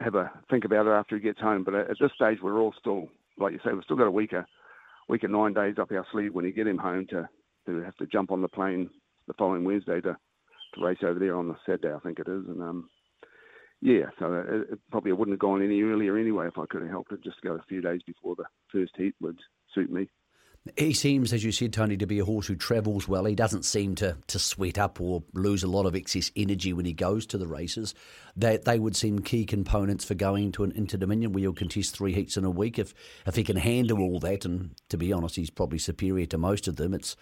have 0.00 0.14
a 0.14 0.30
think 0.50 0.64
about 0.64 0.86
it 0.86 0.90
after 0.90 1.16
he 1.16 1.22
gets 1.22 1.40
home. 1.40 1.64
But 1.64 1.74
at 1.74 1.96
this 2.00 2.12
stage, 2.14 2.38
we're 2.42 2.60
all 2.60 2.74
still, 2.78 3.08
like 3.38 3.52
you 3.52 3.60
say, 3.64 3.72
we've 3.72 3.84
still 3.84 3.96
got 3.96 4.06
a 4.06 4.10
week, 4.10 4.32
week 5.12 5.24
and 5.24 5.32
nine 5.32 5.52
days 5.52 5.74
up 5.78 5.92
our 5.92 6.06
sleeve 6.10 6.32
when 6.32 6.46
you 6.46 6.52
get 6.52 6.66
him 6.66 6.78
home 6.78 7.06
to 7.10 7.28
to 7.66 7.82
have 7.82 7.94
to 7.96 8.06
jump 8.06 8.32
on 8.32 8.40
the 8.40 8.48
plane 8.48 8.88
the 9.28 9.34
following 9.34 9.62
Wednesday 9.62 10.00
to, 10.00 10.16
to 10.74 10.84
race 10.84 10.98
over 11.04 11.20
there 11.20 11.36
on 11.36 11.48
the 11.48 11.54
Saturday, 11.66 11.94
I 11.94 11.98
think 11.98 12.18
it 12.18 12.26
is. 12.26 12.44
And 12.48 12.62
um, 12.62 12.88
yeah, 13.82 14.06
so 14.18 14.32
it, 14.32 14.72
it 14.72 14.78
probably 14.90 15.12
wouldn't 15.12 15.34
have 15.34 15.38
gone 15.38 15.62
any 15.62 15.82
earlier 15.82 16.16
anyway 16.16 16.48
if 16.48 16.58
I 16.58 16.64
could 16.68 16.80
have 16.80 16.90
helped 16.90 17.12
it. 17.12 17.22
Just 17.22 17.42
go 17.42 17.52
a 17.52 17.62
few 17.68 17.82
days 17.82 18.00
before 18.06 18.34
the 18.36 18.46
first 18.72 18.92
heat 18.96 19.14
would 19.20 19.38
suit 19.74 19.92
me. 19.92 20.08
He 20.76 20.92
seems, 20.92 21.32
as 21.32 21.42
you 21.42 21.50
said, 21.50 21.72
Tony, 21.72 21.96
to 21.96 22.06
be 22.06 22.20
a 22.20 22.24
horse 22.24 22.46
who 22.46 22.54
travels 22.54 23.08
well. 23.08 23.24
He 23.24 23.34
doesn't 23.34 23.64
seem 23.64 23.96
to, 23.96 24.16
to 24.28 24.38
sweat 24.38 24.78
up 24.78 25.00
or 25.00 25.24
lose 25.32 25.64
a 25.64 25.68
lot 25.68 25.86
of 25.86 25.96
excess 25.96 26.30
energy 26.36 26.72
when 26.72 26.84
he 26.84 26.92
goes 26.92 27.26
to 27.26 27.38
the 27.38 27.48
races. 27.48 27.96
They, 28.36 28.58
they 28.58 28.78
would 28.78 28.94
seem 28.94 29.18
key 29.18 29.44
components 29.44 30.04
for 30.04 30.14
going 30.14 30.52
to 30.52 30.62
an 30.62 30.70
Interdominion 30.72 31.32
where 31.32 31.42
you'll 31.42 31.52
contest 31.52 31.96
three 31.96 32.12
heats 32.12 32.36
in 32.36 32.44
a 32.44 32.50
week. 32.50 32.78
If 32.78 32.94
if 33.26 33.34
he 33.34 33.42
can 33.42 33.56
handle 33.56 34.00
all 34.00 34.20
that, 34.20 34.44
and 34.44 34.70
to 34.88 34.96
be 34.96 35.12
honest, 35.12 35.34
he's 35.34 35.50
probably 35.50 35.78
superior 35.78 36.26
to 36.26 36.38
most 36.38 36.68
of 36.68 36.76
them, 36.76 36.94
it's 36.94 37.16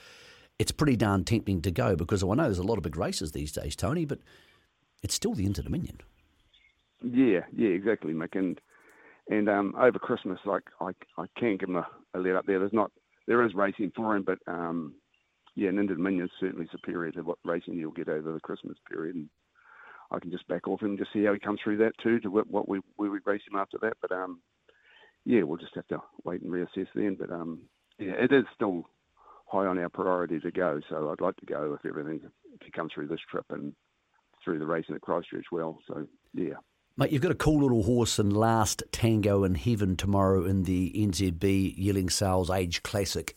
it's 0.59 0.73
pretty 0.73 0.97
darn 0.97 1.25
tempting 1.25 1.63
to 1.63 1.71
go 1.71 1.97
because 1.97 2.23
I 2.23 2.35
know 2.35 2.43
there's 2.43 2.59
a 2.59 2.63
lot 2.63 2.77
of 2.77 2.83
big 2.83 2.97
races 2.97 3.33
these 3.33 3.53
days, 3.53 3.75
Tony, 3.75 4.05
but 4.05 4.19
it's 5.03 5.15
still 5.15 5.33
the 5.33 5.49
Interdominion. 5.49 6.01
Yeah, 7.03 7.41
yeah, 7.57 7.71
exactly, 7.71 8.13
Mick. 8.13 8.39
And 8.39 8.61
and 9.31 9.49
um, 9.49 9.75
over 9.81 9.99
Christmas, 9.99 10.39
like 10.45 10.65
I, 10.79 10.91
I 11.17 11.25
can 11.39 11.57
give 11.57 11.71
him 11.71 11.77
a, 11.77 11.87
a 12.13 12.19
let 12.19 12.37
up 12.37 12.45
there. 12.45 12.59
There's 12.59 12.75
not 12.75 12.93
there 13.31 13.47
is 13.47 13.55
racing 13.55 13.93
for 13.95 14.17
him, 14.17 14.25
but 14.25 14.41
um, 14.49 14.93
yeah, 15.55 15.69
an 15.69 15.87
Dominion 15.87 16.25
is 16.25 16.33
certainly 16.41 16.67
superior 16.73 17.13
to 17.13 17.23
what 17.23 17.39
racing 17.45 17.75
you'll 17.75 17.93
get 17.93 18.09
over 18.09 18.33
the 18.33 18.41
Christmas 18.41 18.77
period. 18.91 19.15
And 19.15 19.29
I 20.11 20.19
can 20.19 20.33
just 20.33 20.49
back 20.49 20.67
off 20.67 20.83
him, 20.83 20.99
just 20.99 21.13
see 21.13 21.23
how 21.23 21.33
he 21.33 21.39
comes 21.39 21.61
through 21.63 21.77
that 21.77 21.93
too, 22.03 22.19
to 22.21 22.29
what 22.29 22.69
we 22.69 22.81
we 22.99 23.09
would 23.09 23.25
race 23.25 23.43
him 23.49 23.57
after 23.57 23.79
that. 23.83 23.93
But 24.03 24.11
um, 24.11 24.41
yeah, 25.25 25.45
we'll 25.45 25.59
just 25.59 25.77
have 25.77 25.87
to 25.89 26.03
wait 26.25 26.43
and 26.43 26.51
reassess 26.51 26.89
then. 26.93 27.17
But 27.21 27.31
um, 27.31 27.61
yeah, 28.01 28.15
it 28.19 28.33
is 28.33 28.47
still 28.53 28.83
high 29.47 29.67
on 29.67 29.79
our 29.79 29.89
priority 29.89 30.41
to 30.41 30.51
go. 30.51 30.81
So 30.89 31.11
I'd 31.13 31.25
like 31.25 31.37
to 31.37 31.47
go 31.47 31.79
if 31.79 31.87
everything 31.89 32.23
if 32.25 32.63
he 32.65 32.73
comes 32.73 32.91
through 32.93 33.07
this 33.07 33.21
trip 33.31 33.47
and 33.51 33.73
through 34.45 34.59
the 34.59 34.67
racing 34.67 34.97
at 34.97 35.03
Christchurch 35.03 35.47
well. 35.53 35.79
So 35.87 36.05
yeah. 36.35 36.55
Mate, 36.97 37.13
you've 37.13 37.23
got 37.23 37.31
a 37.31 37.37
cool 37.37 37.63
little 37.63 37.83
horse 37.83 38.19
in 38.19 38.31
last 38.31 38.83
Tango 38.93 39.45
in 39.45 39.55
Heaven 39.55 39.97
tomorrow 39.97 40.45
in 40.45 40.65
the 40.65 40.93
NZB 40.95 41.75
Yearling 41.77 42.11
Sales 42.11 42.51
Age 42.51 42.83
Classic. 42.83 43.35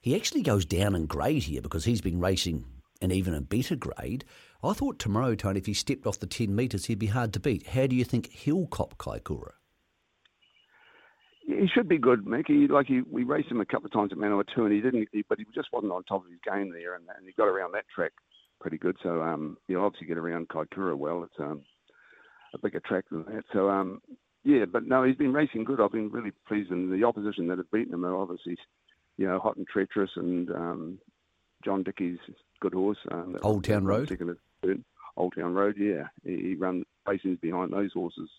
He 0.00 0.14
actually 0.14 0.42
goes 0.42 0.64
down 0.64 0.94
in 0.94 1.06
grade 1.06 1.44
here 1.44 1.60
because 1.60 1.84
he's 1.84 2.00
been 2.00 2.20
racing 2.20 2.64
in 3.00 3.10
even 3.10 3.34
a 3.34 3.40
better 3.40 3.74
grade. 3.74 4.24
I 4.62 4.74
thought 4.74 4.98
tomorrow, 4.98 5.34
Tony, 5.34 5.58
if 5.58 5.66
he 5.66 5.74
stepped 5.74 6.06
off 6.06 6.20
the 6.20 6.26
10 6.26 6.54
metres, 6.54 6.86
he'd 6.86 6.98
be 6.98 7.06
hard 7.06 7.32
to 7.32 7.40
beat. 7.40 7.68
How 7.68 7.86
do 7.86 7.96
you 7.96 8.04
think 8.04 8.30
he'll 8.30 8.66
cop 8.66 8.96
Kaikoura? 8.98 9.52
he 11.58 11.66
should 11.66 11.88
be 11.88 11.98
good, 11.98 12.24
Mick. 12.24 12.48
Like 12.70 12.86
he, 12.86 13.02
we 13.10 13.24
raced 13.24 13.50
him 13.50 13.60
a 13.60 13.66
couple 13.66 13.86
of 13.86 13.92
times 13.92 14.12
at 14.12 14.18
Manawatu, 14.18 14.58
and 14.58 14.72
he 14.72 14.80
didn't, 14.80 15.08
he, 15.12 15.24
but 15.28 15.38
he 15.38 15.44
just 15.54 15.68
wasn't 15.72 15.92
on 15.92 16.04
top 16.04 16.24
of 16.24 16.30
his 16.30 16.40
game 16.44 16.72
there, 16.72 16.94
and, 16.94 17.04
and 17.16 17.26
he 17.26 17.32
got 17.32 17.48
around 17.48 17.72
that 17.72 17.88
track 17.94 18.12
pretty 18.60 18.78
good. 18.78 18.96
So 19.02 19.22
um, 19.22 19.56
he'll 19.66 19.80
obviously 19.80 20.06
get 20.06 20.18
around 20.18 20.48
Kaikoura 20.48 20.96
well. 20.96 21.24
It's 21.24 21.40
um, 21.40 21.62
a 22.54 22.58
bigger 22.58 22.80
track 22.80 23.04
than 23.10 23.24
that. 23.24 23.44
So 23.52 23.70
um, 23.70 24.00
yeah, 24.44 24.64
but 24.64 24.86
no, 24.86 25.02
he's 25.04 25.16
been 25.16 25.32
racing 25.32 25.64
good. 25.64 25.80
I've 25.80 25.92
been 25.92 26.10
really 26.10 26.32
pleased, 26.48 26.70
and 26.70 26.92
the 26.92 27.04
opposition 27.04 27.48
that 27.48 27.58
have 27.58 27.70
beaten 27.70 27.94
him 27.94 28.04
are 28.04 28.16
obviously, 28.16 28.56
you 29.16 29.26
know, 29.26 29.38
hot 29.38 29.56
and 29.56 29.66
treacherous, 29.66 30.10
and 30.16 30.50
um, 30.50 30.98
John 31.64 31.82
Dickie's 31.82 32.18
good 32.60 32.74
horse. 32.74 32.98
Um, 33.10 33.36
Old 33.42 33.64
Town 33.64 33.84
Road. 33.84 34.08
Old 35.16 35.34
Town 35.36 35.54
Road, 35.54 35.76
yeah. 35.78 36.04
He, 36.24 36.36
he 36.36 36.54
run 36.54 36.84
racing 37.06 37.38
behind 37.42 37.72
those 37.72 37.92
horses 37.92 38.30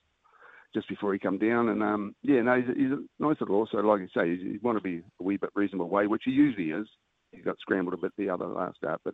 just 0.73 0.87
before 0.87 1.13
he 1.13 1.19
come 1.19 1.37
down, 1.37 1.69
and 1.69 1.83
um, 1.83 2.15
yeah, 2.23 2.41
no, 2.41 2.55
he's, 2.55 2.75
he's, 2.75 2.91
a 2.91 2.99
nice 3.19 3.37
little 3.39 3.55
horse. 3.55 3.69
So 3.71 3.79
like 3.79 4.01
you 4.01 4.07
say, 4.15 4.37
he 4.37 4.57
want 4.61 4.77
to 4.77 4.83
be 4.83 5.03
a 5.19 5.23
wee 5.23 5.37
bit 5.37 5.49
reasonable 5.53 5.89
way, 5.89 6.07
which 6.07 6.23
he 6.25 6.31
usually 6.31 6.71
is. 6.71 6.87
He 7.31 7.41
got 7.41 7.59
scrambled 7.59 7.93
a 7.93 7.97
bit 7.97 8.13
the 8.17 8.29
other 8.29 8.47
last 8.47 8.77
start, 8.77 9.01
but 9.03 9.13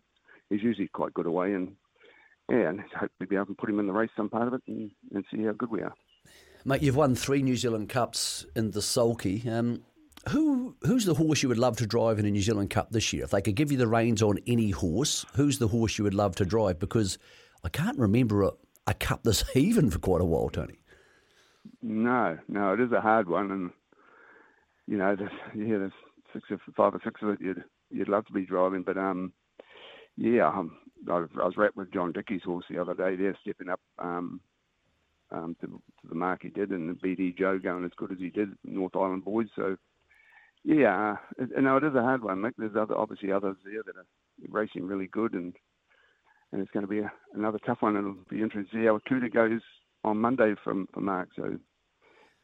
he's 0.50 0.64
usually 0.64 0.88
quite 0.88 1.14
good 1.14 1.26
away, 1.26 1.54
and 1.54 1.76
yeah, 2.50 2.70
and 2.70 2.82
hopefully 2.98 3.28
be 3.30 3.36
able 3.36 3.48
to 3.48 3.54
put 3.54 3.70
him 3.70 3.80
in 3.80 3.88
the 3.88 3.94
race 3.94 4.10
some 4.16 4.30
part 4.30 4.48
of 4.48 4.54
it 4.54 4.62
and, 4.68 4.92
and 5.14 5.26
see 5.32 5.44
how 5.44 5.52
good 5.52 5.70
we 5.70 5.82
are. 5.82 5.94
Mate, 6.66 6.82
you've 6.82 6.96
won 6.96 7.16
three 7.16 7.42
New 7.42 7.56
Zealand 7.56 7.90
Cups 7.90 8.46
in 8.56 8.72
the 8.72 8.82
sulky. 8.82 9.50
Um, 9.50 9.84
who 10.30 10.76
who's 10.82 11.06
the 11.06 11.14
horse 11.14 11.42
you 11.42 11.50
would 11.50 11.58
love 11.58 11.78
to 11.78 11.88
drive 11.88 12.20
in 12.20 12.26
a 12.26 12.32
New 12.32 12.42
Zealand 12.42 12.70
Cup 12.70 12.90
this 12.92 13.14
year? 13.14 13.24
If 13.24 13.32
they 13.32 13.42
could 13.42 13.56
give 13.56 13.72
you 13.72 13.78
the 13.78 13.88
reins 13.88 14.22
on 14.22 14.40
any 14.48 14.72
horse, 14.72 15.26
who's 15.36 15.60
the 15.60 15.68
horse 15.68 15.98
you 15.98 16.04
would 16.04 16.14
love 16.14 16.36
to 16.38 16.46
drive? 16.46 16.80
Because 16.80 17.18
I 17.64 17.70
can't 17.70 17.98
remember 17.98 18.44
a, 18.44 18.52
a 18.86 18.94
cup 18.94 19.24
this 19.24 19.44
even 19.56 19.90
for 19.90 20.00
quite 20.00 20.22
a 20.22 20.26
while, 20.26 20.50
Tony. 20.50 20.80
No, 21.82 22.38
no, 22.48 22.74
it 22.74 22.80
is 22.80 22.92
a 22.92 23.02
hard 23.02 23.30
one, 23.30 23.52
and 23.52 23.72
you 24.88 24.98
know, 24.98 25.16
there's, 25.16 25.32
yeah, 25.56 25.78
there's 25.78 25.92
six 26.34 26.46
or 26.50 26.60
five 26.76 26.96
or 26.96 27.02
six 27.04 27.22
of 27.22 27.30
it 27.30 27.42
you'd 27.42 27.64
you'd 27.92 28.10
love 28.10 28.26
to 28.26 28.34
be 28.34 28.46
driving, 28.46 28.84
but 28.84 28.98
um, 28.98 29.32
yeah, 30.18 30.48
um, 30.48 30.78
I, 31.10 31.14
I 31.14 31.46
was 31.46 31.58
rapt 31.58 31.78
with 31.78 31.94
John 31.94 32.12
Dickie's 32.12 32.44
horse 32.44 32.66
the 32.70 32.80
other 32.80 32.94
day. 32.94 33.16
They're 33.16 33.38
stepping 33.42 33.70
up 33.70 33.80
um, 34.00 34.40
um, 35.32 35.56
to, 35.62 35.68
to 35.68 36.08
the 36.08 36.16
mark 36.16 36.42
he 36.44 36.50
did, 36.50 36.72
and 36.72 36.90
the 36.90 36.94
BD 36.94 37.38
Joe 37.38 37.60
going 37.60 37.86
as 37.86 37.92
good 37.98 38.12
as 38.12 38.20
he 38.20 38.30
did, 38.30 38.50
North 38.64 38.96
Island 38.96 39.26
boys. 39.26 39.48
So 39.56 39.78
yeah, 40.64 41.16
it, 41.38 41.50
no, 41.62 41.78
it 41.78 41.84
is 41.84 41.96
a 41.96 42.02
hard 42.02 42.24
one, 42.24 42.40
Mick. 42.40 42.54
There's 42.58 42.76
other 42.76 42.98
obviously 42.98 43.32
others 43.32 43.56
there 43.64 43.84
that 43.86 43.96
are 43.96 44.06
racing 44.50 44.86
really 44.86 45.08
good, 45.08 45.34
and 45.34 45.54
and 46.52 46.62
it's 46.62 46.72
going 46.72 46.86
to 46.86 46.90
be 46.90 47.00
a, 47.00 47.12
another 47.34 47.60
tough 47.66 47.82
one. 47.82 47.98
It'll 47.98 48.16
be 48.30 48.42
interesting 48.42 48.68
to 48.72 48.84
see 48.84 48.86
how 48.86 49.00
Kuta 49.10 49.34
goes 49.34 49.62
on 50.04 50.18
Monday 50.18 50.56
from 50.64 50.88
for 50.94 51.02
Mark. 51.02 51.30
So 51.36 51.58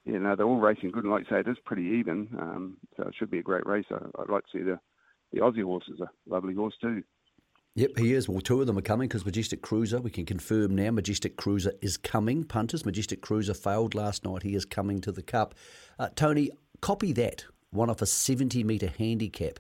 yeah, 0.06 0.18
no, 0.20 0.36
they're 0.36 0.46
all 0.46 0.60
racing 0.60 0.92
good, 0.92 1.04
and 1.04 1.12
like 1.12 1.26
you 1.30 1.36
say, 1.36 1.40
it 1.40 1.52
is 1.52 1.58
pretty 1.66 1.84
even. 1.84 2.28
Um, 2.40 2.78
so 2.98 3.04
it 3.04 3.16
should 3.18 3.32
be 3.32 3.40
a 3.40 3.44
great 3.44 3.66
race. 3.66 3.86
I, 3.90 4.00
would 4.20 4.30
like 4.30 4.46
to 4.46 4.58
see 4.58 4.64
the 4.64 4.80
the 5.32 5.40
Aussie 5.40 5.64
horse 5.64 5.86
is 5.92 6.00
a 6.00 6.10
lovely 6.28 6.54
horse 6.54 6.76
too. 6.80 7.04
Yep, 7.76 7.98
he 7.98 8.14
is. 8.14 8.30
Well, 8.30 8.42
two 8.42 8.62
of 8.62 8.68
them 8.68 8.78
are 8.78 8.84
coming 8.84 9.08
because 9.08 9.26
Majestic 9.26 9.64
Cruiser, 9.64 10.00
we 10.00 10.12
can 10.12 10.26
confirm 10.26 10.76
now, 10.76 10.92
Majestic 10.92 11.38
Cruiser 11.38 11.74
is 11.82 11.98
coming. 11.98 12.44
Punters, 12.44 12.86
Majestic 12.86 13.22
Cruiser 13.22 13.56
failed 13.56 13.96
last 13.96 14.24
night. 14.24 14.44
He 14.44 14.54
is 14.54 14.64
coming 14.64 15.02
to 15.02 15.12
the 15.12 15.24
Cup. 15.24 15.56
Uh, 15.98 16.10
Tony, 16.16 16.52
copy 16.82 17.12
that. 17.14 17.46
One 17.72 17.90
off 17.90 18.04
a 18.04 18.06
70 18.06 18.64
metre 18.64 18.94
handicap 19.00 19.60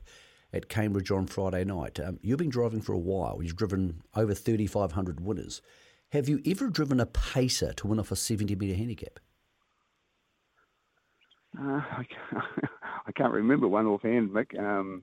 at 0.53 0.69
Cambridge 0.69 1.09
on 1.09 1.25
Friday 1.25 1.63
night. 1.63 1.99
Um, 1.99 2.19
you've 2.21 2.37
been 2.37 2.49
driving 2.49 2.81
for 2.81 2.93
a 2.93 2.99
while. 2.99 3.39
You've 3.41 3.55
driven 3.55 4.03
over 4.15 4.35
3,500 4.35 5.19
winners. 5.19 5.63
Have 6.11 6.29
you 6.29 6.39
ever 6.45 6.69
driven 6.69 6.99
a 6.99 7.07
pacer 7.07 7.73
to 7.73 7.87
win 7.87 7.99
off 7.99 8.11
a 8.11 8.15
70 8.15 8.55
metre 8.55 8.77
handicap? 8.77 9.19
Uh, 11.59 11.81
I, 13.07 13.11
can't, 13.15 13.33
remember 13.33 13.67
one 13.67 13.87
offhand, 13.87 14.29
Mick. 14.29 14.59
Um, 14.59 15.01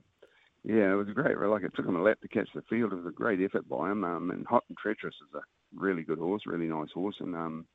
yeah, 0.63 0.91
it 0.91 0.95
was 0.95 1.07
great. 1.13 1.37
Like 1.37 1.63
it 1.63 1.73
took 1.75 1.87
him 1.87 1.95
a 1.95 2.03
lap 2.03 2.21
to 2.21 2.27
catch 2.27 2.49
the 2.53 2.61
field. 2.69 2.93
It 2.93 2.97
was 2.97 3.07
a 3.07 3.11
great 3.11 3.39
effort 3.41 3.67
by 3.67 3.91
him. 3.91 4.03
Um, 4.03 4.29
and 4.29 4.45
Hot 4.47 4.63
and 4.69 4.77
Treacherous 4.77 5.15
is 5.15 5.33
a 5.33 5.41
really 5.75 6.03
good 6.03 6.19
horse, 6.19 6.43
really 6.45 6.67
nice 6.67 6.91
horse. 6.93 7.15
And 7.19 7.35
um, 7.35 7.65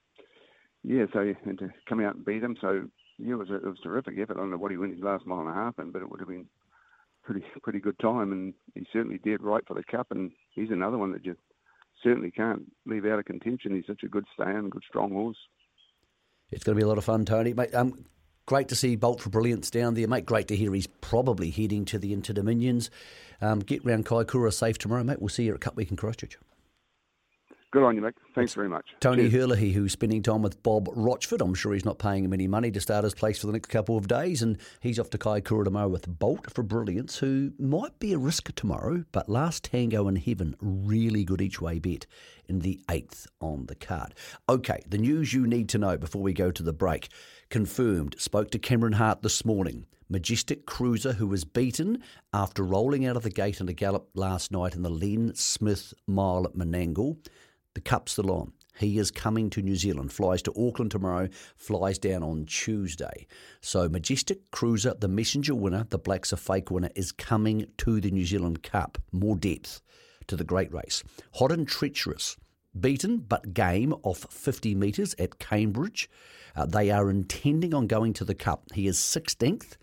yeah, 0.85 1.07
so 1.13 1.35
and 1.45 1.59
to 1.59 1.73
come 1.89 2.01
out 2.01 2.15
and 2.15 2.25
beat 2.25 2.45
him. 2.45 2.57
So 2.61 2.87
yeah, 3.19 3.33
it 3.33 3.39
was 3.39 3.51
a, 3.51 3.57
it 3.57 3.65
was 3.65 3.79
a 3.81 3.89
terrific 3.89 4.15
effort. 4.19 4.37
I 4.37 4.41
don't 4.41 4.51
know 4.51 4.57
what 4.57 4.71
he 4.71 4.77
went 4.77 4.95
his 4.95 5.03
last 5.03 5.27
mile 5.27 5.41
and 5.41 5.51
a 5.51 5.55
half 5.55 5.79
in, 5.79 5.91
but 5.91 6.03
it 6.03 6.11
would 6.11 6.21
have 6.21 6.29
been 6.29 6.47
pretty 7.25 7.45
pretty 7.63 7.81
good 7.81 7.99
time. 7.99 8.31
And 8.31 8.55
he 8.75 8.87
certainly 8.93 9.19
did 9.19 9.43
right 9.43 9.67
for 9.67 9.75
the 9.75 9.83
cup. 9.83 10.09
And 10.11 10.31
he's 10.51 10.71
another 10.71 10.99
one 10.99 11.11
that 11.13 11.25
you 11.27 11.37
certainly 12.05 12.31
can't 12.31 12.71
leave 12.85 13.05
out 13.05 13.19
of 13.19 13.25
contention. 13.25 13.75
He's 13.75 13.87
such 13.87 14.05
a 14.05 14.09
good 14.09 14.27
stand, 14.35 14.71
good 14.71 14.85
strong 14.89 15.11
horse. 15.11 15.39
It's 16.53 16.63
going 16.63 16.77
to 16.77 16.81
be 16.81 16.85
a 16.85 16.89
lot 16.89 16.99
of 16.99 17.05
fun, 17.05 17.25
Tony. 17.25 17.53
Mate, 17.53 17.75
um, 17.75 18.05
great 18.47 18.69
to 18.69 18.77
see 18.77 18.97
Bolt 18.97 19.21
for 19.21 19.31
Brilliance 19.31 19.71
down 19.71 19.95
there, 19.95 20.09
mate. 20.09 20.25
Great 20.25 20.49
to 20.49 20.57
hear 20.57 20.73
he's 20.73 20.87
probably 20.87 21.51
heading 21.51 21.85
to 21.87 21.99
the 21.99 22.13
Inter 22.13 22.33
Dominions. 22.33 22.91
Um, 23.41 23.61
get 23.61 23.85
round 23.85 24.07
Kaikoura 24.07 24.53
safe 24.53 24.79
tomorrow, 24.79 25.05
mate. 25.05 25.21
We'll 25.21 25.29
see 25.29 25.45
you 25.45 25.55
at 25.55 25.61
Cup 25.61 25.77
Week 25.77 25.91
in 25.91 25.97
Christchurch. 25.97 26.39
Good 27.73 27.83
on 27.83 27.97
you, 27.97 28.01
mate. 28.01 28.15
Thanks 28.35 28.55
very 28.55 28.69
much. 28.69 28.95
Tony 29.01 29.29
Herlihy, 29.29 29.73
who's 29.73 29.93
spending 29.93 30.23
time 30.23 30.41
with 30.41 30.63
Bob 30.63 30.89
Rochford. 30.95 31.41
I'm 31.41 31.55
sure 31.55 31.75
he's 31.75 31.85
not 31.85 31.99
paying 31.99 32.25
him 32.25 32.33
any 32.33 32.47
money 32.47 32.71
to 32.71 32.81
start 32.81 33.05
his 33.05 33.15
place 33.15 33.41
for 33.41 33.49
the 33.49 33.53
next 33.53 33.69
couple 33.69 33.97
of 33.97 34.07
days. 34.07 34.41
And 34.41 34.57
he's 34.81 35.01
off 35.01 35.11
to 35.11 35.19
Kaikoura 35.19 35.65
tomorrow 35.65 35.89
with 35.89 36.19
Bolt 36.19 36.51
for 36.53 36.63
Brilliance, 36.63 37.19
who 37.19 37.53
might 37.59 37.99
be 37.99 38.13
a 38.13 38.19
risk 38.19 38.55
tomorrow, 38.55 39.05
but 39.11 39.29
last 39.29 39.65
tango 39.65 40.07
in 40.07 40.17
heaven, 40.17 40.55
really 40.61 41.25
good 41.25 41.43
each 41.43 41.61
way 41.61 41.81
bet 41.81 42.07
in 42.49 42.61
the 42.61 42.81
eighth 42.89 43.27
on 43.41 43.67
the 43.67 43.75
card. 43.75 44.15
Okay, 44.49 44.81
the 44.89 44.99
news 44.99 45.35
you 45.35 45.47
need 45.47 45.69
to 45.71 45.79
know 45.79 45.99
before 45.99 46.23
we 46.23 46.33
go 46.33 46.53
to 46.53 46.63
the 46.63 46.73
break. 46.73 47.09
Confirmed, 47.51 48.15
spoke 48.19 48.53
to 48.53 48.61
Cameron 48.61 48.95
Hart 48.95 49.23
this 49.23 49.45
morning. 49.45 49.87
Majestic 50.09 50.67
Cruiser, 50.67 51.15
who 51.15 51.27
was 51.27 51.45
beaten 51.45 52.01
after 52.33 52.63
rolling 52.63 53.05
out 53.07 53.17
of 53.17 53.25
the 53.25 53.31
gate 53.31 53.61
in 53.61 53.69
a 53.69 53.73
gallop 53.73 54.09
last 54.15 54.53
night 54.53 54.77
in 54.77 54.83
the 54.83 54.89
Len 54.89 55.35
Smith 55.35 55.93
Mile 56.07 56.45
at 56.45 56.55
Menangle 56.55 57.19
the 57.77 57.81
cup's 57.83 58.13
still 58.13 58.31
on. 58.31 58.53
He 58.79 58.99
is 58.99 59.11
coming 59.11 59.51
to 59.51 59.61
New 59.61 59.77
Zealand, 59.77 60.11
flies 60.11 60.41
to 60.43 60.53
Auckland 60.53 60.91
tomorrow, 60.91 61.29
flies 61.57 61.99
down 61.99 62.23
on 62.23 62.47
Tuesday. 62.47 63.27
So, 63.61 63.87
Majestic 63.87 64.51
Cruiser, 64.51 64.95
the 64.99 65.09
messenger 65.09 65.55
winner, 65.55 65.87
the 65.91 65.99
Blacks 65.99 66.33
A 66.33 66.39
Fake 66.39 66.71
winner, 66.71 66.89
is 66.95 67.13
coming 67.13 67.67
to 67.77 68.01
the 68.01 68.11
New 68.11 68.25
Zealand 68.25 68.63
Cup. 68.63 68.97
More 69.13 69.37
depth 69.37 69.83
to 70.29 70.37
the 70.37 70.45
great 70.45 70.73
race. 70.73 71.05
Hot 71.35 71.53
and 71.53 71.69
treacherous, 71.69 72.39
beaten 72.79 73.19
but 73.19 73.53
game 73.53 73.93
off 74.03 74.27
50 74.31 74.75
metres 74.75 75.15
at 75.19 75.39
Cambridge. 75.39 76.09
Uh, 76.55 76.65
they 76.65 76.91
are 76.91 77.11
intending 77.11 77.75
on 77.75 77.87
going 77.87 78.15
to 78.15 78.25
the 78.25 78.35
Cup. 78.35 78.63
He 78.73 78.87
is 78.87 78.97
16th 78.97 79.77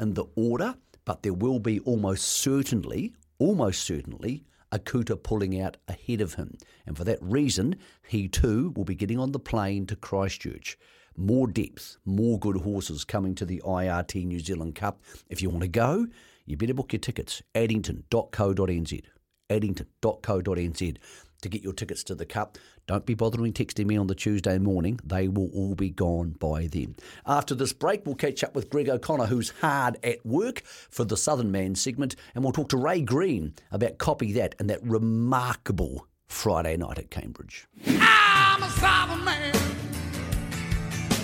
in 0.00 0.14
the 0.14 0.24
order, 0.34 0.74
but 1.04 1.22
there 1.22 1.32
will 1.32 1.60
be 1.60 1.78
almost 1.80 2.26
certainly, 2.26 3.14
almost 3.38 3.84
certainly, 3.84 4.42
Akuta 4.72 5.22
pulling 5.22 5.60
out 5.60 5.76
ahead 5.88 6.20
of 6.20 6.34
him. 6.34 6.56
And 6.86 6.96
for 6.96 7.04
that 7.04 7.18
reason, 7.20 7.76
he 8.06 8.28
too 8.28 8.72
will 8.76 8.84
be 8.84 8.94
getting 8.94 9.18
on 9.18 9.32
the 9.32 9.38
plane 9.38 9.86
to 9.86 9.96
Christchurch. 9.96 10.78
More 11.16 11.46
depth, 11.46 11.96
more 12.04 12.38
good 12.38 12.58
horses 12.58 13.04
coming 13.04 13.34
to 13.36 13.46
the 13.46 13.62
IRT 13.64 14.26
New 14.26 14.40
Zealand 14.40 14.74
Cup. 14.74 15.02
If 15.28 15.40
you 15.40 15.48
want 15.48 15.62
to 15.62 15.68
go, 15.68 16.06
you 16.44 16.56
better 16.56 16.74
book 16.74 16.92
your 16.92 17.00
tickets. 17.00 17.42
Addington.co.nz. 17.54 19.02
Addington.co.nz 19.48 20.96
to 21.42 21.48
get 21.48 21.62
your 21.62 21.72
tickets 21.72 22.04
to 22.04 22.14
the 22.14 22.26
Cup. 22.26 22.58
Don't 22.86 23.06
be 23.06 23.14
bothering 23.14 23.52
texting 23.52 23.86
me 23.86 23.96
on 23.96 24.06
the 24.06 24.14
Tuesday 24.14 24.58
morning. 24.58 25.00
They 25.04 25.28
will 25.28 25.50
all 25.54 25.74
be 25.74 25.90
gone 25.90 26.36
by 26.38 26.66
then. 26.66 26.96
After 27.26 27.54
this 27.54 27.72
break, 27.72 28.06
we'll 28.06 28.14
catch 28.14 28.44
up 28.44 28.54
with 28.54 28.70
Greg 28.70 28.88
O'Connor, 28.88 29.26
who's 29.26 29.50
hard 29.60 29.96
at 30.04 30.24
work 30.24 30.62
for 30.64 31.04
the 31.04 31.16
Southern 31.16 31.50
Man 31.50 31.74
segment, 31.74 32.16
and 32.34 32.44
we'll 32.44 32.52
talk 32.52 32.68
to 32.70 32.76
Ray 32.76 33.00
Green 33.00 33.54
about 33.70 33.98
Copy 33.98 34.32
That 34.32 34.54
and 34.58 34.70
that 34.70 34.82
remarkable 34.82 36.06
Friday 36.26 36.76
night 36.76 36.98
at 36.98 37.10
Cambridge. 37.10 37.66
I'm 37.86 38.62
a 38.62 38.70
Southern 38.70 39.24
man, 39.24 39.56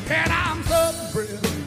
and 0.09 0.33
I'm 0.33 0.63
Southern 0.65 1.63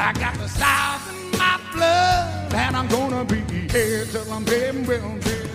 I 0.00 0.12
got 0.12 0.34
the 0.34 0.46
South 0.48 1.10
in 1.10 1.38
my 1.38 1.60
blood, 1.72 2.54
and 2.54 2.76
I'm 2.76 2.86
gonna 2.86 3.24
be 3.24 3.40
here 3.72 4.04
till 4.04 4.32
I'm 4.32 4.44
dead 4.44 4.76
and 4.76 4.86
well 4.86 5.18
dead. 5.18 5.47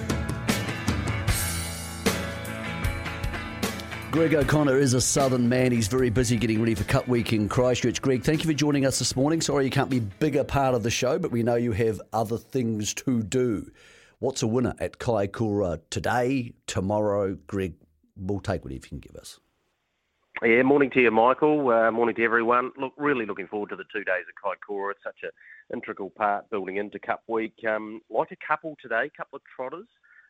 Greg 4.13 4.35
O'Connor 4.35 4.77
is 4.77 4.93
a 4.93 5.01
southern 5.01 5.49
man. 5.49 5.71
He's 5.71 5.87
very 5.87 6.11
busy 6.11 6.37
getting 6.37 6.59
ready 6.59 6.75
for 6.75 6.83
Cup 6.83 7.07
Week 7.07 7.33
in 7.33 7.49
Christchurch. 7.49 7.99
Greg, 7.99 8.21
thank 8.21 8.43
you 8.43 8.47
for 8.47 8.53
joining 8.53 8.85
us 8.85 8.99
this 8.99 9.15
morning. 9.15 9.41
Sorry 9.41 9.65
you 9.65 9.71
can't 9.71 9.89
be 9.89 10.01
bigger 10.01 10.43
part 10.43 10.75
of 10.75 10.83
the 10.83 10.91
show, 10.91 11.17
but 11.17 11.31
we 11.31 11.41
know 11.41 11.55
you 11.55 11.71
have 11.71 11.99
other 12.13 12.37
things 12.37 12.93
to 12.93 13.23
do. 13.23 13.71
What's 14.19 14.43
a 14.43 14.47
winner 14.47 14.75
at 14.77 14.99
Kaikoura 14.99 15.81
today, 15.89 16.53
tomorrow? 16.67 17.39
Greg, 17.47 17.73
we'll 18.15 18.39
take 18.39 18.63
whatever 18.63 18.75
you 18.75 18.87
can 18.87 18.99
give 18.99 19.15
us. 19.15 19.39
Yeah, 20.43 20.61
morning 20.61 20.91
to 20.91 21.01
you, 21.01 21.09
Michael. 21.09 21.67
Uh, 21.71 21.89
morning 21.89 22.13
to 22.17 22.23
everyone. 22.23 22.69
Look, 22.77 22.93
really 22.97 23.25
looking 23.25 23.47
forward 23.47 23.69
to 23.69 23.75
the 23.75 23.85
two 23.91 24.03
days 24.03 24.25
of 24.29 24.35
Kaikoura. 24.69 24.91
It's 24.91 25.03
such 25.03 25.23
an 25.23 25.31
integral 25.73 26.11
part 26.11 26.47
building 26.51 26.77
into 26.77 26.99
Cup 26.99 27.23
Week. 27.27 27.55
Um, 27.67 27.99
like 28.11 28.29
a 28.29 28.37
couple 28.47 28.75
today, 28.79 29.09
couple 29.17 29.37
of 29.37 29.41
trotters. 29.55 29.87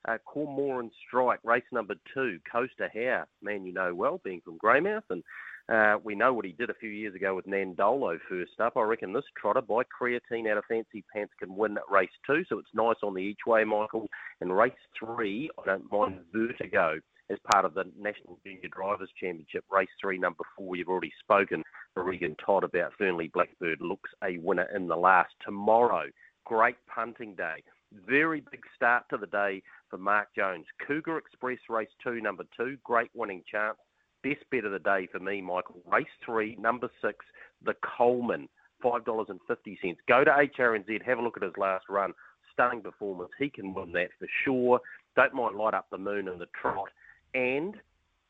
Uh, 0.07 0.17
Cormoran 0.25 0.91
Strike, 1.07 1.39
race 1.43 1.63
number 1.71 1.95
two, 2.13 2.39
Coaster 2.51 2.89
Hare, 2.89 3.27
man 3.41 3.65
you 3.65 3.73
know 3.73 3.95
well, 3.95 4.19
being 4.23 4.41
from 4.43 4.57
Greymouth, 4.57 5.03
and 5.09 5.23
uh, 5.69 5.97
we 6.03 6.13
know 6.13 6.33
what 6.33 6.45
he 6.45 6.51
did 6.51 6.69
a 6.69 6.73
few 6.73 6.89
years 6.89 7.15
ago 7.15 7.35
with 7.35 7.45
Nandolo 7.45 8.17
first 8.27 8.59
up. 8.59 8.75
I 8.75 8.81
reckon 8.81 9.13
this 9.13 9.23
trotter 9.39 9.61
by 9.61 9.83
creatine 9.83 10.51
out 10.51 10.57
of 10.57 10.65
Fancy 10.67 11.05
Pants 11.13 11.31
can 11.39 11.55
win 11.55 11.77
race 11.89 12.09
two, 12.27 12.43
so 12.49 12.59
it's 12.59 12.67
nice 12.73 12.97
on 13.01 13.13
the 13.13 13.21
each 13.21 13.45
way, 13.47 13.63
Michael. 13.63 14.07
And 14.41 14.55
race 14.55 14.73
three, 14.99 15.49
I 15.57 15.65
don't 15.65 15.89
mind 15.89 16.19
Vertigo 16.33 16.99
as 17.29 17.37
part 17.53 17.63
of 17.63 17.73
the 17.73 17.85
National 17.97 18.37
Junior 18.45 18.67
Drivers 18.75 19.09
Championship. 19.17 19.63
Race 19.71 19.87
three, 20.01 20.17
number 20.17 20.43
four, 20.57 20.75
you've 20.75 20.89
already 20.89 21.13
spoken 21.21 21.63
to 21.95 22.01
Regan 22.01 22.35
Todd 22.45 22.65
about 22.65 22.91
Fernley 22.97 23.29
Blackbird 23.33 23.79
looks 23.79 24.09
a 24.21 24.37
winner 24.39 24.67
in 24.75 24.87
the 24.87 24.97
last. 24.97 25.31
Tomorrow, 25.45 26.07
great 26.45 26.75
punting 26.93 27.35
day. 27.35 27.63
Very 28.07 28.41
big 28.51 28.61
start 28.75 29.03
to 29.09 29.17
the 29.17 29.27
day 29.27 29.61
for 29.89 29.97
Mark 29.97 30.29
Jones. 30.35 30.65
Cougar 30.85 31.17
Express 31.17 31.59
Race 31.69 31.89
2, 32.03 32.21
number 32.21 32.43
2, 32.57 32.77
great 32.83 33.11
winning 33.13 33.43
chance. 33.49 33.77
Best 34.23 34.39
bet 34.51 34.65
of 34.65 34.71
the 34.71 34.79
day 34.79 35.07
for 35.11 35.19
me, 35.19 35.41
Michael. 35.41 35.81
Race 35.85 36.05
3, 36.25 36.57
number 36.59 36.89
6, 37.01 37.25
the 37.63 37.75
Coleman, 37.97 38.49
$5.50. 38.83 39.97
Go 40.07 40.23
to 40.23 40.31
HRNZ, 40.31 41.03
have 41.03 41.19
a 41.19 41.21
look 41.21 41.37
at 41.37 41.43
his 41.43 41.57
last 41.57 41.85
run. 41.89 42.13
Stunning 42.51 42.81
performance. 42.81 43.31
He 43.39 43.49
can 43.49 43.73
win 43.73 43.91
that 43.93 44.09
for 44.19 44.27
sure. 44.43 44.79
Don't 45.15 45.33
mind 45.33 45.55
light 45.55 45.73
up 45.73 45.87
the 45.91 45.97
moon 45.97 46.27
and 46.27 46.39
the 46.39 46.47
trot. 46.59 46.89
And 47.33 47.75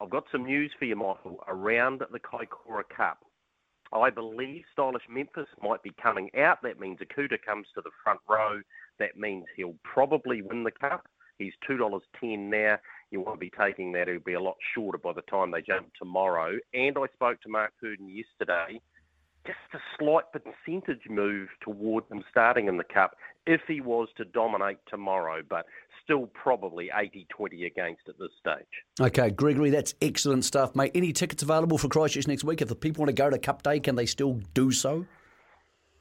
I've 0.01 0.09
got 0.09 0.25
some 0.31 0.45
news 0.45 0.71
for 0.79 0.85
you, 0.85 0.95
Michael, 0.95 1.43
around 1.47 2.01
the 2.11 2.19
Kaikoura 2.19 2.83
Cup. 2.95 3.19
I 3.93 4.09
believe 4.09 4.63
Stylish 4.73 5.03
Memphis 5.09 5.47
might 5.61 5.83
be 5.83 5.91
coming 6.01 6.29
out. 6.37 6.61
That 6.63 6.79
means 6.79 6.99
Akuta 6.99 7.37
comes 7.45 7.67
to 7.75 7.81
the 7.81 7.91
front 8.03 8.19
row. 8.27 8.61
That 8.99 9.17
means 9.17 9.45
he'll 9.55 9.75
probably 9.83 10.41
win 10.41 10.63
the 10.63 10.71
cup. 10.71 11.07
He's 11.39 11.53
$2.10 11.69 12.39
now. 12.39 12.77
you 13.11 13.21
won't 13.21 13.39
be 13.39 13.51
taking 13.59 13.91
that. 13.93 14.07
It'll 14.07 14.21
be 14.21 14.33
a 14.33 14.41
lot 14.41 14.55
shorter 14.73 14.97
by 14.97 15.13
the 15.13 15.23
time 15.23 15.51
they 15.51 15.61
jump 15.61 15.87
tomorrow. 15.99 16.57
And 16.73 16.97
I 16.97 17.05
spoke 17.13 17.41
to 17.41 17.49
Mark 17.49 17.73
Purdon 17.81 18.09
yesterday. 18.09 18.79
Just 19.45 19.57
a 19.73 19.79
slight 19.99 20.23
percentage 20.31 21.01
move 21.09 21.49
towards 21.61 22.09
him 22.09 22.23
starting 22.31 22.67
in 22.67 22.77
the 22.77 22.85
Cup 22.85 23.17
if 23.45 23.59
he 23.67 23.81
was 23.81 24.07
to 24.15 24.23
dominate 24.23 24.77
tomorrow, 24.87 25.41
but 25.47 25.65
still 26.01 26.27
probably 26.27 26.89
80 26.95 27.27
20 27.29 27.65
against 27.65 28.07
at 28.07 28.15
this 28.17 28.29
stage. 28.39 28.65
Okay, 29.01 29.31
Gregory, 29.31 29.69
that's 29.69 29.95
excellent 30.01 30.45
stuff, 30.45 30.75
mate. 30.75 30.91
Any 30.95 31.11
tickets 31.11 31.43
available 31.43 31.77
for 31.77 31.89
Christchurch 31.89 32.27
next 32.27 32.45
week? 32.45 32.61
If 32.61 32.69
the 32.69 32.75
people 32.75 33.01
want 33.01 33.09
to 33.09 33.21
go 33.21 33.29
to 33.29 33.37
Cup 33.37 33.63
Day, 33.63 33.81
can 33.81 33.95
they 33.95 34.05
still 34.05 34.39
do 34.53 34.71
so? 34.71 35.05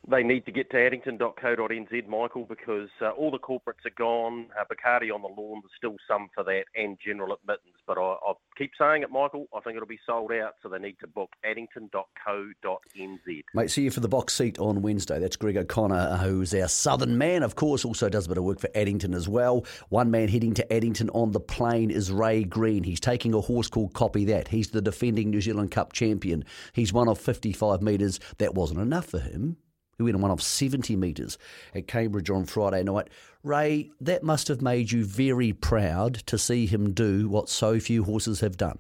They 0.09 0.23
need 0.23 0.45
to 0.47 0.53
get 0.53 0.71
to 0.71 0.85
addington.co.nz, 0.85 2.09
Michael, 2.09 2.45
because 2.45 2.89
uh, 3.01 3.11
all 3.11 3.31
the 3.31 3.39
corporates 3.39 3.87
are 3.87 3.95
gone. 3.97 4.47
Uh, 4.59 4.65
Bacardi 4.65 5.15
on 5.15 5.23
the 5.23 5.29
lawn, 5.29 5.63
there's 5.63 5.71
still 5.77 5.97
some 6.09 6.29
for 6.35 6.43
that, 6.45 6.65
and 6.75 6.99
general 7.05 7.33
admittance. 7.33 7.77
But 7.87 7.99
I, 7.99 8.17
I 8.27 8.33
keep 8.59 8.73
saying 8.77 9.03
it, 9.03 9.11
Michael, 9.11 9.47
I 9.55 9.61
think 9.61 9.77
it'll 9.77 9.87
be 9.87 10.01
sold 10.05 10.33
out, 10.33 10.55
so 10.61 10.69
they 10.69 10.79
need 10.79 10.97
to 11.01 11.07
book 11.07 11.31
addington.co.nz. 11.45 13.43
Mate, 13.55 13.71
see 13.71 13.83
you 13.83 13.91
for 13.93 14.01
the 14.01 14.09
box 14.09 14.35
seat 14.35 14.59
on 14.59 14.83
Wednesday. 14.83 15.21
That's 15.21 15.37
Greg 15.37 15.57
O'Connor, 15.57 16.17
who's 16.17 16.53
our 16.53 16.69
southern 16.69 17.17
man, 17.17 17.45
of 17.45 17.55
course, 17.55 17.85
also 17.85 18.09
does 18.09 18.27
a 18.27 18.29
bit 18.29 18.39
of 18.39 18.45
work 18.45 18.59
for 18.59 18.71
Addington 18.75 19.15
as 19.15 19.29
well. 19.29 19.65
One 19.89 20.11
man 20.11 20.29
heading 20.29 20.55
to 20.55 20.73
Addington 20.73 21.11
on 21.11 21.31
the 21.31 21.41
plane 21.41 21.93
is 21.93 22.11
Ray 22.11 22.43
Green. 22.43 22.83
He's 22.83 23.01
taking 23.01 23.35
a 23.35 23.41
horse 23.41 23.69
called 23.69 23.95
Copy 23.95 24.25
That. 24.25 24.49
He's 24.49 24.71
the 24.71 24.83
defending 24.83 25.31
New 25.31 25.41
Zealand 25.41 25.71
Cup 25.71 25.93
champion. 25.93 26.45
He's 26.73 26.93
one 26.93 27.09
of 27.09 27.19
55 27.19 27.83
metres. 27.83 28.19
That 28.39 28.55
wasn't 28.55 28.81
enough 28.81 29.07
for 29.07 29.21
him 29.21 29.59
who 29.99 30.05
went 30.05 30.15
and 30.15 30.23
won 30.23 30.31
off 30.31 30.43
70 30.43 30.97
metres 30.97 31.39
at 31.75 31.87
Cambridge 31.87 32.31
on 32.31 32.45
Friday 32.45 32.83
night. 32.83 33.09
Ray, 33.43 33.91
that 34.01 34.23
must 34.23 34.49
have 34.49 34.63
made 34.63 34.93
you 34.93 35.05
very 35.05 35.53
proud 35.53 36.15
to 36.27 36.39
see 36.39 36.67
him 36.67 36.93
do 36.93 37.29
what 37.29 37.49
so 37.49 37.81
few 37.81 38.05
horses 38.05 38.41
have 38.41 38.57
done. 38.57 38.79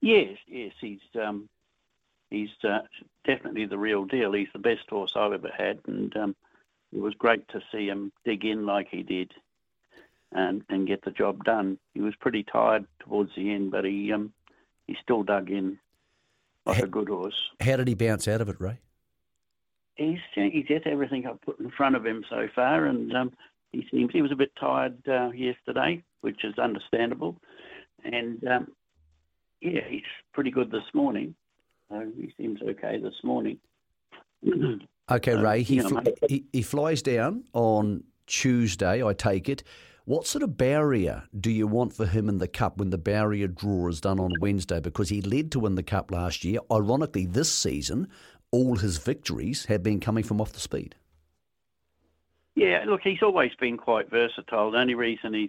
Yes, 0.00 0.36
yes, 0.46 0.72
he's 0.80 1.00
um, 1.14 1.48
he's 2.30 2.50
uh, 2.62 2.80
definitely 3.26 3.64
the 3.64 3.78
real 3.78 4.04
deal. 4.04 4.32
He's 4.32 4.48
the 4.52 4.58
best 4.58 4.88
horse 4.90 5.12
I've 5.16 5.32
ever 5.32 5.50
had, 5.56 5.80
and 5.86 6.14
um, 6.16 6.36
it 6.92 7.00
was 7.00 7.14
great 7.14 7.48
to 7.48 7.60
see 7.72 7.86
him 7.86 8.12
dig 8.22 8.44
in 8.44 8.66
like 8.66 8.88
he 8.90 9.02
did, 9.02 9.32
and 10.30 10.62
and 10.68 10.86
get 10.86 11.02
the 11.04 11.10
job 11.10 11.42
done. 11.44 11.78
He 11.94 12.02
was 12.02 12.14
pretty 12.20 12.42
tired 12.42 12.84
towards 13.00 13.30
the 13.34 13.50
end, 13.50 13.70
but 13.70 13.86
he 13.86 14.12
um, 14.12 14.34
he 14.86 14.94
still 15.02 15.22
dug 15.22 15.50
in 15.50 15.78
like 16.66 16.78
how, 16.78 16.84
a 16.84 16.88
good 16.88 17.08
horse. 17.08 17.34
How 17.60 17.76
did 17.76 17.88
he 17.88 17.94
bounce 17.94 18.28
out 18.28 18.40
of 18.40 18.48
it, 18.48 18.56
Ray? 18.60 18.78
He's 19.96 20.18
he's 20.34 20.66
had 20.68 20.86
everything 20.86 21.26
I've 21.26 21.40
put 21.42 21.60
in 21.60 21.70
front 21.70 21.94
of 21.96 22.04
him 22.04 22.24
so 22.28 22.48
far, 22.54 22.86
and 22.86 23.14
um, 23.14 23.32
he 23.72 23.86
seems 23.90 24.10
he 24.12 24.22
was 24.22 24.32
a 24.32 24.36
bit 24.36 24.50
tired 24.58 24.96
uh, 25.08 25.30
yesterday, 25.30 26.02
which 26.22 26.44
is 26.44 26.58
understandable, 26.58 27.36
and 28.04 28.42
um, 28.48 28.72
yeah, 29.60 29.82
he's 29.88 30.02
pretty 30.32 30.50
good 30.50 30.70
this 30.70 30.84
morning. 30.94 31.34
So 31.88 32.10
he 32.16 32.32
seems 32.36 32.60
okay 32.62 32.98
this 32.98 33.14
morning. 33.22 33.58
okay, 35.10 35.34
Ray. 35.34 35.62
He, 35.62 35.80
fl- 35.80 35.98
he 36.28 36.44
he 36.52 36.62
flies 36.62 37.02
down 37.02 37.44
on 37.52 38.04
Tuesday. 38.26 39.04
I 39.04 39.12
take 39.12 39.48
it. 39.48 39.62
What 40.06 40.26
sort 40.26 40.42
of 40.42 40.58
barrier 40.58 41.24
do 41.38 41.50
you 41.50 41.66
want 41.66 41.94
for 41.94 42.04
him 42.04 42.28
in 42.28 42.36
the 42.36 42.46
Cup 42.46 42.76
when 42.76 42.90
the 42.90 42.98
barrier 42.98 43.46
draw 43.48 43.88
is 43.88 44.02
done 44.02 44.20
on 44.20 44.32
Wednesday? 44.38 44.78
Because 44.78 45.08
he 45.08 45.22
led 45.22 45.50
to 45.52 45.60
win 45.60 45.76
the 45.76 45.82
Cup 45.82 46.10
last 46.10 46.44
year. 46.44 46.60
Ironically, 46.70 47.24
this 47.24 47.50
season, 47.50 48.08
all 48.50 48.76
his 48.76 48.98
victories 48.98 49.64
have 49.64 49.82
been 49.82 50.00
coming 50.00 50.22
from 50.22 50.42
off 50.42 50.52
the 50.52 50.60
speed. 50.60 50.94
Yeah, 52.54 52.84
look, 52.86 53.00
he's 53.02 53.22
always 53.22 53.52
been 53.58 53.78
quite 53.78 54.10
versatile. 54.10 54.70
The 54.70 54.78
only 54.78 54.94
reason 54.94 55.32
he's 55.32 55.48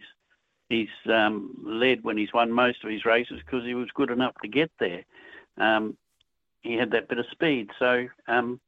he's 0.69 0.87
um, 1.11 1.53
led 1.61 2.05
when 2.05 2.17
he's 2.17 2.33
won 2.33 2.49
most 2.49 2.81
of 2.83 2.89
his 2.89 3.03
races 3.03 3.41
because 3.45 3.65
he 3.65 3.75
was 3.75 3.89
good 3.93 4.09
enough 4.09 4.35
to 4.41 4.47
get 4.47 4.71
there. 4.79 5.03
Um, 5.57 5.97
he 6.61 6.75
had 6.75 6.91
that 6.91 7.09
bit 7.09 7.19
of 7.19 7.25
speed, 7.29 7.71
so 7.77 8.07
um, 8.29 8.61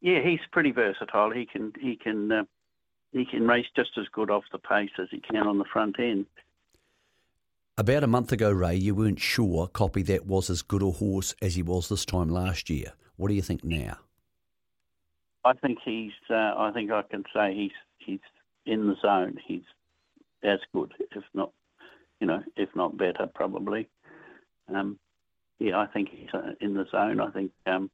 yeah, 0.00 0.20
he's 0.20 0.40
pretty 0.50 0.72
versatile. 0.72 1.30
He 1.30 1.46
can 1.46 1.72
he 1.80 1.94
can 1.94 2.32
uh, 2.32 2.44
he 3.12 3.24
can 3.24 3.46
race 3.46 3.66
just 3.76 3.90
as 3.98 4.06
good 4.12 4.30
off 4.30 4.44
the 4.52 4.58
pace 4.58 4.90
as 4.98 5.08
he 5.10 5.20
can 5.20 5.46
on 5.46 5.58
the 5.58 5.64
front 5.64 5.98
end. 5.98 6.26
About 7.78 8.04
a 8.04 8.06
month 8.06 8.32
ago, 8.32 8.50
Ray, 8.50 8.76
you 8.76 8.94
weren't 8.94 9.20
sure 9.20 9.66
Copy 9.66 10.02
That 10.02 10.26
was 10.26 10.50
as 10.50 10.62
good 10.62 10.82
a 10.82 10.90
horse 10.90 11.34
as 11.40 11.54
he 11.54 11.62
was 11.62 11.88
this 11.88 12.04
time 12.04 12.28
last 12.28 12.68
year. 12.68 12.92
What 13.16 13.28
do 13.28 13.34
you 13.34 13.42
think 13.42 13.64
now? 13.64 13.98
I 15.44 15.54
think 15.54 15.78
he's. 15.84 16.12
Uh, 16.30 16.54
I 16.56 16.70
think 16.72 16.90
I 16.90 17.02
can 17.02 17.24
say 17.34 17.54
he's 17.54 17.72
he's 17.98 18.20
in 18.66 18.86
the 18.86 18.96
zone. 19.00 19.38
He's 19.44 19.62
as 20.42 20.60
good, 20.72 20.92
if 21.10 21.24
not, 21.34 21.52
you 22.20 22.26
know, 22.26 22.42
if 22.56 22.68
not 22.76 22.96
better, 22.96 23.28
probably. 23.34 23.88
Um, 24.72 24.98
yeah, 25.58 25.78
I 25.78 25.86
think 25.86 26.10
he's 26.10 26.28
uh, 26.32 26.52
in 26.60 26.74
the 26.74 26.86
zone. 26.90 27.20
I 27.20 27.30
think. 27.30 27.52
Um, 27.66 27.90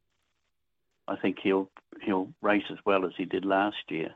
I 1.07 1.17
think 1.17 1.39
he'll 1.43 1.71
he'll 2.03 2.29
race 2.43 2.65
as 2.71 2.79
well 2.85 3.07
as 3.07 3.13
he 3.17 3.25
did 3.25 3.45
last 3.45 3.77
year. 3.89 4.11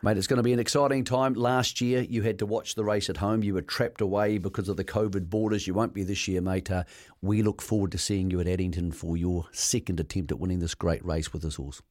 Mate, 0.00 0.16
it's 0.16 0.28
going 0.28 0.36
to 0.36 0.44
be 0.44 0.52
an 0.52 0.60
exciting 0.60 1.02
time. 1.02 1.34
Last 1.34 1.80
year, 1.80 2.02
you 2.02 2.22
had 2.22 2.38
to 2.38 2.46
watch 2.46 2.76
the 2.76 2.84
race 2.84 3.10
at 3.10 3.16
home. 3.16 3.42
You 3.42 3.54
were 3.54 3.62
trapped 3.62 4.00
away 4.00 4.38
because 4.38 4.68
of 4.68 4.76
the 4.76 4.84
COVID 4.84 5.28
borders. 5.28 5.66
You 5.66 5.74
won't 5.74 5.92
be 5.92 6.04
this 6.04 6.28
year, 6.28 6.40
mate. 6.40 6.70
Uh, 6.70 6.84
we 7.20 7.42
look 7.42 7.60
forward 7.60 7.90
to 7.92 7.98
seeing 7.98 8.30
you 8.30 8.38
at 8.38 8.46
Addington 8.46 8.92
for 8.92 9.16
your 9.16 9.46
second 9.50 9.98
attempt 9.98 10.30
at 10.30 10.38
winning 10.38 10.60
this 10.60 10.76
great 10.76 11.04
race 11.04 11.32
with 11.32 11.42
this 11.42 11.56
horse. 11.56 11.82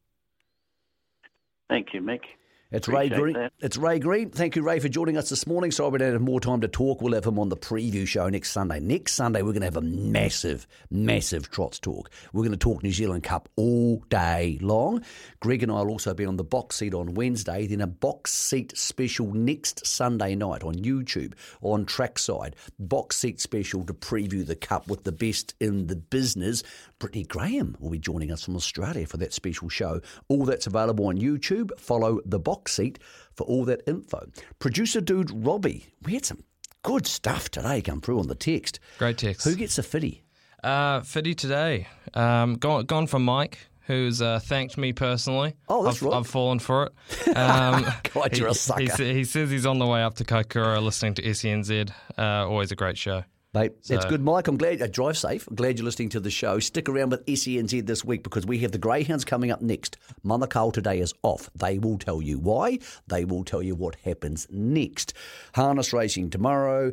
Thank 1.68 1.93
you, 1.93 1.99
Mick. 1.99 2.22
It's 2.70 2.89
Ray 2.89 3.07
Green. 3.07 3.34
That. 3.34 3.53
It's 3.59 3.78
Ray 3.78 3.97
Green. 3.97 4.30
Thank 4.30 4.57
you, 4.57 4.61
Ray, 4.61 4.80
for 4.80 4.89
joining 4.89 5.15
us 5.15 5.30
this 5.30 5.47
morning. 5.47 5.72
Sorry 5.72 5.89
we 5.89 5.99
don't 5.99 6.11
have 6.11 6.22
more 6.22 6.41
time 6.41 6.59
to 6.59 6.68
talk. 6.68 7.01
We'll 7.01 7.13
have 7.13 7.26
him 7.26 7.39
on 7.39 7.47
the 7.47 7.55
preview 7.55 8.05
show 8.05 8.28
next 8.28 8.51
Sunday. 8.51 8.82
Next 8.82 9.13
Sunday, 9.13 9.41
we're 9.41 9.53
going 9.53 9.61
to 9.61 9.68
have 9.68 9.78
a 9.78 9.82
massive, 9.82 10.68
massive 10.91 11.49
trots 11.49 11.80
talk. 11.80 12.09
We're 12.34 12.41
going 12.41 12.51
to 12.51 12.57
talk 12.57 12.84
New 12.84 12.91
Zealand 12.91 13.24
Cup 13.24 13.47
all 13.55 14.03
day 14.09 14.59
long. 14.61 15.01
Greg 15.39 15.63
and 15.63 15.72
I 15.72 15.76
will 15.76 15.91
also 15.91 16.13
be 16.13 16.26
on 16.26 16.36
the 16.36 16.43
box 16.43 16.76
seat 16.76 16.93
on 16.93 17.13
Wednesday, 17.13 17.68
then 17.68 17.80
a 17.80 17.88
box 17.88 18.34
seat 18.34 18.78
special 18.78 19.34
next 19.34 19.88
Sunday 19.88 20.36
night 20.36 20.63
on 20.63 20.76
YouTube 20.76 21.36
on 21.61 21.86
Trackside. 21.86 22.57
Box 22.80 23.15
seat 23.15 23.39
special 23.39 23.86
to 23.86 23.93
preview 23.93 24.45
the 24.45 24.57
Cup 24.57 24.89
with 24.89 25.05
the 25.05 25.13
best 25.13 25.55
in 25.61 25.88
the 25.88 25.95
business. 25.95 26.63
Brittany 26.99 27.24
Graham 27.24 27.78
will 27.80 27.91
be 27.91 27.99
joining 27.99 28.30
us 28.30 28.43
from 28.43 28.57
Australia 28.57 29.05
for 29.07 29.15
that 29.18 29.32
special 29.32 29.70
show. 29.70 30.01
All 30.28 30.43
that's 30.43 30.68
available 30.68 31.07
on 31.07 31.18
YouTube. 31.18 31.70
Follow 31.80 32.20
the 32.26 32.39
box 32.39 32.57
box 32.58 32.74
seat 32.74 32.99
for 33.34 33.45
all 33.45 33.66
that 33.66 33.82
info. 33.88 34.28
Producer 34.60 35.01
dude 35.01 35.32
Robbie, 35.45 35.86
we 36.03 36.14
had 36.14 36.26
some 36.26 36.43
good 36.84 37.05
stuff 37.05 37.49
today 37.49 37.82
come 37.82 38.01
through 38.01 38.20
on 38.20 38.28
the 38.28 38.36
text. 38.36 38.80
Great 38.97 39.18
text. 39.18 39.45
Who 39.45 39.55
gets 39.55 39.78
a 39.78 39.84
fitty? 39.84 40.24
Uh, 40.64 41.01
fitty 41.01 41.36
today. 41.36 41.88
Um, 42.14 42.55
gone, 42.55 42.86
gone 42.86 43.08
for 43.08 43.20
Mike 43.20 43.60
who's 43.88 44.22
uh, 44.22 44.38
thanked 44.39 44.78
me 44.78 44.91
personally. 44.91 45.55
Oh, 45.70 45.82
that's 45.86 46.03
I've, 46.03 46.10
right. 46.10 46.18
I've 46.18 46.28
fallen 46.28 46.60
for 46.60 46.88
it. 46.88 46.93
Um, 47.38 47.86
God, 48.14 48.38
you're 48.38 48.47
he, 48.47 48.51
a 48.51 48.53
sucker. 48.53 49.03
He, 49.03 49.14
he, 49.14 49.24
says 49.24 49.49
he's 49.49 49.66
on 49.66 49.80
the 49.80 49.86
way 49.86 50.01
up 50.01 50.16
to 50.16 50.26
Kaikoura 50.26 50.82
listening 50.82 51.14
to 51.16 51.22
SENZ. 51.22 51.91
Uh, 52.18 52.22
always 52.22 52.72
a 52.72 52.76
great 52.76 52.97
show. 52.97 53.24
Mate, 53.58 53.74
so. 53.82 53.95
that's 53.95 54.05
good, 54.05 54.22
Mike. 54.22 54.47
I'm 54.47 54.58
glad. 54.58 54.82
Uh, 54.82 54.88
drive 54.88 55.18
safe. 55.18 55.47
I'm 55.47 55.55
glad 55.55 55.80
you're 55.80 55.86
listening 55.86 56.10
to 56.10 56.20
the 56.20 56.30
show. 56.30 56.60
Stick 56.60 56.88
around 56.88 57.10
with 57.10 57.26
SENZ 57.26 57.88
this 57.88 58.05
week 58.05 58.22
because 58.22 58.45
we 58.45 58.60
have 58.60 58.72
the 58.72 58.78
Greyhounds 58.78 59.26
coming 59.26 59.49
up 59.49 59.62
next. 59.62 59.97
Manukau 60.24 60.72
today 60.72 60.99
is 60.99 61.14
off. 61.24 61.49
They 61.55 61.80
will 61.80 61.97
tell 61.97 62.22
you 62.22 62.38
why. 62.38 62.78
They 63.08 63.26
will 63.26 63.43
tell 63.43 63.64
you 63.64 63.74
what 63.74 63.95
happens 63.95 64.47
next. 64.51 65.14
Harness 65.55 65.91
racing 65.91 66.30
tomorrow. 66.30 66.91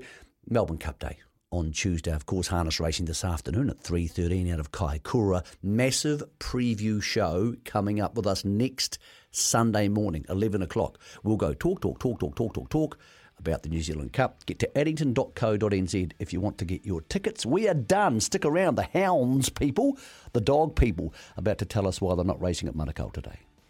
Melbourne 0.49 0.79
Cup 0.79 0.99
Day 0.99 1.19
on 1.51 1.71
Tuesday. 1.73 2.12
Of 2.12 2.25
course, 2.25 2.49
harness 2.49 2.81
racing 2.81 3.05
this 3.07 3.25
afternoon 3.25 3.69
at 3.69 3.83
3.13 3.83 4.51
out 4.51 4.61
of 4.61 4.73
Kaikoura. 4.73 5.45
Massive 5.62 6.23
preview 6.39 7.03
show 7.03 7.57
coming 7.67 8.01
up 8.01 8.15
with 8.15 8.27
us 8.27 8.43
next 8.43 8.99
Sunday 9.31 9.89
morning, 9.89 10.25
11 10.31 10.62
o'clock. 10.62 10.99
We'll 11.23 11.37
go 11.37 11.53
talk, 11.53 11.83
talk, 11.83 11.99
talk, 11.99 12.21
talk, 12.21 12.37
talk, 12.37 12.55
talk, 12.55 12.71
talk 12.71 12.99
about 13.47 13.62
the 13.62 13.68
New 13.68 13.82
Zealand 13.82 14.12
Cup. 14.12 14.47
Get 14.47 14.59
to 14.61 14.78
addington.co.nz 14.78 16.12
if 16.18 16.32
you 16.32 16.40
want 16.40 16.59
to 16.59 16.64
get 16.64 16.86
your 16.86 17.03
tickets. 17.03 17.45
We 17.45 17.68
are 17.68 17.74
done. 17.74 18.20
Stick 18.20 18.45
around. 18.45 18.76
The 18.76 18.88
hounds 18.92 19.51
people, 19.51 19.99
the 20.32 20.40
dog 20.40 20.76
people, 20.76 21.12
about 21.36 21.59
to 21.59 21.64
tell 21.64 21.86
us 21.86 22.01
why 22.01 22.14
they're 22.14 22.24
not 22.24 22.40
racing 22.40 22.68
at 22.68 22.74
Manukau 22.74 23.12
today. 23.12 23.40